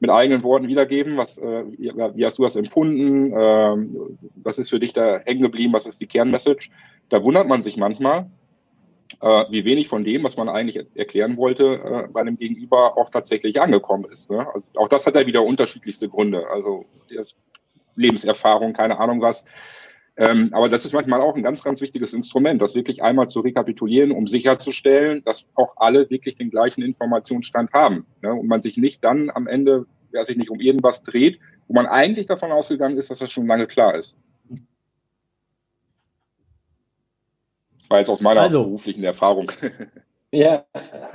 mit 0.00 0.10
eigenen 0.10 0.42
Worten 0.42 0.66
wiedergeben? 0.66 1.16
Was, 1.16 1.38
äh, 1.38 1.64
wie 1.78 2.24
hast 2.24 2.38
du 2.38 2.42
das 2.42 2.56
empfunden? 2.56 3.32
Ähm, 3.36 4.18
was 4.34 4.58
ist 4.58 4.70
für 4.70 4.80
dich 4.80 4.92
da 4.92 5.20
hängen 5.20 5.42
geblieben? 5.42 5.72
Was 5.72 5.86
ist 5.86 6.00
die 6.00 6.06
Kernmessage? 6.06 6.70
Da 7.10 7.22
wundert 7.22 7.46
man 7.46 7.62
sich 7.62 7.76
manchmal, 7.76 8.30
äh, 9.20 9.44
wie 9.50 9.64
wenig 9.64 9.88
von 9.88 10.04
dem, 10.04 10.24
was 10.24 10.36
man 10.36 10.48
eigentlich 10.48 10.86
erklären 10.94 11.36
wollte, 11.36 11.64
äh, 11.64 12.08
bei 12.12 12.20
einem 12.20 12.36
Gegenüber 12.36 12.96
auch 12.96 13.10
tatsächlich 13.10 13.60
angekommen 13.60 14.06
ist. 14.10 14.30
Ne? 14.30 14.46
Also 14.52 14.66
auch 14.76 14.88
das 14.88 15.06
hat 15.06 15.16
ja 15.16 15.26
wieder 15.26 15.44
unterschiedlichste 15.44 16.08
Gründe. 16.08 16.48
Also 16.48 16.86
Lebenserfahrung, 17.96 18.72
keine 18.72 18.98
Ahnung 18.98 19.20
was. 19.20 19.44
Ähm, 20.16 20.50
aber 20.52 20.68
das 20.68 20.84
ist 20.84 20.92
manchmal 20.92 21.20
auch 21.20 21.34
ein 21.34 21.42
ganz, 21.42 21.64
ganz 21.64 21.80
wichtiges 21.80 22.12
Instrument, 22.14 22.62
das 22.62 22.74
wirklich 22.74 23.02
einmal 23.02 23.28
zu 23.28 23.40
rekapitulieren, 23.40 24.12
um 24.12 24.28
sicherzustellen, 24.28 25.24
dass 25.24 25.46
auch 25.54 25.74
alle 25.76 26.08
wirklich 26.08 26.36
den 26.36 26.50
gleichen 26.50 26.82
Informationsstand 26.82 27.72
haben. 27.72 28.06
Ne? 28.22 28.32
Und 28.32 28.46
man 28.46 28.62
sich 28.62 28.76
nicht 28.76 29.02
dann 29.02 29.30
am 29.30 29.48
Ende, 29.48 29.86
wer 30.12 30.24
sich 30.24 30.36
nicht 30.36 30.50
um 30.50 30.60
irgendwas 30.60 31.02
dreht, 31.02 31.40
wo 31.66 31.74
man 31.74 31.86
eigentlich 31.86 32.26
davon 32.26 32.52
ausgegangen 32.52 32.96
ist, 32.96 33.10
dass 33.10 33.18
das 33.18 33.32
schon 33.32 33.46
lange 33.46 33.66
klar 33.66 33.94
ist. 33.94 34.16
Das 37.84 37.90
war 37.90 37.98
jetzt 37.98 38.08
aus 38.08 38.22
meiner 38.22 38.40
also, 38.40 38.64
beruflichen 38.64 39.04
Erfahrung. 39.04 39.52
Ja. 40.32 40.64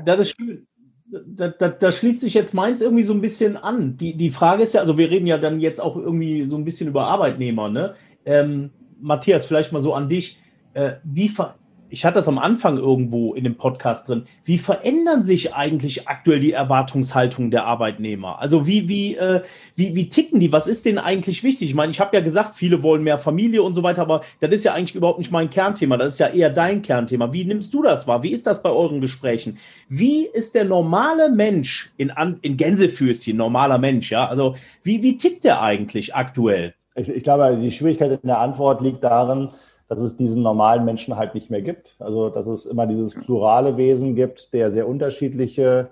Das 0.06 0.22
ist 0.22 0.38
schön. 0.38 0.66
Da, 1.12 1.50
da, 1.50 1.68
da, 1.68 1.92
schließt 1.92 2.22
sich 2.22 2.34
jetzt 2.34 2.54
meins 2.54 2.82
irgendwie 2.82 3.04
so 3.04 3.14
ein 3.14 3.20
bisschen 3.20 3.58
an. 3.58 3.98
Die, 3.98 4.16
die 4.16 4.32
Frage 4.32 4.64
ist 4.64 4.74
ja, 4.74 4.80
also 4.80 4.98
wir 4.98 5.12
reden 5.12 5.28
ja 5.28 5.38
dann 5.38 5.60
jetzt 5.60 5.82
auch 5.82 5.98
irgendwie 5.98 6.46
so 6.48 6.56
ein 6.56 6.64
bisschen 6.64 6.88
über 6.88 7.04
Arbeitnehmer, 7.04 7.68
ne? 7.68 7.96
Ähm, 8.26 8.70
Matthias, 9.02 9.46
vielleicht 9.46 9.74
mal 9.74 9.82
so 9.82 9.94
an 9.94 10.08
dich. 10.08 10.40
Äh, 10.74 10.94
wie, 11.04 11.28
ver 11.28 11.56
ich 11.90 12.06
hatte 12.06 12.16
das 12.16 12.28
am 12.28 12.38
Anfang 12.38 12.78
irgendwo 12.78 13.34
in 13.34 13.44
dem 13.44 13.56
Podcast 13.56 14.08
drin. 14.08 14.26
Wie 14.46 14.58
verändern 14.58 15.24
sich 15.24 15.56
eigentlich 15.56 16.08
aktuell 16.08 16.40
die 16.40 16.52
Erwartungshaltungen 16.52 17.52
der 17.52 17.66
Arbeitnehmer? 17.66 18.40
Also 18.40 18.68
wie, 18.68 18.88
wie, 18.88 19.16
äh, 19.16 19.42
wie, 19.76 19.96
wie 19.96 20.10
ticken 20.10 20.40
die? 20.40 20.52
Was 20.54 20.68
ist 20.68 20.86
denen 20.86 21.00
eigentlich 21.00 21.44
wichtig? 21.44 21.70
Ich 21.70 21.76
meine, 21.76 21.92
ich 21.92 22.00
habe 22.00 22.16
ja 22.16 22.22
gesagt, 22.22 22.56
viele 22.56 22.84
wollen 22.84 23.04
mehr 23.04 23.18
Familie 23.18 23.64
und 23.64 23.76
so 23.76 23.84
weiter, 23.84 24.04
aber 24.04 24.22
das 24.40 24.52
ist 24.52 24.64
ja 24.64 24.74
eigentlich 24.74 24.96
überhaupt 24.96 25.20
nicht 25.20 25.32
mein 25.32 25.50
Kernthema. 25.50 25.98
Das 25.98 26.14
ist 26.14 26.20
ja 26.20 26.28
eher 26.28 26.50
dein 26.50 26.82
Kernthema. 26.82 27.34
Wie 27.34 27.46
nimmst 27.46 27.74
du 27.74 27.82
das 27.82 28.08
wahr? 28.08 28.24
Wie 28.24 28.32
ist 28.32 28.46
das 28.46 28.62
bei 28.62 28.70
euren 28.70 29.02
Gesprächen? 29.02 29.58
Wie 29.88 30.26
ist 30.26 30.56
der 30.56 30.66
normale 30.66 31.30
Mensch 31.32 31.92
in, 31.98 32.12
in 32.42 32.58
Gänsefüßchen, 32.58 33.36
normaler 33.36 33.80
Mensch, 33.80 34.12
ja? 34.12 34.28
Also 34.28 34.56
wie, 34.84 35.02
wie 35.02 35.18
tickt 35.18 35.44
der 35.44 35.62
eigentlich 35.62 36.16
aktuell? 36.16 36.74
Ich, 36.96 37.10
ich 37.10 37.24
glaube, 37.24 37.58
die 37.62 37.72
Schwierigkeit 37.72 38.12
in 38.12 38.28
der 38.28 38.40
Antwort 38.40 38.82
liegt 38.82 39.04
darin, 39.04 39.50
dass 39.90 40.00
es 40.00 40.16
diesen 40.16 40.44
normalen 40.44 40.86
Menschen 40.86 41.18
halt 41.18 41.34
nicht 41.34 41.50
mehr 41.50 41.64
gibt. 41.64 41.96
Also 42.00 42.30
dass 42.30 42.48
es 42.48 42.66
immer 42.66 42.88
dieses 42.88 43.16
plurale 43.16 43.76
Wesen 43.76 44.16
gibt, 44.16 44.54
der 44.54 44.72
sehr 44.72 44.88
unterschiedliche 44.88 45.90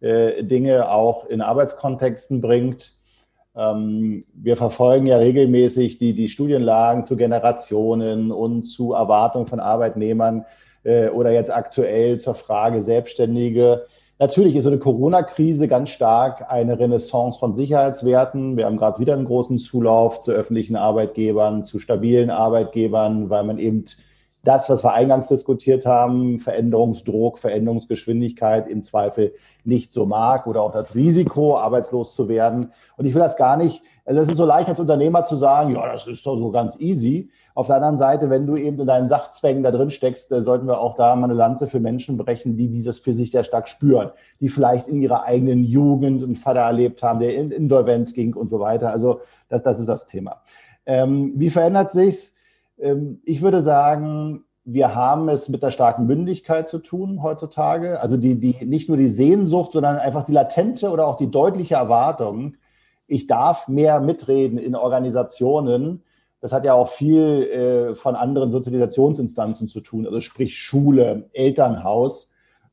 äh, 0.00 0.44
Dinge 0.44 0.90
auch 0.90 1.26
in 1.26 1.42
Arbeitskontexten 1.42 2.40
bringt. 2.40 2.94
Ähm, 3.56 4.24
wir 4.32 4.56
verfolgen 4.56 5.06
ja 5.06 5.18
regelmäßig 5.18 5.98
die, 5.98 6.14
die 6.14 6.28
Studienlagen 6.28 7.04
zu 7.04 7.16
Generationen 7.16 8.30
und 8.30 8.62
zu 8.62 8.92
Erwartungen 8.92 9.48
von 9.48 9.58
Arbeitnehmern 9.58 10.46
äh, 10.84 11.08
oder 11.08 11.32
jetzt 11.32 11.50
aktuell 11.50 12.20
zur 12.20 12.36
Frage 12.36 12.82
Selbstständige. 12.82 13.86
Natürlich 14.20 14.54
ist 14.54 14.64
so 14.64 14.68
eine 14.68 14.78
Corona-Krise 14.78 15.66
ganz 15.66 15.88
stark 15.88 16.50
eine 16.50 16.78
Renaissance 16.78 17.38
von 17.38 17.54
Sicherheitswerten. 17.54 18.58
Wir 18.58 18.66
haben 18.66 18.76
gerade 18.76 18.98
wieder 18.98 19.14
einen 19.14 19.24
großen 19.24 19.56
Zulauf 19.56 20.20
zu 20.20 20.30
öffentlichen 20.30 20.76
Arbeitgebern, 20.76 21.62
zu 21.62 21.78
stabilen 21.78 22.28
Arbeitgebern, 22.28 23.30
weil 23.30 23.44
man 23.44 23.58
eben 23.58 23.86
das, 24.42 24.70
was 24.70 24.82
wir 24.82 24.94
eingangs 24.94 25.28
diskutiert 25.28 25.84
haben, 25.84 26.38
Veränderungsdruck, 26.38 27.38
Veränderungsgeschwindigkeit 27.38 28.68
im 28.68 28.82
Zweifel 28.82 29.34
nicht 29.64 29.92
so 29.92 30.06
mag 30.06 30.46
oder 30.46 30.62
auch 30.62 30.72
das 30.72 30.94
Risiko, 30.94 31.58
arbeitslos 31.58 32.14
zu 32.14 32.28
werden. 32.28 32.72
Und 32.96 33.04
ich 33.04 33.14
will 33.14 33.20
das 33.20 33.36
gar 33.36 33.56
nicht, 33.56 33.82
also 34.06 34.20
es 34.20 34.28
ist 34.28 34.38
so 34.38 34.46
leicht 34.46 34.68
als 34.68 34.80
Unternehmer 34.80 35.24
zu 35.24 35.36
sagen, 35.36 35.74
ja, 35.74 35.92
das 35.92 36.06
ist 36.06 36.24
doch 36.24 36.36
so 36.36 36.50
ganz 36.50 36.76
easy. 36.78 37.30
Auf 37.54 37.66
der 37.66 37.76
anderen 37.76 37.98
Seite, 37.98 38.30
wenn 38.30 38.46
du 38.46 38.56
eben 38.56 38.80
in 38.80 38.86
deinen 38.86 39.08
Sachzwängen 39.08 39.62
da 39.62 39.70
drin 39.70 39.90
steckst, 39.90 40.32
äh, 40.32 40.42
sollten 40.42 40.66
wir 40.66 40.80
auch 40.80 40.96
da 40.96 41.14
mal 41.16 41.24
eine 41.24 41.34
Lanze 41.34 41.66
für 41.66 41.80
Menschen 41.80 42.16
brechen, 42.16 42.56
die, 42.56 42.68
die 42.68 42.82
das 42.82 42.98
für 42.98 43.12
sich 43.12 43.30
sehr 43.32 43.44
stark 43.44 43.68
spüren, 43.68 44.10
die 44.40 44.48
vielleicht 44.48 44.88
in 44.88 45.02
ihrer 45.02 45.24
eigenen 45.24 45.64
Jugend 45.64 46.22
einen 46.22 46.36
Vater 46.36 46.60
erlebt 46.60 47.02
haben, 47.02 47.20
der 47.20 47.34
in 47.34 47.50
Insolvenz 47.50 48.14
ging 48.14 48.34
und 48.34 48.48
so 48.48 48.60
weiter. 48.60 48.90
Also 48.90 49.20
das, 49.50 49.62
das 49.62 49.78
ist 49.78 49.88
das 49.88 50.06
Thema. 50.06 50.40
Ähm, 50.86 51.34
wie 51.36 51.50
verändert 51.50 51.92
sich's? 51.92 52.34
Ähm, 52.80 53.20
ich 53.24 53.42
würde 53.42 53.62
sagen, 53.62 54.44
wir 54.64 54.94
haben 54.94 55.28
es 55.28 55.48
mit 55.48 55.62
der 55.62 55.70
starken 55.70 56.06
Mündigkeit 56.06 56.68
zu 56.68 56.78
tun 56.78 57.22
heutzutage. 57.22 58.00
Also 58.00 58.16
die, 58.16 58.38
die, 58.38 58.64
nicht 58.64 58.88
nur 58.88 58.98
die 58.98 59.08
Sehnsucht, 59.08 59.72
sondern 59.72 59.96
einfach 59.96 60.26
die 60.26 60.32
latente 60.32 60.90
oder 60.90 61.06
auch 61.06 61.16
die 61.16 61.30
deutliche 61.30 61.74
Erwartung, 61.74 62.56
ich 63.06 63.26
darf 63.26 63.66
mehr 63.66 64.00
mitreden 64.00 64.58
in 64.58 64.76
Organisationen, 64.76 66.04
das 66.40 66.52
hat 66.52 66.64
ja 66.64 66.74
auch 66.74 66.88
viel 66.88 67.42
äh, 67.92 67.94
von 67.94 68.14
anderen 68.14 68.52
Sozialisationsinstanzen 68.52 69.68
zu 69.68 69.80
tun, 69.80 70.06
also 70.06 70.20
sprich 70.20 70.56
Schule, 70.56 71.28
Elternhaus. 71.32 72.29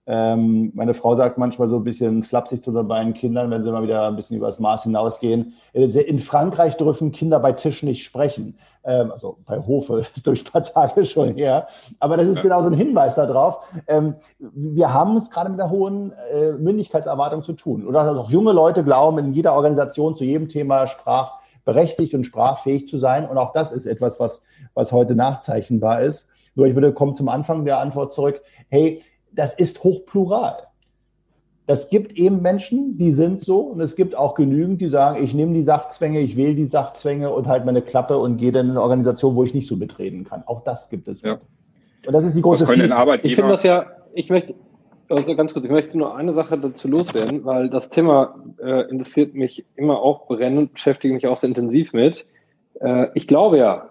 Ähm, 0.10 0.72
meine 0.74 0.94
Frau 0.94 1.18
sagt 1.18 1.38
manchmal 1.38 1.68
so 1.68 1.76
ein 1.76 1.84
bisschen 1.84 2.24
flapsig 2.24 2.62
zu 2.62 2.72
seinen 2.72 2.88
beiden 2.88 3.14
Kindern, 3.14 3.52
wenn 3.52 3.62
sie 3.62 3.72
mal 3.72 3.84
wieder 3.84 4.08
ein 4.08 4.16
bisschen 4.16 4.38
übers 4.38 4.58
Maß 4.58 4.84
hinausgehen. 4.84 5.54
Äh, 5.74 5.84
in 5.84 6.20
Frankreich 6.20 6.78
dürfen 6.78 7.12
Kinder 7.12 7.42
bei 7.42 7.52
Tisch 7.52 7.84
nicht 7.84 8.06
sprechen. 8.06 8.58
Ähm, 8.86 9.12
also 9.12 9.38
bei 9.46 9.60
Hofe 9.60 10.00
ist 10.16 10.26
durch 10.26 10.46
ein 10.46 10.52
paar 10.52 10.64
Tage 10.64 11.04
schon 11.04 11.36
her. 11.36 11.68
Aber 12.00 12.16
das 12.16 12.28
ist 12.28 12.38
ja. 12.38 12.44
genau 12.44 12.62
so 12.62 12.68
ein 12.68 12.74
Hinweis 12.74 13.16
darauf. 13.16 13.58
Ähm, 13.86 14.16
wir 14.40 14.94
haben 14.94 15.18
es 15.18 15.30
gerade 15.30 15.50
mit 15.50 15.60
der 15.60 15.70
hohen 15.70 16.14
äh, 16.32 16.54
Mündigkeitserwartung 16.54 17.44
zu 17.44 17.52
tun. 17.52 17.86
Oder 17.86 18.06
dass 18.06 18.18
auch 18.18 18.30
junge 18.30 18.54
Leute 18.54 18.86
glauben, 18.86 19.18
in 19.18 19.34
jeder 19.34 19.54
Organisation 19.56 20.16
zu 20.16 20.24
jedem 20.24 20.48
Thema 20.48 20.88
Sprach 20.88 21.34
berechtigt 21.66 22.14
und 22.14 22.24
sprachfähig 22.24 22.88
zu 22.88 22.98
sein. 22.98 23.28
Und 23.28 23.38
auch 23.38 23.52
das 23.52 23.74
ist 23.74 23.86
etwas, 23.86 24.22
was, 24.22 24.42
was 24.74 24.94
heute 24.94 25.16
nachzeichnbar 25.16 26.02
ist. 26.02 26.30
Nur 26.56 26.66
ich 26.66 26.76
würde 26.76 26.94
kommen 26.94 27.14
zum 27.14 27.28
Anfang 27.28 27.66
der 27.66 27.80
Antwort 27.80 28.14
zurück. 28.14 28.42
Hey, 28.70 29.04
das 29.32 29.54
ist 29.54 29.84
hochplural. 29.84 30.68
Das 31.68 31.90
gibt 31.90 32.14
eben 32.14 32.42
Menschen, 32.42 32.98
die 32.98 33.12
sind 33.12 33.42
so 33.42 33.60
und 33.60 33.82
es 33.82 33.98
gibt 33.98 34.16
auch 34.16 34.36
genügend, 34.36 34.80
die 34.80 34.88
sagen, 34.88 35.22
ich 35.22 35.34
nehme 35.34 35.54
die 35.54 35.64
Sachzwänge, 35.64 36.22
ich 36.22 36.38
wähle 36.38 36.56
die 36.56 36.68
Sachzwänge 36.68 37.30
und 37.30 37.48
halt 37.48 37.66
meine 37.66 37.82
Klappe 37.82 38.18
und 38.18 38.38
gehe 38.38 38.54
dann 38.54 38.68
in 38.68 38.72
eine 38.72 38.82
Organisation, 38.82 39.36
wo 39.36 39.44
ich 39.44 39.54
nicht 39.54 39.68
so 39.68 39.76
mitreden 39.76 40.24
kann. 40.24 40.44
Auch 40.46 40.64
das 40.64 40.90
gibt 40.90 41.10
es. 41.10 41.22
Ja. 41.22 41.40
Und 42.06 42.14
das 42.14 42.24
ist 42.24 42.38
die 42.38 42.42
große 42.42 42.66
Frage. 42.66 43.20
Ich 43.24 43.36
finde 43.36 43.52
das 43.52 43.64
ja, 43.64 43.86
ich 44.14 44.30
möchte, 44.30 44.56
also 45.10 45.36
ganz 45.36 45.54
kurz, 45.54 45.66
ich 45.66 45.72
möchte 45.72 45.98
nur 45.98 46.16
eine 46.16 46.32
Sache 46.32 46.58
dazu 46.58 46.88
loswerden, 46.88 47.44
weil 47.44 47.70
das 47.70 47.90
Thema 47.90 48.36
äh, 48.64 48.90
interessiert 48.90 49.36
mich 49.36 49.66
immer 49.76 50.02
auch 50.02 50.26
brennend, 50.28 50.72
beschäftige 50.72 51.14
mich 51.14 51.28
auch 51.28 51.36
sehr 51.36 51.50
intensiv 51.50 51.92
mit. 51.92 52.26
Äh, 52.80 53.08
ich 53.14 53.28
glaube 53.28 53.58
ja, 53.58 53.90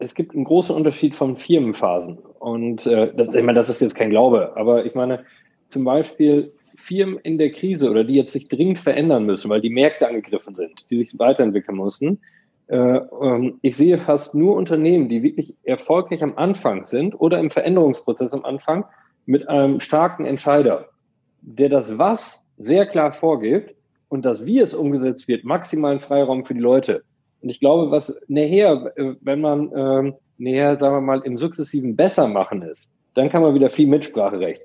es 0.00 0.16
gibt 0.16 0.34
einen 0.34 0.44
großen 0.44 0.74
Unterschied 0.74 1.14
von 1.14 1.36
Firmenphasen. 1.36 2.18
Und 2.42 2.86
äh, 2.88 3.14
das, 3.14 3.28
ich 3.28 3.42
meine, 3.44 3.54
das 3.54 3.68
ist 3.68 3.80
jetzt 3.80 3.94
kein 3.94 4.10
Glaube, 4.10 4.56
aber 4.56 4.84
ich 4.84 4.96
meine, 4.96 5.24
zum 5.68 5.84
Beispiel 5.84 6.52
Firmen 6.74 7.18
in 7.18 7.38
der 7.38 7.52
Krise 7.52 7.88
oder 7.88 8.02
die 8.02 8.14
jetzt 8.14 8.32
sich 8.32 8.48
dringend 8.48 8.80
verändern 8.80 9.26
müssen, 9.26 9.48
weil 9.48 9.60
die 9.60 9.70
Märkte 9.70 10.08
angegriffen 10.08 10.56
sind, 10.56 10.84
die 10.90 10.98
sich 10.98 11.16
weiterentwickeln 11.20 11.78
müssen, 11.78 12.18
äh, 12.66 12.76
ähm, 12.76 13.60
ich 13.62 13.76
sehe 13.76 13.96
fast 13.98 14.34
nur 14.34 14.56
Unternehmen, 14.56 15.08
die 15.08 15.22
wirklich 15.22 15.54
erfolgreich 15.62 16.20
am 16.24 16.36
Anfang 16.36 16.84
sind 16.84 17.14
oder 17.14 17.38
im 17.38 17.48
Veränderungsprozess 17.48 18.34
am 18.34 18.44
Anfang 18.44 18.86
mit 19.24 19.48
einem 19.48 19.78
starken 19.78 20.24
Entscheider, 20.24 20.88
der 21.42 21.68
das 21.68 21.96
Was 21.96 22.44
sehr 22.56 22.86
klar 22.86 23.12
vorgibt 23.12 23.72
und 24.08 24.24
das 24.24 24.44
Wie 24.44 24.58
es 24.58 24.74
umgesetzt 24.74 25.28
wird, 25.28 25.44
maximalen 25.44 26.00
Freiraum 26.00 26.44
für 26.44 26.54
die 26.54 26.60
Leute. 26.60 27.04
Und 27.40 27.50
ich 27.50 27.60
glaube, 27.60 27.92
was 27.92 28.18
nachher, 28.26 28.92
äh, 28.96 29.14
wenn 29.20 29.40
man 29.40 29.70
ähm, 29.76 30.14
näher, 30.42 30.78
sagen 30.78 30.96
wir 30.96 31.00
mal, 31.00 31.22
im 31.24 31.38
sukzessiven 31.38 31.96
besser 31.96 32.26
machen 32.26 32.62
ist, 32.62 32.90
dann 33.14 33.30
kann 33.30 33.42
man 33.42 33.54
wieder 33.54 33.70
viel 33.70 33.86
Mitspracherecht. 33.86 34.62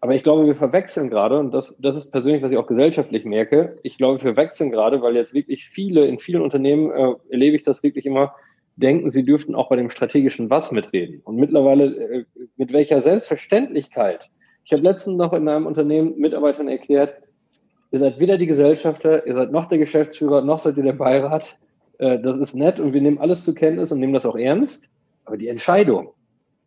Aber 0.00 0.14
ich 0.14 0.22
glaube, 0.22 0.44
wir 0.44 0.54
verwechseln 0.54 1.08
gerade, 1.08 1.38
und 1.38 1.52
das, 1.52 1.74
das 1.78 1.96
ist 1.96 2.10
persönlich, 2.10 2.42
was 2.42 2.52
ich 2.52 2.58
auch 2.58 2.66
gesellschaftlich 2.66 3.24
merke, 3.24 3.78
ich 3.82 3.96
glaube, 3.96 4.18
wir 4.18 4.34
verwechseln 4.34 4.70
gerade, 4.70 5.00
weil 5.00 5.16
jetzt 5.16 5.32
wirklich 5.32 5.66
viele, 5.66 6.06
in 6.06 6.18
vielen 6.18 6.42
Unternehmen 6.42 6.90
äh, 6.90 7.14
erlebe 7.30 7.56
ich 7.56 7.62
das 7.62 7.82
wirklich 7.82 8.04
immer, 8.04 8.34
denken, 8.76 9.12
sie 9.12 9.24
dürften 9.24 9.54
auch 9.54 9.68
bei 9.68 9.76
dem 9.76 9.88
strategischen 9.88 10.50
Was 10.50 10.72
mitreden. 10.72 11.22
Und 11.24 11.36
mittlerweile, 11.36 11.86
äh, 11.86 12.24
mit 12.56 12.72
welcher 12.72 13.00
Selbstverständlichkeit. 13.00 14.28
Ich 14.64 14.72
habe 14.72 14.82
letztens 14.82 15.16
noch 15.16 15.32
in 15.32 15.48
einem 15.48 15.66
Unternehmen 15.66 16.18
Mitarbeitern 16.18 16.68
erklärt, 16.68 17.14
ihr 17.90 17.98
seid 17.98 18.20
weder 18.20 18.36
die 18.36 18.46
Gesellschafter, 18.46 19.26
ihr 19.26 19.36
seid 19.36 19.52
noch 19.52 19.66
der 19.66 19.78
Geschäftsführer, 19.78 20.42
noch 20.42 20.58
seid 20.58 20.76
ihr 20.76 20.82
der 20.82 20.92
Beirat. 20.92 21.56
Äh, 21.98 22.18
das 22.18 22.38
ist 22.38 22.54
nett 22.54 22.78
und 22.78 22.92
wir 22.92 23.00
nehmen 23.00 23.18
alles 23.18 23.44
zur 23.44 23.54
Kenntnis 23.54 23.92
und 23.92 24.00
nehmen 24.00 24.12
das 24.12 24.26
auch 24.26 24.36
ernst. 24.36 24.90
Aber 25.24 25.36
die 25.36 25.48
Entscheidung 25.48 26.12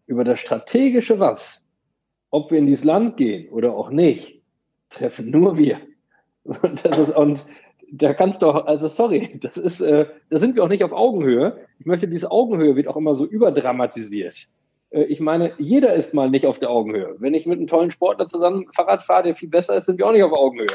über 0.06 0.24
das 0.24 0.40
strategische 0.40 1.20
Was, 1.20 1.62
ob 2.32 2.52
wir 2.52 2.58
in 2.58 2.66
dieses 2.66 2.84
Land 2.84 3.18
gehen 3.18 3.50
oder 3.50 3.74
auch 3.74 3.90
nicht, 3.90 4.42
treffen 4.90 5.30
nur 5.30 5.58
wir. 5.58 5.80
Und 6.44 6.86
das 6.86 6.98
ist, 6.98 7.16
und 7.16 7.46
da 7.92 8.14
kannst 8.14 8.42
du 8.42 8.48
auch, 8.48 8.66
also 8.66 8.88
sorry, 8.88 9.38
das 9.42 9.58
ist, 9.58 9.82
äh, 9.82 10.06
da 10.30 10.38
sind 10.38 10.56
wir 10.56 10.64
auch 10.64 10.70
nicht 10.70 10.84
auf 10.84 10.94
Augenhöhe. 10.94 11.60
Ich 11.80 11.86
möchte, 11.86 12.08
diese 12.08 12.32
Augenhöhe 12.32 12.76
wird 12.76 12.88
auch 12.88 12.96
immer 12.96 13.16
so 13.16 13.26
überdramatisiert. 13.26 14.48
Äh, 14.92 15.04
ich 15.04 15.20
meine, 15.20 15.54
jeder 15.58 15.94
ist 15.94 16.14
mal 16.14 16.30
nicht 16.30 16.46
auf 16.46 16.60
der 16.60 16.70
Augenhöhe. 16.70 17.16
Wenn 17.20 17.34
ich 17.34 17.46
mit 17.46 17.58
einem 17.58 17.68
tollen 17.68 17.92
Sportler 17.92 18.28
zusammen 18.28 18.66
Fahrrad 18.74 19.04
fahre, 19.04 19.24
der 19.24 19.36
viel 19.36 19.50
besser 19.50 19.76
ist, 19.76 19.86
sind 19.86 20.00
wir 20.00 20.08
auch 20.08 20.14
nicht 20.14 20.24
auf 20.24 20.32
Augenhöhe. 20.32 20.68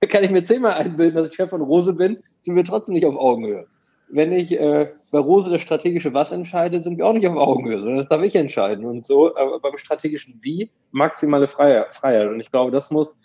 Da 0.00 0.06
kann 0.06 0.24
ich 0.24 0.30
mir 0.30 0.44
zehnmal 0.44 0.74
einbilden, 0.74 1.16
dass 1.16 1.28
ich 1.28 1.34
Chef 1.34 1.50
von 1.50 1.60
Rose 1.60 1.92
bin, 1.92 2.22
sind 2.40 2.56
wir 2.56 2.64
trotzdem 2.64 2.94
nicht 2.94 3.06
auf 3.06 3.16
Augenhöhe 3.16 3.66
wenn 4.10 4.32
ich 4.32 4.52
äh, 4.52 4.90
bei 5.10 5.18
Rose 5.18 5.50
das 5.50 5.62
strategische 5.62 6.14
Was 6.14 6.32
entscheide, 6.32 6.82
sind 6.82 6.98
wir 6.98 7.06
auch 7.06 7.12
nicht 7.12 7.26
auf 7.26 7.36
Augenhöhe, 7.36 7.80
sondern 7.80 7.98
das 7.98 8.08
darf 8.08 8.22
ich 8.22 8.34
entscheiden. 8.34 8.84
Und 8.84 9.06
so 9.06 9.34
äh, 9.34 9.58
beim 9.62 9.76
strategischen 9.76 10.38
Wie 10.42 10.70
maximale 10.90 11.48
Freiheit. 11.48 12.28
Und 12.28 12.40
ich 12.40 12.50
glaube, 12.50 12.70
das 12.70 12.90
muss, 12.90 13.18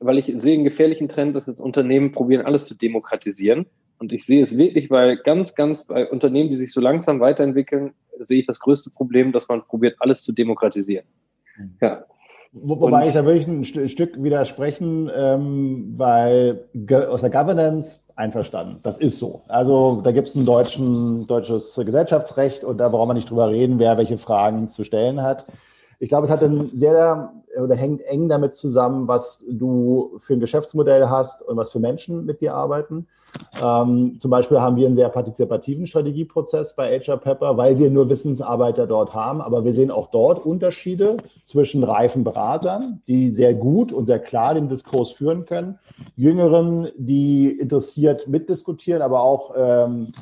weil 0.00 0.18
ich 0.18 0.32
sehe 0.36 0.54
einen 0.54 0.64
gefährlichen 0.64 1.08
Trend, 1.08 1.36
dass 1.36 1.46
jetzt 1.46 1.60
Unternehmen 1.60 2.12
probieren, 2.12 2.44
alles 2.44 2.66
zu 2.66 2.74
demokratisieren. 2.74 3.66
Und 3.98 4.12
ich 4.12 4.24
sehe 4.24 4.42
es 4.42 4.56
wirklich 4.56 4.88
bei 4.88 5.16
ganz, 5.16 5.54
ganz 5.54 5.84
bei 5.84 6.08
Unternehmen, 6.08 6.50
die 6.50 6.56
sich 6.56 6.72
so 6.72 6.80
langsam 6.80 7.20
weiterentwickeln, 7.20 7.94
sehe 8.18 8.40
ich 8.40 8.46
das 8.46 8.60
größte 8.60 8.90
Problem, 8.90 9.32
dass 9.32 9.48
man 9.48 9.64
probiert, 9.64 9.96
alles 9.98 10.22
zu 10.22 10.32
demokratisieren. 10.32 11.06
Mhm. 11.56 11.76
Ja. 11.80 12.04
Wo, 12.52 12.80
wobei 12.80 13.02
und, 13.02 13.08
ich 13.08 13.12
da 13.12 13.24
wirklich 13.24 13.46
ein 13.46 13.88
Stück 13.88 14.22
widersprechen, 14.22 15.10
ähm, 15.14 15.94
weil 15.96 16.64
aus 17.08 17.20
der 17.20 17.30
Governance 17.30 18.00
einverstanden. 18.16 18.80
Das 18.82 18.98
ist 18.98 19.18
so. 19.18 19.42
Also 19.48 20.00
da 20.02 20.12
gibt 20.12 20.28
es 20.28 20.34
ein 20.34 20.44
deutschen, 20.44 21.26
deutsches 21.26 21.74
Gesellschaftsrecht 21.74 22.64
und 22.64 22.78
da 22.78 22.88
brauchen 22.88 23.10
wir 23.10 23.14
nicht 23.14 23.30
drüber 23.30 23.48
reden, 23.48 23.78
wer 23.78 23.96
welche 23.96 24.18
Fragen 24.18 24.68
zu 24.68 24.82
stellen 24.82 25.22
hat. 25.22 25.46
Ich 26.00 26.08
glaube, 26.08 26.26
es 26.26 26.30
hat 26.30 26.42
dann 26.42 26.70
sehr 26.72 27.32
oder 27.60 27.74
hängt 27.74 28.02
eng 28.02 28.28
damit 28.28 28.54
zusammen, 28.54 29.08
was 29.08 29.44
du 29.48 30.18
für 30.18 30.34
ein 30.34 30.40
Geschäftsmodell 30.40 31.08
hast 31.08 31.42
und 31.42 31.56
was 31.56 31.70
für 31.70 31.80
Menschen 31.80 32.24
mit 32.24 32.40
dir 32.40 32.54
arbeiten. 32.54 33.08
Ähm, 33.60 34.18
zum 34.18 34.30
Beispiel 34.30 34.60
haben 34.60 34.76
wir 34.76 34.86
einen 34.86 34.94
sehr 34.94 35.08
partizipativen 35.08 35.86
Strategieprozess 35.86 36.74
bei 36.74 36.98
HR 36.98 37.16
Pepper, 37.16 37.56
weil 37.56 37.78
wir 37.78 37.90
nur 37.90 38.08
Wissensarbeiter 38.08 38.86
dort 38.86 39.14
haben. 39.14 39.40
Aber 39.40 39.64
wir 39.64 39.72
sehen 39.72 39.90
auch 39.90 40.10
dort 40.10 40.44
Unterschiede 40.44 41.16
zwischen 41.44 41.84
reifen 41.84 42.24
Beratern, 42.24 43.02
die 43.06 43.30
sehr 43.30 43.54
gut 43.54 43.92
und 43.92 44.06
sehr 44.06 44.18
klar 44.18 44.54
den 44.54 44.68
Diskurs 44.68 45.12
führen 45.12 45.44
können, 45.44 45.78
Jüngeren, 46.16 46.88
die 46.96 47.50
interessiert 47.50 48.28
mitdiskutieren, 48.28 49.02
aber 49.02 49.22
auch 49.22 49.54
ähm, 49.56 50.12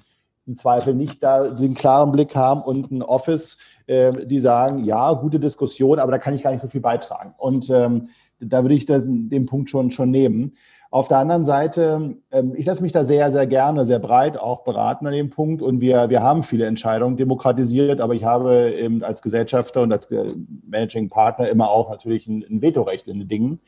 im 0.46 0.56
Zweifel 0.56 0.94
nicht 0.94 1.22
da 1.22 1.48
den 1.48 1.74
klaren 1.74 2.12
Blick 2.12 2.34
haben 2.34 2.62
und 2.62 2.90
ein 2.90 3.02
Office, 3.02 3.58
äh, 3.86 4.26
die 4.26 4.40
sagen, 4.40 4.84
ja, 4.84 5.12
gute 5.12 5.40
Diskussion, 5.40 5.98
aber 5.98 6.12
da 6.12 6.18
kann 6.18 6.34
ich 6.34 6.42
gar 6.42 6.52
nicht 6.52 6.62
so 6.62 6.68
viel 6.68 6.80
beitragen. 6.80 7.34
Und 7.36 7.68
ähm, 7.70 8.08
da 8.38 8.62
würde 8.62 8.74
ich 8.74 8.86
den, 8.86 9.28
den 9.28 9.46
Punkt 9.46 9.70
schon, 9.70 9.90
schon 9.90 10.10
nehmen. 10.10 10.54
Auf 10.90 11.08
der 11.08 11.18
anderen 11.18 11.44
Seite, 11.44 12.16
ähm, 12.30 12.54
ich 12.56 12.64
lasse 12.64 12.82
mich 12.82 12.92
da 12.92 13.04
sehr, 13.04 13.30
sehr 13.32 13.46
gerne, 13.46 13.84
sehr 13.84 13.98
breit 13.98 14.38
auch 14.38 14.62
beraten 14.62 15.06
an 15.06 15.12
dem 15.12 15.30
Punkt. 15.30 15.62
Und 15.62 15.80
wir, 15.80 16.10
wir 16.10 16.22
haben 16.22 16.42
viele 16.42 16.66
Entscheidungen 16.66 17.16
demokratisiert, 17.16 18.00
aber 18.00 18.14
ich 18.14 18.24
habe 18.24 18.72
eben 18.72 19.02
als 19.02 19.20
Gesellschafter 19.20 19.82
und 19.82 19.92
als 19.92 20.10
äh, 20.10 20.26
Managing 20.66 21.08
Partner 21.08 21.48
immer 21.48 21.70
auch 21.70 21.90
natürlich 21.90 22.26
ein, 22.26 22.44
ein 22.48 22.62
Vetorecht 22.62 23.08
in 23.08 23.18
den 23.18 23.28
Dingen. 23.28 23.60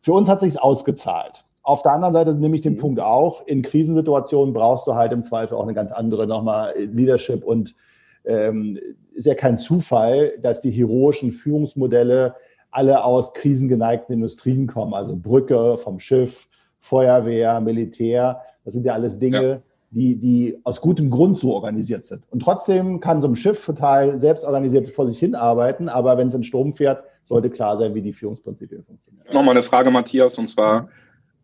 Für 0.00 0.12
uns 0.12 0.28
hat 0.28 0.40
sich 0.40 0.60
ausgezahlt. 0.60 1.44
Auf 1.62 1.82
der 1.82 1.92
anderen 1.92 2.14
Seite 2.14 2.32
nehme 2.34 2.54
ich 2.54 2.62
den 2.62 2.74
mhm. 2.74 2.78
Punkt 2.78 3.00
auch, 3.00 3.44
in 3.46 3.62
Krisensituationen 3.62 4.54
brauchst 4.54 4.86
du 4.86 4.94
halt 4.94 5.12
im 5.12 5.24
Zweifel 5.24 5.56
auch 5.56 5.64
eine 5.64 5.74
ganz 5.74 5.90
andere 5.90 6.26
nochmal 6.26 6.74
Leadership 6.78 7.44
und 7.44 7.74
ähm, 8.24 8.78
ist 9.14 9.26
ja 9.26 9.34
kein 9.34 9.56
Zufall, 9.56 10.32
dass 10.40 10.60
die 10.60 10.70
heroischen 10.70 11.32
Führungsmodelle 11.32 12.34
alle 12.76 13.02
aus 13.02 13.32
krisengeneigten 13.32 14.14
Industrien 14.14 14.66
kommen, 14.66 14.92
also 14.92 15.16
Brücke 15.16 15.78
vom 15.78 15.98
Schiff, 15.98 16.48
Feuerwehr, 16.78 17.60
Militär, 17.60 18.42
das 18.64 18.74
sind 18.74 18.84
ja 18.84 18.92
alles 18.92 19.18
Dinge, 19.18 19.48
ja. 19.48 19.62
Die, 19.90 20.16
die 20.16 20.58
aus 20.64 20.80
gutem 20.80 21.10
Grund 21.10 21.38
so 21.38 21.54
organisiert 21.54 22.04
sind. 22.04 22.24
Und 22.30 22.42
trotzdem 22.42 23.00
kann 23.00 23.22
so 23.22 23.28
ein 23.28 23.36
Schiff 23.36 23.64
total 23.64 24.18
selbstorganisiert 24.18 24.90
vor 24.90 25.06
sich 25.06 25.18
hin 25.18 25.34
arbeiten, 25.34 25.88
aber 25.88 26.18
wenn 26.18 26.26
es 26.26 26.34
in 26.34 26.42
Strom 26.42 26.74
fährt, 26.74 27.04
sollte 27.24 27.48
klar 27.48 27.78
sein, 27.78 27.94
wie 27.94 28.02
die 28.02 28.12
Führungsprinzipien 28.12 28.84
funktionieren. 28.84 29.24
Nochmal 29.32 29.52
eine 29.52 29.62
Frage, 29.62 29.90
Matthias, 29.90 30.38
und 30.38 30.48
zwar, 30.48 30.88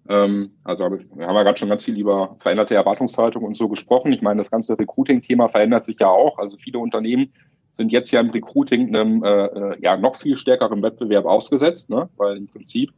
ähm, 0.09 0.51
also 0.65 0.91
wir 0.91 1.27
haben 1.27 1.37
ja 1.37 1.43
gerade 1.45 1.57
schon 1.57 1.69
ganz 1.69 1.85
viel 1.85 1.97
über 1.97 2.37
veränderte 2.41 2.75
Erwartungshaltung 2.75 3.45
und 3.45 3.57
so 3.57 3.69
gesprochen. 3.69 4.13
Ich 4.13 4.23
meine, 4.23 4.39
das 4.39 4.51
ganze 4.51 4.79
Recruiting-Thema 4.79 5.49
verändert 5.49 5.85
sich 5.85 5.99
ja 6.01 6.09
auch. 6.09 6.39
Also 6.39 6.59
viele 6.59 6.79
Unternehmen 6.81 7.33
sind 7.73 7.91
jetzt 7.91 8.11
ja 8.11 8.21
im 8.21 8.31
Recruiting 8.31 8.95
einem 8.95 9.25
äh, 9.25 9.47
äh, 9.47 9.77
ja 9.81 9.97
noch 9.97 10.17
viel 10.17 10.37
stärkeren 10.37 10.83
Wettbewerb 10.83 11.25
ausgesetzt, 11.25 11.91
ne? 11.91 12.09
weil 12.17 12.37
im 12.37 12.47
Prinzip 12.47 12.93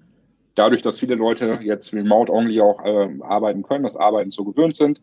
dadurch, 0.56 0.82
dass 0.82 0.98
viele 0.98 1.14
Leute 1.14 1.58
jetzt 1.62 1.94
remote-only 1.94 2.60
auch 2.60 2.84
äh, 2.84 3.08
arbeiten 3.20 3.62
können, 3.62 3.84
das 3.84 3.96
Arbeiten 3.96 4.30
so 4.30 4.44
gewöhnt 4.44 4.74
sind, 4.74 5.00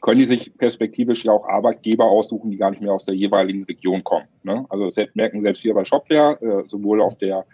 können 0.00 0.20
die 0.20 0.24
sich 0.24 0.56
perspektivisch 0.56 1.24
ja 1.24 1.32
auch 1.32 1.48
Arbeitgeber 1.48 2.04
aussuchen, 2.04 2.50
die 2.50 2.56
gar 2.56 2.70
nicht 2.70 2.80
mehr 2.80 2.92
aus 2.92 3.04
der 3.04 3.14
jeweiligen 3.14 3.64
Region 3.64 4.04
kommen. 4.04 4.26
Ne? 4.44 4.64
Also 4.68 4.84
das 4.84 4.96
merken 5.14 5.42
selbst 5.42 5.64
wir 5.64 5.74
bei 5.74 5.84
Shopware, 5.84 6.38
äh, 6.40 6.68
sowohl 6.68 7.02
auf 7.02 7.18
der 7.18 7.44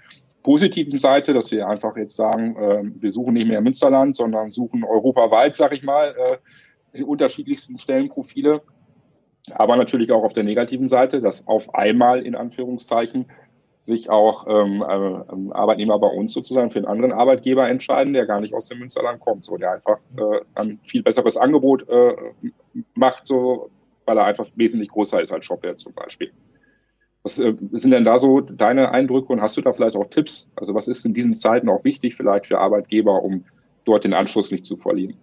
positiven 0.43 0.99
Seite, 0.99 1.33
dass 1.33 1.51
wir 1.51 1.67
einfach 1.67 1.97
jetzt 1.97 2.17
sagen, 2.17 2.57
äh, 2.57 2.83
wir 3.01 3.11
suchen 3.11 3.35
nicht 3.35 3.49
mehr 3.49 3.63
Münsterland, 3.63 4.15
sondern 4.15 4.51
suchen 4.51 4.85
europaweit, 4.85 5.57
sag 5.57 5.73
ich 5.73 5.83
mal, 5.83 6.15
äh, 6.15 6.37
die 6.99 7.05
unterschiedlichsten 7.05 7.79
Stellenprofile 7.79 8.61
aber 9.51 9.77
natürlich 9.77 10.13
auch 10.13 10.25
auf 10.25 10.33
der 10.33 10.45
negativen 10.45 10.89
Seite, 10.89 11.21
dass 11.21 11.47
auf 11.47 11.75
einmal 11.75 12.25
in 12.25 12.35
Anführungszeichen 12.35 13.27
sich 13.79 14.09
auch 14.09 14.47
ähm, 14.49 14.81
äh, 14.83 15.55
Arbeitnehmer 15.55 15.99
bei 15.99 16.07
uns 16.07 16.33
sozusagen 16.33 16.71
für 16.71 16.79
einen 16.79 16.87
anderen 16.87 17.13
Arbeitgeber 17.13 17.69
entscheiden, 17.69 18.15
der 18.15 18.25
gar 18.25 18.41
nicht 18.41 18.55
aus 18.55 18.69
dem 18.69 18.79
Münsterland 18.79 19.21
kommt, 19.21 19.45
so 19.45 19.59
der 19.59 19.73
einfach 19.73 19.99
äh, 20.17 20.41
ein 20.55 20.81
viel 20.87 21.03
besseres 21.03 21.37
Angebot 21.37 21.87
äh, 21.89 22.15
macht, 22.95 23.27
so 23.27 23.71
weil 24.07 24.17
er 24.17 24.25
einfach 24.25 24.47
wesentlich 24.55 24.89
größer 24.89 25.21
ist 25.21 25.33
als 25.33 25.45
Shopware 25.45 25.77
zum 25.77 25.93
Beispiel. 25.93 26.33
Was 27.23 27.39
äh, 27.41 27.55
sind 27.73 27.91
denn 27.91 28.05
da 28.05 28.19
so 28.19 28.41
deine 28.41 28.91
Eindrücke 28.91 29.33
und 29.33 29.43
hast 29.43 29.57
du 29.59 29.61
da 29.61 29.75
vielleicht 29.75 29.97
auch 29.97 30.09
Tipps? 30.09 30.51
Also 30.57 30.75
was 30.75 30.89
ist 30.89 31.05
in 31.05 31.13
diesen 31.13 31.35
Zeiten 31.35 31.69
auch 31.69 31.85
wichtig 31.85 32.15
vielleicht 32.15 32.47
für 32.47 32.59
Arbeitgeber, 32.59 33.23
um 33.23 33.45
dort 33.85 34.05
den 34.05 34.15
Anschluss 34.15 34.51
nicht 34.51 34.65
zu 34.65 34.79
verlieren? 34.79 35.17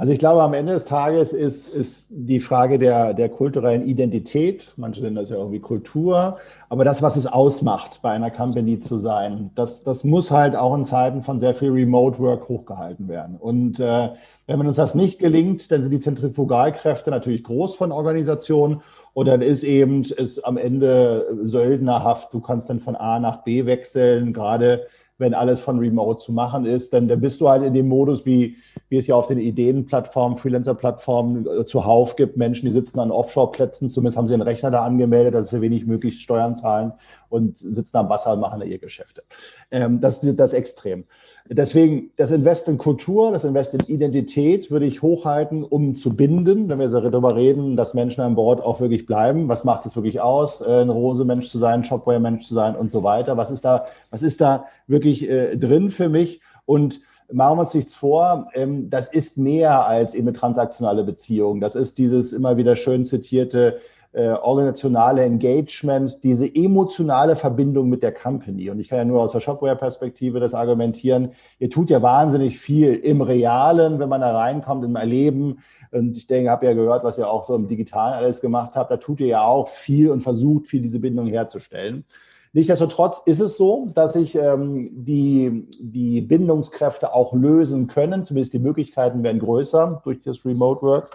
Also 0.00 0.12
ich 0.12 0.20
glaube, 0.20 0.44
am 0.44 0.54
Ende 0.54 0.74
des 0.74 0.84
Tages 0.84 1.32
ist, 1.32 1.66
ist 1.66 2.08
die 2.12 2.38
Frage 2.38 2.78
der, 2.78 3.14
der 3.14 3.28
kulturellen 3.28 3.84
Identität, 3.84 4.72
manche 4.76 5.02
nennen 5.02 5.16
das 5.16 5.28
ja 5.28 5.36
irgendwie 5.36 5.58
Kultur, 5.58 6.36
aber 6.68 6.84
das, 6.84 7.02
was 7.02 7.16
es 7.16 7.26
ausmacht, 7.26 7.98
bei 8.00 8.12
einer 8.12 8.30
Company 8.30 8.78
zu 8.78 8.98
sein, 8.98 9.50
das, 9.56 9.82
das 9.82 10.04
muss 10.04 10.30
halt 10.30 10.54
auch 10.54 10.72
in 10.76 10.84
Zeiten 10.84 11.24
von 11.24 11.40
sehr 11.40 11.52
viel 11.52 11.72
Remote 11.72 12.20
Work 12.20 12.48
hochgehalten 12.48 13.08
werden. 13.08 13.38
Und 13.40 13.80
äh, 13.80 14.10
wenn 14.46 14.64
uns 14.64 14.76
das 14.76 14.94
nicht 14.94 15.18
gelingt, 15.18 15.68
dann 15.72 15.82
sind 15.82 15.90
die 15.90 15.98
Zentrifugalkräfte 15.98 17.10
natürlich 17.10 17.42
groß 17.42 17.74
von 17.74 17.90
Organisationen 17.90 18.82
und 19.14 19.26
dann 19.26 19.42
ist 19.42 19.64
eben 19.64 20.02
es 20.02 20.38
am 20.44 20.58
Ende 20.58 21.26
söldnerhaft. 21.42 22.32
Du 22.32 22.38
kannst 22.40 22.70
dann 22.70 22.78
von 22.78 22.94
A 22.94 23.18
nach 23.18 23.42
B 23.42 23.66
wechseln, 23.66 24.32
gerade 24.32 24.86
wenn 25.18 25.34
alles 25.34 25.58
von 25.58 25.80
Remote 25.80 26.22
zu 26.22 26.32
machen 26.32 26.64
ist, 26.64 26.92
dann, 26.92 27.08
dann 27.08 27.20
bist 27.20 27.40
du 27.40 27.48
halt 27.48 27.64
in 27.64 27.74
dem 27.74 27.88
Modus, 27.88 28.24
wie, 28.24 28.56
wie 28.88 28.96
es 28.96 29.06
ja 29.06 29.14
auf 29.14 29.26
den 29.26 29.38
Ideenplattformen, 29.38 30.38
Freelancer-Plattformen 30.38 31.46
äh, 31.46 31.64
zuhauf 31.64 32.16
gibt. 32.16 32.36
Menschen, 32.36 32.66
die 32.66 32.72
sitzen 32.72 33.00
an 33.00 33.10
Offshore-Plätzen, 33.10 33.88
zumindest 33.88 34.16
haben 34.16 34.28
sie 34.28 34.34
einen 34.34 34.42
Rechner 34.42 34.70
da 34.70 34.84
angemeldet, 34.84 35.34
dass 35.34 35.50
sie 35.50 35.60
wenig 35.60 35.86
möglichst 35.86 36.22
Steuern 36.22 36.56
zahlen 36.56 36.92
und 37.28 37.58
sitzen 37.58 37.96
am 37.98 38.08
Wasser 38.08 38.32
und 38.32 38.40
machen 38.40 38.60
da 38.60 38.66
ihr 38.66 38.78
Geschäfte. 38.78 39.22
Ähm, 39.70 40.00
das 40.00 40.22
ist 40.22 40.40
das 40.40 40.52
Extrem. 40.52 41.04
Deswegen 41.50 42.10
das 42.16 42.30
Invest 42.30 42.68
in 42.68 42.76
Kultur, 42.76 43.32
das 43.32 43.44
Invest 43.44 43.72
in 43.72 43.80
Identität 43.80 44.70
würde 44.70 44.84
ich 44.84 45.00
hochhalten, 45.00 45.64
um 45.64 45.96
zu 45.96 46.14
binden, 46.14 46.68
wenn 46.68 46.78
wir 46.78 46.88
darüber 46.88 47.36
reden, 47.36 47.74
dass 47.74 47.94
Menschen 47.94 48.20
an 48.20 48.34
Bord 48.34 48.62
auch 48.62 48.80
wirklich 48.80 49.06
bleiben. 49.06 49.48
Was 49.48 49.64
macht 49.64 49.86
es 49.86 49.96
wirklich 49.96 50.20
aus, 50.20 50.60
äh, 50.60 50.82
ein 50.82 50.90
Rose-Mensch 50.90 51.48
zu 51.48 51.58
sein, 51.58 51.84
Shopware-Mensch 51.84 52.46
zu 52.46 52.54
sein 52.54 52.76
und 52.76 52.90
so 52.90 53.02
weiter? 53.02 53.36
Was 53.36 53.50
ist 53.50 53.64
da, 53.64 53.86
was 54.10 54.22
ist 54.22 54.40
da 54.40 54.66
wirklich 54.86 55.28
äh, 55.28 55.56
drin 55.56 55.90
für 55.90 56.08
mich? 56.08 56.40
Und 56.66 57.00
machen 57.32 57.58
wir 57.58 57.60
uns 57.60 57.74
nichts 57.74 57.94
vor, 57.94 58.48
ähm, 58.54 58.90
das 58.90 59.08
ist 59.08 59.36
mehr 59.36 59.86
als 59.86 60.14
eben 60.14 60.28
eine 60.28 60.36
transaktionale 60.36 61.04
Beziehung. 61.04 61.60
Das 61.60 61.74
ist 61.74 61.98
dieses 61.98 62.32
immer 62.32 62.56
wieder 62.56 62.76
schön 62.76 63.04
zitierte 63.04 63.80
äh, 64.12 64.30
organisationale 64.30 65.22
Engagement, 65.22 66.24
diese 66.24 66.52
emotionale 66.52 67.36
Verbindung 67.36 67.90
mit 67.90 68.02
der 68.02 68.12
Company. 68.12 68.70
Und 68.70 68.80
ich 68.80 68.88
kann 68.88 68.98
ja 68.98 69.04
nur 69.04 69.20
aus 69.20 69.32
der 69.32 69.40
Shopware-Perspektive 69.40 70.40
das 70.40 70.54
argumentieren. 70.54 71.32
Ihr 71.58 71.68
tut 71.68 71.90
ja 71.90 72.00
wahnsinnig 72.00 72.58
viel 72.58 72.94
im 72.94 73.20
Realen, 73.20 73.98
wenn 73.98 74.08
man 74.08 74.22
da 74.22 74.36
reinkommt, 74.36 74.84
im 74.84 74.96
Erleben. 74.96 75.58
Und 75.90 76.16
ich 76.16 76.26
denke, 76.26 76.50
habe 76.50 76.66
ja 76.66 76.72
gehört, 76.72 77.04
was 77.04 77.18
ihr 77.18 77.28
auch 77.28 77.44
so 77.44 77.54
im 77.54 77.68
Digitalen 77.68 78.14
alles 78.14 78.40
gemacht 78.40 78.74
habt. 78.74 78.90
Da 78.90 78.96
tut 78.96 79.20
ihr 79.20 79.26
ja 79.26 79.42
auch 79.42 79.68
viel 79.68 80.10
und 80.10 80.22
versucht 80.22 80.66
viel 80.66 80.80
diese 80.80 81.00
Bindung 81.00 81.26
herzustellen. 81.26 82.04
Nichtsdestotrotz 82.52 83.22
ist 83.26 83.40
es 83.40 83.56
so, 83.56 83.90
dass 83.94 84.14
sich 84.14 84.34
ähm, 84.34 85.04
die, 85.04 85.68
die 85.78 86.20
Bindungskräfte 86.20 87.12
auch 87.12 87.34
lösen 87.34 87.88
können. 87.88 88.24
Zumindest 88.24 88.54
die 88.54 88.58
Möglichkeiten 88.58 89.22
werden 89.22 89.38
größer 89.38 90.00
durch 90.04 90.22
das 90.22 90.44
Remote 90.44 90.82
Work. 90.82 91.10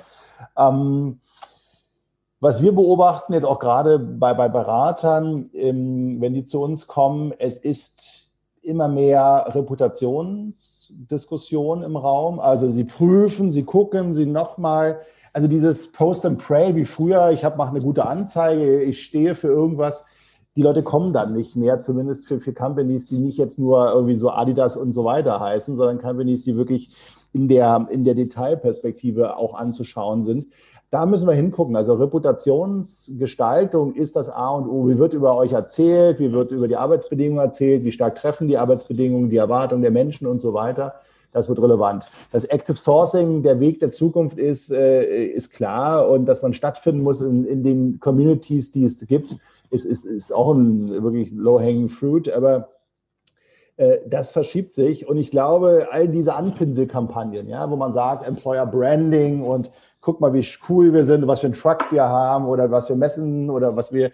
Ähm, 0.58 1.20
was 2.40 2.62
wir 2.62 2.74
beobachten, 2.74 3.34
jetzt 3.34 3.46
auch 3.46 3.60
gerade 3.60 3.98
bei, 3.98 4.34
bei 4.34 4.50
Beratern, 4.50 5.50
ähm, 5.54 6.20
wenn 6.20 6.34
die 6.34 6.46
zu 6.46 6.62
uns 6.62 6.88
kommen, 6.88 7.34
es 7.40 7.58
ist 7.58 8.30
immer 8.62 8.88
mehr 8.88 9.46
Reputationsdiskussion 9.50 11.84
im 11.84 11.96
Raum. 11.96 12.40
Also 12.40 12.70
sie 12.70 12.84
prüfen, 12.84 13.52
sie 13.52 13.64
gucken, 13.64 14.14
sie 14.14 14.26
nochmal. 14.26 15.02
Also 15.32 15.48
dieses 15.48 15.92
Post 15.92 16.26
and 16.26 16.38
Pray 16.38 16.76
wie 16.76 16.86
früher, 16.86 17.32
ich 17.32 17.44
habe 17.44 17.58
mache 17.58 17.72
eine 17.72 17.82
gute 17.82 18.06
Anzeige, 18.06 18.84
ich 18.84 19.04
stehe 19.04 19.36
für 19.36 19.48
irgendwas. 19.48 20.06
Die 20.56 20.62
Leute 20.62 20.84
kommen 20.84 21.14
dann 21.14 21.34
nicht 21.34 21.56
mehr, 21.56 21.82
zumindest 21.82 22.28
für, 22.28 22.40
für 22.40 22.54
Companies, 22.54 23.08
die 23.08 23.18
nicht 23.18 23.38
jetzt 23.38 23.58
nur 23.58 23.92
irgendwie 23.92 24.16
so 24.16 24.30
Adidas 24.30 24.78
und 24.78 24.92
so 24.92 25.04
weiter 25.04 25.40
heißen, 25.40 25.76
sondern 25.76 26.00
Companies, 26.00 26.44
die 26.44 26.56
wirklich 26.56 26.92
in 27.34 27.48
der, 27.48 27.88
in 27.90 28.04
der 28.04 28.14
Detailperspektive 28.14 29.38
auch 29.38 29.56
anzuschauen 29.56 30.22
sind 30.22 30.46
da 30.94 31.06
müssen 31.08 31.28
wir 31.28 31.34
hingucken. 31.34 31.76
Also 31.76 31.96
Reputationsgestaltung 31.96 33.96
ist 33.96 34.16
das 34.16 34.30
A 34.30 34.50
und 34.50 34.70
O. 34.70 34.88
Wie 34.88 35.00
wird 35.00 35.14
über 35.14 35.36
euch 35.36 35.52
erzählt? 35.52 36.20
Wie 36.20 36.32
wird 36.32 36.52
über 36.52 36.68
die 36.68 36.76
Arbeitsbedingungen 36.76 37.44
erzählt? 37.44 37.84
Wie 37.84 37.92
stark 37.92 38.14
treffen 38.14 38.48
die 38.48 38.60
Arbeitsbedingungen, 38.60 39.32
die 39.32 39.38
Erwartungen 39.38 39.82
der 39.82 39.90
Menschen 39.90 40.28
und 40.28 40.40
so 40.40 40.54
weiter? 40.54 40.94
Das 41.32 41.50
wird 41.50 41.60
relevant. 41.60 42.06
Das 42.32 42.46
Active 42.46 42.78
Sourcing, 42.78 43.42
der 43.42 43.60
Weg 43.60 43.80
der 43.80 43.92
Zukunft 43.92 44.38
ist, 44.38 44.72
äh, 44.72 45.26
ist 45.26 45.50
klar 45.50 46.08
und 46.08 46.28
dass 46.28 46.44
man 46.44 46.54
stattfinden 46.54 47.02
muss 47.02 47.22
in, 47.22 47.46
in 47.46 47.64
den 47.64 48.00
Communities, 48.00 48.72
die 48.72 48.84
es 48.84 49.00
gibt, 49.00 49.38
ist, 49.74 49.86
ist, 49.86 50.06
ist 50.06 50.34
auch 50.34 50.54
ein 50.54 51.04
wirklich 51.04 51.32
low-hanging 51.32 51.90
fruit. 51.90 52.32
Aber 52.32 52.70
äh, 53.78 53.98
das 54.08 54.32
verschiebt 54.32 54.74
sich. 54.74 55.08
Und 55.08 55.18
ich 55.18 55.32
glaube, 55.32 55.88
all 55.92 56.08
diese 56.08 56.36
Anpinselkampagnen, 56.36 57.48
ja, 57.48 57.70
wo 57.70 57.76
man 57.76 57.92
sagt, 57.92 58.26
Employer 58.28 58.66
Branding 58.66 59.42
und 59.42 59.72
guck 60.02 60.22
mal, 60.22 60.34
wie 60.34 60.46
cool 60.70 60.94
wir 60.94 61.06
sind, 61.06 61.26
was 61.28 61.40
für 61.40 61.48
einen 61.48 61.56
Truck 61.56 61.92
wir 61.92 62.04
haben 62.04 62.46
oder 62.46 62.70
was 62.70 62.90
wir 62.90 62.96
messen 62.96 63.50
oder 63.50 63.76
was 63.76 63.92
wir. 63.92 64.12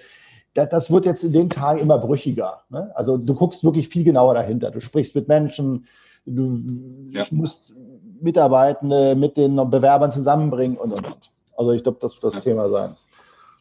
Das, 0.53 0.91
wird 0.91 1.05
jetzt 1.05 1.23
in 1.23 1.31
den 1.31 1.49
Tagen 1.49 1.79
immer 1.79 1.97
brüchiger. 1.97 2.63
Ne? 2.69 2.91
Also 2.95 3.17
du 3.17 3.33
guckst 3.33 3.63
wirklich 3.63 3.87
viel 3.87 4.03
genauer 4.03 4.33
dahinter. 4.33 4.71
Du 4.71 4.81
sprichst 4.81 5.15
mit 5.15 5.27
Menschen, 5.27 5.85
du 6.25 6.59
ja. 7.11 7.23
musst 7.31 7.71
Mitarbeitende 8.19 9.15
mit 9.15 9.37
den 9.37 9.55
Bewerbern 9.69 10.11
zusammenbringen 10.11 10.77
und 10.77 10.91
und 10.91 11.05
und. 11.05 11.31
Also 11.55 11.71
ich 11.71 11.83
glaube, 11.83 11.99
das 12.01 12.13
wird 12.15 12.23
das 12.23 12.33
ja. 12.35 12.39
Thema 12.41 12.69
sein. 12.69 12.95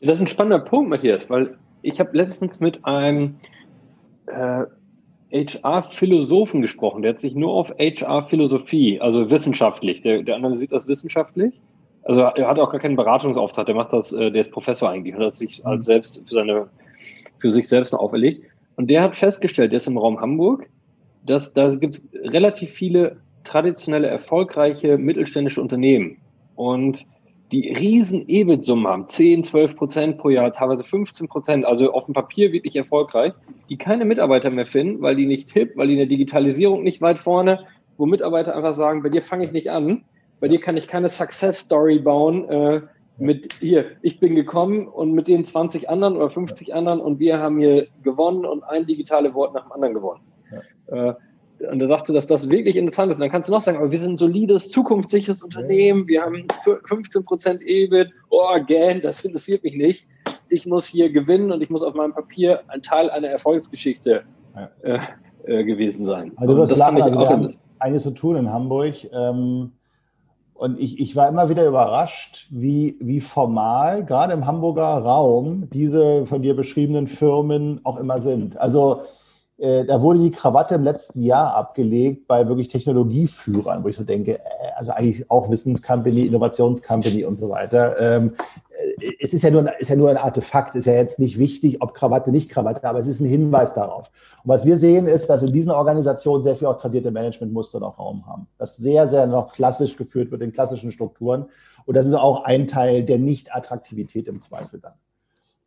Das 0.00 0.14
ist 0.14 0.20
ein 0.20 0.26
spannender 0.28 0.64
Punkt, 0.64 0.90
Matthias, 0.90 1.28
weil 1.30 1.56
ich 1.82 2.00
habe 2.00 2.16
letztens 2.16 2.60
mit 2.60 2.84
einem 2.84 3.36
äh, 4.26 4.64
HR-Philosophen 5.32 6.62
gesprochen. 6.62 7.02
Der 7.02 7.12
hat 7.12 7.20
sich 7.20 7.34
nur 7.34 7.52
auf 7.52 7.70
HR-Philosophie, 7.78 9.00
also 9.00 9.30
wissenschaftlich, 9.30 10.00
der, 10.02 10.22
der 10.22 10.36
analysiert 10.36 10.72
das 10.72 10.88
wissenschaftlich 10.88 11.60
also 12.08 12.22
er 12.22 12.48
hat 12.48 12.58
auch 12.58 12.70
gar 12.70 12.80
keinen 12.80 12.96
Beratungsauftrag, 12.96 13.66
der 13.66 13.74
macht 13.74 13.92
das, 13.92 14.12
äh, 14.12 14.30
der 14.30 14.40
ist 14.40 14.50
Professor 14.50 14.88
eigentlich 14.88 15.14
und 15.14 15.22
hat 15.22 15.34
sich 15.34 15.64
als 15.64 15.86
mhm. 15.86 15.92
selbst 15.92 16.26
für 16.26 16.34
seine, 16.34 16.68
für 17.38 17.50
sich 17.50 17.68
selbst 17.68 17.94
auferlegt. 17.94 18.42
Und 18.76 18.88
der 18.88 19.02
hat 19.02 19.14
festgestellt, 19.14 19.72
der 19.72 19.76
ist 19.76 19.86
im 19.86 19.98
Raum 19.98 20.18
Hamburg, 20.18 20.68
dass 21.26 21.52
da 21.52 21.68
gibt 21.74 21.94
es 21.94 22.08
relativ 22.14 22.70
viele 22.70 23.18
traditionelle, 23.44 24.08
erfolgreiche 24.08 24.96
mittelständische 24.96 25.60
Unternehmen. 25.60 26.16
Und 26.54 27.06
die 27.52 27.72
riesen 27.72 28.28
EBIT-Summen 28.28 28.86
haben, 28.86 29.08
10, 29.08 29.44
12 29.44 29.76
Prozent 29.76 30.18
pro 30.18 30.28
Jahr, 30.28 30.52
teilweise 30.52 30.84
15 30.84 31.28
Prozent, 31.28 31.64
also 31.64 31.92
auf 31.92 32.04
dem 32.04 32.14
Papier 32.14 32.52
wirklich 32.52 32.76
erfolgreich, 32.76 33.32
die 33.68 33.78
keine 33.78 34.04
Mitarbeiter 34.04 34.50
mehr 34.50 34.66
finden, 34.66 35.00
weil 35.00 35.16
die 35.16 35.26
nicht 35.26 35.50
hip, 35.50 35.76
weil 35.76 35.86
die 35.86 35.94
in 35.94 35.98
der 35.98 36.06
Digitalisierung 36.06 36.82
nicht 36.82 37.00
weit 37.00 37.18
vorne, 37.18 37.64
wo 37.96 38.06
Mitarbeiter 38.06 38.54
einfach 38.54 38.74
sagen, 38.74 39.02
bei 39.02 39.08
dir 39.08 39.22
fange 39.22 39.44
ich 39.44 39.52
nicht 39.52 39.70
an, 39.70 40.04
bei 40.40 40.48
dir 40.48 40.60
kann 40.60 40.76
ich 40.76 40.88
keine 40.88 41.08
Success 41.08 41.60
Story 41.60 41.98
bauen 41.98 42.48
äh, 42.48 42.80
mit 43.18 43.54
hier, 43.54 43.86
ich 44.02 44.20
bin 44.20 44.36
gekommen 44.36 44.86
und 44.86 45.12
mit 45.12 45.26
den 45.26 45.44
20 45.44 45.88
anderen 45.90 46.16
oder 46.16 46.30
50 46.30 46.74
anderen 46.74 47.00
und 47.00 47.18
wir 47.18 47.38
haben 47.38 47.58
hier 47.58 47.88
gewonnen 48.02 48.44
und 48.44 48.62
ein 48.62 48.86
digitale 48.86 49.34
Wort 49.34 49.54
nach 49.54 49.64
dem 49.64 49.72
anderen 49.72 49.94
gewonnen. 49.94 50.20
Ja. 50.90 51.10
Äh, 51.10 51.14
und 51.60 51.80
er 51.80 51.88
sagte, 51.88 52.12
dass 52.12 52.26
das 52.26 52.48
wirklich 52.48 52.76
interessant 52.76 53.10
ist. 53.10 53.16
Und 53.16 53.22
dann 53.22 53.30
kannst 53.30 53.48
du 53.48 53.52
noch 53.52 53.60
sagen, 53.60 53.78
aber 53.78 53.90
wir 53.90 53.98
sind 53.98 54.14
ein 54.14 54.18
solides, 54.18 54.70
zukunftssicheres 54.70 55.42
Unternehmen, 55.42 56.06
wir 56.06 56.22
haben 56.22 56.46
15 56.86 57.24
Prozent 57.24 57.62
EBIT, 57.62 58.10
oh, 58.30 58.56
gern, 58.66 59.00
das 59.00 59.24
interessiert 59.24 59.64
mich 59.64 59.74
nicht. 59.74 60.06
Ich 60.48 60.66
muss 60.66 60.86
hier 60.86 61.10
gewinnen 61.10 61.52
und 61.52 61.62
ich 61.62 61.70
muss 61.70 61.82
auf 61.82 61.94
meinem 61.94 62.14
Papier 62.14 62.60
ein 62.68 62.82
Teil 62.82 63.10
einer 63.10 63.28
Erfolgsgeschichte 63.28 64.22
äh, 64.82 64.98
äh, 65.44 65.64
gewesen 65.64 66.04
sein. 66.04 66.32
Also 66.36 66.56
das, 66.56 66.70
das 66.70 66.80
fand 66.80 66.98
ich 66.98 67.04
also 67.04 67.18
auch 67.18 67.50
einiges 67.78 68.02
zu 68.02 68.10
tun 68.12 68.36
in 68.36 68.52
Hamburg. 68.52 68.94
Ähm, 69.12 69.72
und 70.54 70.80
ich, 70.80 70.98
ich 70.98 71.14
war 71.14 71.28
immer 71.28 71.48
wieder 71.48 71.66
überrascht, 71.66 72.48
wie, 72.50 72.96
wie 73.00 73.20
formal, 73.20 74.04
gerade 74.04 74.32
im 74.32 74.44
Hamburger 74.46 74.82
Raum, 74.82 75.68
diese 75.72 76.26
von 76.26 76.42
dir 76.42 76.56
beschriebenen 76.56 77.06
Firmen 77.06 77.80
auch 77.84 77.96
immer 77.96 78.20
sind. 78.20 78.56
Also 78.56 79.02
äh, 79.58 79.84
da 79.84 80.00
wurde 80.00 80.20
die 80.20 80.30
Krawatte 80.30 80.76
im 80.76 80.84
letzten 80.84 81.22
Jahr 81.22 81.54
abgelegt 81.54 82.28
bei 82.28 82.46
wirklich 82.48 82.68
Technologieführern, 82.68 83.82
wo 83.82 83.88
ich 83.88 83.96
so 83.96 84.04
denke, 84.04 84.38
äh, 84.38 84.42
also 84.76 84.92
eigentlich 84.92 85.28
auch 85.30 85.50
Wissenscompany, 85.50 86.26
Innovationscompany 86.26 87.24
und 87.24 87.36
so 87.36 87.50
weiter. 87.50 87.98
Ähm, 88.00 88.34
es 89.20 89.32
ist 89.32 89.42
ja, 89.42 89.50
nur, 89.50 89.78
ist 89.80 89.90
ja 89.90 89.96
nur 89.96 90.10
ein 90.10 90.16
Artefakt, 90.16 90.76
ist 90.76 90.86
ja 90.86 90.92
jetzt 90.92 91.18
nicht 91.18 91.38
wichtig, 91.38 91.82
ob 91.82 91.94
Krawatte, 91.94 92.30
nicht 92.30 92.48
Krawatte, 92.48 92.88
aber 92.88 93.00
es 93.00 93.08
ist 93.08 93.20
ein 93.20 93.26
Hinweis 93.26 93.74
darauf. 93.74 94.10
Und 94.44 94.48
was 94.48 94.64
wir 94.64 94.78
sehen, 94.78 95.08
ist, 95.08 95.28
dass 95.28 95.42
in 95.42 95.52
diesen 95.52 95.72
Organisationen 95.72 96.42
sehr 96.42 96.56
viel 96.56 96.68
auch 96.68 96.80
tradierte 96.80 97.10
Managementmuster 97.10 97.80
noch 97.80 97.98
Raum 97.98 98.26
haben. 98.26 98.46
Das 98.58 98.76
sehr, 98.76 99.08
sehr 99.08 99.26
noch 99.26 99.52
klassisch 99.52 99.96
geführt 99.96 100.30
wird 100.30 100.42
in 100.42 100.52
klassischen 100.52 100.92
Strukturen. 100.92 101.46
Und 101.86 101.96
das 101.96 102.06
ist 102.06 102.14
auch 102.14 102.44
ein 102.44 102.66
Teil 102.66 103.02
der 103.04 103.18
Nicht-Attraktivität 103.18 104.28
im 104.28 104.40
Zweifel 104.40 104.78
dann. 104.80 104.92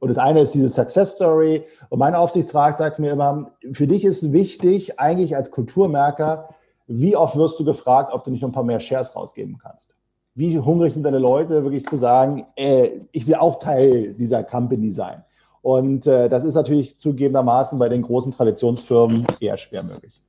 Und 0.02 0.10
das 0.10 0.18
eine 0.18 0.42
ist 0.42 0.54
diese 0.54 0.70
Success 0.70 1.12
Story. 1.12 1.64
Und 1.88 2.00
mein 2.00 2.16
Aufsichtsrat 2.16 2.78
sagt 2.78 3.00
mir 3.00 3.12
immer, 3.12 3.54
für 3.72 3.88
dich 3.88 4.04
ist 4.04 4.34
wichtig, 4.34 5.00
eigentlich 5.00 5.38
als 5.38 5.50
Kulturmerker, 5.50 6.50
wie 6.88 7.16
oft 7.16 7.38
wirst 7.38 7.58
du 7.58 7.64
gefragt, 7.64 8.14
ob 8.14 8.26
du 8.26 8.32
nicht 8.32 8.42
noch 8.42 8.50
ein 8.50 8.54
paar 8.54 8.66
mehr 8.66 8.82
Shares 8.82 9.16
rausgeben 9.16 9.58
kannst? 9.58 9.94
wie 10.34 10.58
hungrig 10.58 10.94
sind 10.94 11.04
deine 11.04 11.20
Leute, 11.20 11.64
wirklich 11.64 11.86
zu 11.86 11.98
sagen, 11.98 12.46
äh, 12.56 12.90
ich 13.12 13.28
will 13.28 13.36
auch 13.36 13.60
Teil 13.60 14.14
dieser 14.14 14.44
Company 14.44 14.92
sein. 14.92 15.24
Und 15.62 16.08
äh, 16.08 16.30
das 16.30 16.44
ist 16.44 16.56
natürlich 16.56 16.98
zugegebenermaßen 16.98 17.78
bei 17.78 17.90
den 17.90 18.02
großen 18.02 18.32
Traditionsfirmen 18.32 19.28
eher 19.40 19.58
schwer 19.58 19.84
möglich. 19.84 20.22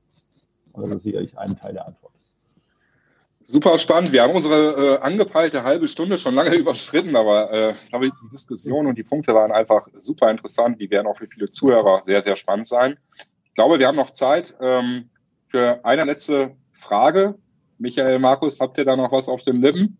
Und 0.73 0.83
das 0.83 0.91
ist 0.91 1.03
sicherlich 1.03 1.37
ein 1.37 1.55
Teil 1.55 1.73
der 1.73 1.87
Antwort. 1.87 2.12
Super 3.45 3.77
spannend. 3.77 4.11
Wir 4.13 4.23
haben 4.23 4.33
unsere 4.33 4.95
äh, 4.95 4.99
angepeilte 4.99 5.63
halbe 5.63 5.87
Stunde 5.87 6.17
schon 6.17 6.33
lange 6.33 6.55
überschritten, 6.55 7.15
aber 7.15 7.51
äh, 7.51 7.71
ich 7.73 7.89
glaube, 7.89 8.07
die 8.07 8.29
Diskussion 8.31 8.87
und 8.87 8.97
die 8.97 9.03
Punkte 9.03 9.33
waren 9.33 9.51
einfach 9.51 9.87
super 9.97 10.31
interessant. 10.31 10.79
Die 10.79 10.89
werden 10.89 11.07
auch 11.07 11.17
für 11.17 11.27
viele 11.27 11.49
Zuhörer 11.49 12.01
sehr, 12.05 12.21
sehr 12.21 12.35
spannend 12.35 12.67
sein. 12.67 12.97
Ich 13.45 13.53
glaube, 13.53 13.79
wir 13.79 13.87
haben 13.87 13.97
noch 13.97 14.11
Zeit 14.11 14.55
ähm, 14.61 15.09
für 15.49 15.83
eine 15.83 16.05
letzte 16.05 16.55
Frage. 16.71 17.35
Michael, 17.77 18.19
Markus, 18.19 18.59
habt 18.59 18.77
ihr 18.77 18.85
da 18.85 18.95
noch 18.95 19.11
was 19.11 19.27
auf 19.27 19.43
den 19.43 19.61
Lippen? 19.61 19.97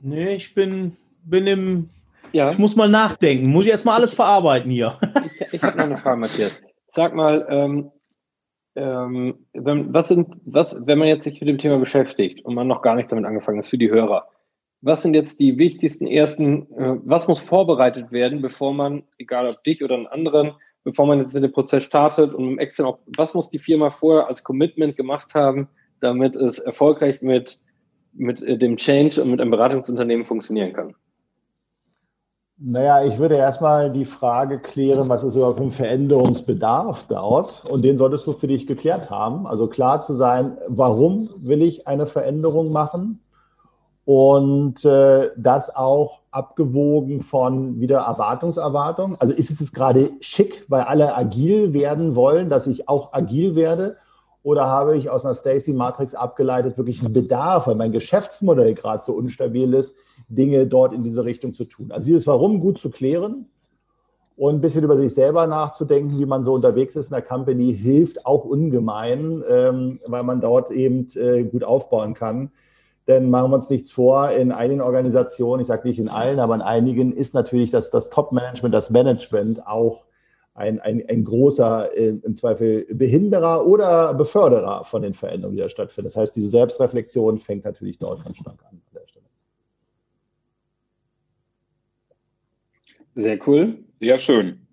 Nee, 0.00 0.34
ich 0.34 0.54
bin, 0.54 0.96
bin 1.24 1.46
im. 1.46 1.90
Ja. 2.32 2.50
Ich 2.50 2.58
muss 2.58 2.76
mal 2.76 2.88
nachdenken. 2.88 3.50
Muss 3.50 3.64
ich 3.64 3.70
erstmal 3.70 3.96
alles 3.96 4.14
verarbeiten 4.14 4.70
hier. 4.70 4.98
ich 5.24 5.54
ich 5.54 5.62
habe 5.62 5.78
noch 5.78 5.86
eine 5.86 5.96
Frage, 5.96 6.20
Matthias. 6.20 6.60
Sag 6.86 7.14
mal, 7.14 7.46
ähm, 7.48 7.90
ähm, 8.74 9.46
wenn, 9.52 9.92
was 9.92 10.08
sind, 10.08 10.36
was, 10.44 10.76
wenn 10.86 10.98
man 10.98 11.08
jetzt 11.08 11.24
sich 11.24 11.40
mit 11.40 11.48
dem 11.48 11.58
Thema 11.58 11.78
beschäftigt 11.78 12.44
und 12.44 12.54
man 12.54 12.68
noch 12.68 12.82
gar 12.82 12.94
nicht 12.94 13.10
damit 13.10 13.24
angefangen 13.24 13.58
ist 13.58 13.68
für 13.68 13.78
die 13.78 13.90
Hörer, 13.90 14.28
was 14.80 15.02
sind 15.02 15.14
jetzt 15.14 15.40
die 15.40 15.58
wichtigsten 15.58 16.06
ersten, 16.06 16.62
äh, 16.72 16.96
was 17.04 17.26
muss 17.26 17.40
vorbereitet 17.40 18.12
werden, 18.12 18.40
bevor 18.42 18.72
man, 18.72 19.02
egal 19.18 19.48
ob 19.48 19.62
dich 19.64 19.82
oder 19.82 19.96
einen 19.96 20.06
anderen, 20.06 20.52
bevor 20.84 21.06
man 21.06 21.20
jetzt 21.20 21.34
mit 21.34 21.42
dem 21.42 21.52
Prozess 21.52 21.84
startet 21.84 22.32
und 22.32 22.46
im 22.46 22.58
Extern 22.58 22.86
auch, 22.86 22.98
was 23.16 23.34
muss 23.34 23.50
die 23.50 23.58
Firma 23.58 23.90
vorher 23.90 24.28
als 24.28 24.44
Commitment 24.44 24.96
gemacht 24.96 25.34
haben, 25.34 25.68
damit 26.00 26.36
es 26.36 26.58
erfolgreich 26.58 27.20
mit, 27.22 27.58
mit 28.12 28.40
äh, 28.42 28.56
dem 28.56 28.76
Change 28.76 29.20
und 29.22 29.30
mit 29.30 29.40
einem 29.40 29.50
Beratungsunternehmen 29.50 30.26
funktionieren 30.26 30.72
kann? 30.72 30.94
Naja, 32.60 33.04
ich 33.04 33.18
würde 33.18 33.36
erstmal 33.36 33.92
die 33.92 34.04
Frage 34.04 34.58
klären, 34.58 35.08
was 35.08 35.22
ist 35.22 35.36
überhaupt 35.36 35.60
ein 35.60 35.70
Veränderungsbedarf 35.70 37.04
dort? 37.08 37.64
Und 37.64 37.82
den 37.82 37.98
solltest 37.98 38.26
du 38.26 38.32
für 38.32 38.48
dich 38.48 38.66
geklärt 38.66 39.10
haben. 39.10 39.46
Also 39.46 39.68
klar 39.68 40.00
zu 40.00 40.12
sein, 40.14 40.58
warum 40.66 41.30
will 41.36 41.62
ich 41.62 41.86
eine 41.86 42.08
Veränderung 42.08 42.72
machen? 42.72 43.20
Und 44.04 44.84
äh, 44.84 45.30
das 45.36 45.74
auch 45.74 46.22
abgewogen 46.32 47.20
von 47.20 47.78
wieder 47.80 47.98
Erwartungserwartung. 48.00 49.14
Also 49.20 49.34
ist 49.34 49.60
es 49.60 49.72
gerade 49.72 50.10
schick, 50.18 50.64
weil 50.66 50.82
alle 50.82 51.14
agil 51.14 51.72
werden 51.72 52.16
wollen, 52.16 52.50
dass 52.50 52.66
ich 52.66 52.88
auch 52.88 53.12
agil 53.12 53.54
werde? 53.54 53.98
Oder 54.42 54.66
habe 54.66 54.96
ich 54.96 55.10
aus 55.10 55.24
einer 55.24 55.36
Stacy-Matrix 55.36 56.16
abgeleitet 56.16 56.76
wirklich 56.76 57.04
einen 57.04 57.12
Bedarf, 57.12 57.68
weil 57.68 57.76
mein 57.76 57.92
Geschäftsmodell 57.92 58.74
gerade 58.74 59.04
so 59.04 59.12
unstabil 59.12 59.72
ist, 59.74 59.94
Dinge 60.28 60.66
dort 60.66 60.92
in 60.92 61.02
diese 61.02 61.24
Richtung 61.24 61.54
zu 61.54 61.64
tun? 61.64 61.90
Also 61.90 62.06
dieses 62.06 62.26
Warum 62.26 62.60
gut 62.60 62.78
zu 62.78 62.90
klären 62.90 63.46
und 64.36 64.56
ein 64.56 64.60
bisschen 64.60 64.84
über 64.84 64.96
sich 64.96 65.14
selber 65.14 65.46
nachzudenken, 65.46 66.18
wie 66.18 66.26
man 66.26 66.44
so 66.44 66.54
unterwegs 66.54 66.94
ist 66.96 67.08
in 67.08 67.14
der 67.14 67.22
Company, 67.22 67.74
hilft 67.74 68.24
auch 68.24 68.44
ungemein, 68.44 69.42
ähm, 69.48 70.00
weil 70.06 70.22
man 70.22 70.40
dort 70.40 70.70
eben 70.70 71.08
äh, 71.16 71.42
gut 71.44 71.64
aufbauen 71.64 72.14
kann. 72.14 72.50
Denn 73.08 73.30
machen 73.30 73.50
wir 73.50 73.56
uns 73.56 73.70
nichts 73.70 73.90
vor, 73.90 74.30
in 74.30 74.52
einigen 74.52 74.82
Organisationen, 74.82 75.62
ich 75.62 75.66
sage 75.66 75.88
nicht 75.88 75.98
in 75.98 76.10
allen, 76.10 76.38
aber 76.38 76.54
in 76.54 76.60
einigen 76.60 77.16
ist 77.16 77.34
natürlich 77.34 77.70
das, 77.70 77.90
das 77.90 78.10
Top-Management, 78.10 78.74
das 78.74 78.90
Management 78.90 79.66
auch 79.66 80.04
ein, 80.58 80.78
ein, 80.80 81.02
ein 81.08 81.24
großer, 81.24 81.96
äh, 81.96 82.08
im 82.08 82.34
Zweifel 82.34 82.86
Behinderer 82.92 83.66
oder 83.66 84.12
Beförderer 84.12 84.84
von 84.84 85.02
den 85.02 85.14
Veränderungen, 85.14 85.56
die 85.56 85.62
da 85.62 85.68
stattfinden. 85.68 86.08
Das 86.08 86.16
heißt, 86.16 86.36
diese 86.36 86.50
Selbstreflexion 86.50 87.38
fängt 87.38 87.64
natürlich 87.64 87.98
dort 87.98 88.24
ganz 88.24 88.36
stark 88.36 88.58
an. 88.70 88.80
Sehr 93.18 93.36
cool. 93.48 93.84
Sehr 93.98 94.16
schön. 94.20 94.64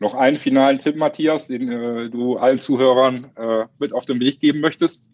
Noch 0.00 0.12
einen 0.12 0.36
finalen 0.36 0.78
Tipp, 0.78 0.96
Matthias, 0.96 1.46
den 1.46 1.72
äh, 1.72 2.10
du 2.10 2.36
allen 2.36 2.58
Zuhörern 2.58 3.30
äh, 3.36 3.64
mit 3.78 3.94
auf 3.94 4.04
den 4.04 4.20
Weg 4.20 4.38
geben 4.38 4.60
möchtest? 4.60 5.06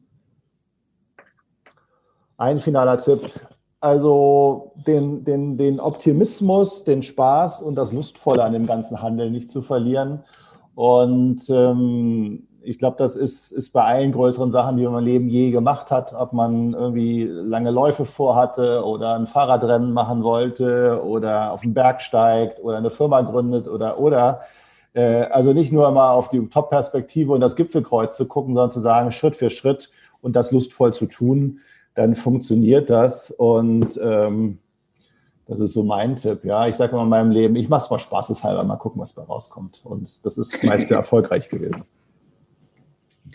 Ein 2.38 2.58
finaler 2.58 2.98
Tipp. 2.98 3.30
Also 3.78 4.72
den, 4.84 5.22
den, 5.22 5.56
den 5.56 5.78
Optimismus, 5.78 6.82
den 6.82 7.04
Spaß 7.04 7.62
und 7.62 7.76
das 7.76 7.92
Lustvolle 7.92 8.42
an 8.42 8.52
dem 8.52 8.66
ganzen 8.66 9.00
Handel 9.00 9.30
nicht 9.30 9.52
zu 9.52 9.62
verlieren. 9.62 10.24
Und 10.74 11.48
ähm, 11.50 12.48
ich 12.64 12.78
glaube, 12.78 12.96
das 12.98 13.16
ist, 13.16 13.52
ist 13.52 13.72
bei 13.72 13.82
allen 13.82 14.12
größeren 14.12 14.50
Sachen, 14.50 14.76
die 14.76 14.84
man 14.84 14.98
im 15.00 15.04
Leben 15.04 15.28
je 15.28 15.50
gemacht 15.50 15.90
hat, 15.90 16.14
ob 16.14 16.32
man 16.32 16.74
irgendwie 16.74 17.24
lange 17.24 17.70
Läufe 17.70 18.04
vorhatte 18.04 18.84
oder 18.84 19.14
ein 19.14 19.26
Fahrradrennen 19.26 19.92
machen 19.92 20.22
wollte 20.22 21.02
oder 21.04 21.52
auf 21.52 21.62
den 21.62 21.74
Berg 21.74 22.02
steigt 22.02 22.60
oder 22.62 22.76
eine 22.78 22.90
Firma 22.90 23.20
gründet 23.22 23.68
oder 23.68 23.98
oder. 23.98 24.42
Äh, 24.94 25.24
also 25.24 25.52
nicht 25.52 25.72
nur 25.72 25.90
mal 25.90 26.12
auf 26.12 26.28
die 26.28 26.48
Top-Perspektive 26.48 27.32
und 27.32 27.40
das 27.40 27.56
Gipfelkreuz 27.56 28.16
zu 28.16 28.26
gucken, 28.26 28.54
sondern 28.54 28.70
zu 28.70 28.80
sagen, 28.80 29.12
Schritt 29.12 29.36
für 29.36 29.50
Schritt 29.50 29.90
und 30.20 30.36
das 30.36 30.50
lustvoll 30.52 30.94
zu 30.94 31.06
tun 31.06 31.60
dann 31.94 32.16
funktioniert 32.16 32.90
das. 32.90 33.30
Und 33.30 33.98
ähm, 34.02 34.58
das 35.46 35.60
ist 35.60 35.72
so 35.72 35.82
mein 35.82 36.16
Tipp. 36.16 36.44
Ja, 36.44 36.66
ich 36.66 36.76
sage 36.76 36.92
immer 36.92 37.02
in 37.02 37.08
meinem 37.08 37.30
Leben, 37.30 37.56
ich 37.56 37.68
mache 37.68 37.84
es 37.84 37.90
mal 37.90 37.98
spaßeshalber, 37.98 38.64
mal 38.64 38.76
gucken, 38.76 39.00
was 39.00 39.14
da 39.14 39.22
rauskommt. 39.22 39.82
Und 39.84 40.24
das 40.24 40.38
ist 40.38 40.62
meist 40.64 40.88
sehr 40.88 40.96
erfolgreich 40.98 41.48
gewesen. 41.48 41.84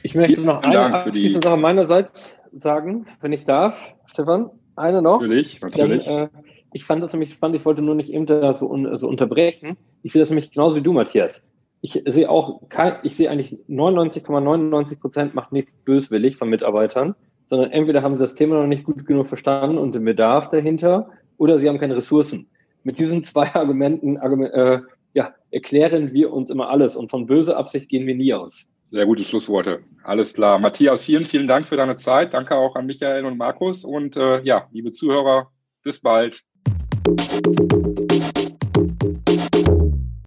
Ich 0.03 0.15
möchte 0.15 0.41
noch 0.41 0.61
eine 0.63 0.93
abschließende 0.93 1.47
Sache 1.47 1.59
meinerseits 1.59 2.39
sagen, 2.51 3.07
wenn 3.21 3.33
ich 3.33 3.45
darf, 3.45 3.77
Stefan. 4.07 4.51
Eine 4.75 5.01
noch. 5.01 5.19
Natürlich, 5.19 5.59
natürlich. 5.61 6.05
Dann, 6.05 6.25
äh, 6.25 6.29
ich 6.71 6.83
fand 6.83 7.01
das 7.01 7.13
nämlich 7.13 7.33
spannend, 7.33 7.57
ich 7.57 7.65
wollte 7.65 7.81
nur 7.81 7.95
nicht 7.95 8.11
eben 8.11 8.27
da 8.27 8.53
so, 8.53 8.69
un, 8.69 8.97
so 8.97 9.07
unterbrechen. 9.07 9.75
Ich 10.03 10.13
sehe 10.13 10.21
das 10.21 10.29
nämlich 10.29 10.51
genauso 10.51 10.77
wie 10.77 10.83
du, 10.83 10.93
Matthias. 10.93 11.43
Ich 11.81 12.03
sehe 12.05 12.29
auch, 12.29 12.69
kein, 12.69 12.97
ich 13.03 13.15
sehe 13.15 13.29
eigentlich 13.29 13.57
99,99 13.67 14.99
Prozent 14.99 15.35
macht 15.35 15.51
nichts 15.51 15.71
böswillig 15.83 16.37
von 16.37 16.49
Mitarbeitern 16.49 17.15
sondern 17.47 17.71
entweder 17.71 18.03
haben 18.03 18.17
sie 18.17 18.23
das 18.23 18.35
Thema 18.35 18.59
noch 18.59 18.67
nicht 18.67 18.83
gut 18.83 19.05
genug 19.05 19.27
verstanden 19.27 19.77
und 19.77 19.95
den 19.95 20.05
Bedarf 20.05 20.49
dahinter 20.49 21.09
oder 21.37 21.59
sie 21.59 21.67
haben 21.67 21.79
keine 21.79 21.95
Ressourcen. 21.95 22.47
Mit 22.83 22.99
diesen 22.99 23.23
zwei 23.23 23.47
Argumenten 23.55 24.17
äh, 24.17 24.81
ja, 25.13 25.33
erklären 25.51 26.13
wir 26.13 26.31
uns 26.31 26.49
immer 26.49 26.69
alles 26.69 26.95
und 26.95 27.09
von 27.09 27.25
böser 27.25 27.57
Absicht 27.57 27.89
gehen 27.89 28.05
wir 28.05 28.15
nie 28.15 28.33
aus. 28.33 28.67
Sehr 28.89 29.05
gute 29.05 29.23
Schlussworte. 29.23 29.83
Alles 30.03 30.33
klar. 30.33 30.59
Matthias, 30.59 31.03
vielen, 31.03 31.25
vielen 31.25 31.47
Dank 31.47 31.67
für 31.67 31.75
deine 31.75 31.97
Zeit. 31.97 32.33
Danke 32.33 32.55
auch 32.55 32.75
an 32.75 32.85
Michael 32.85 33.25
und 33.25 33.37
Markus. 33.37 33.83
Und 33.83 34.15
äh, 34.15 34.41
ja, 34.43 34.67
liebe 34.71 34.91
Zuhörer, 34.93 35.51
bis 35.83 35.99
bald. 35.99 36.41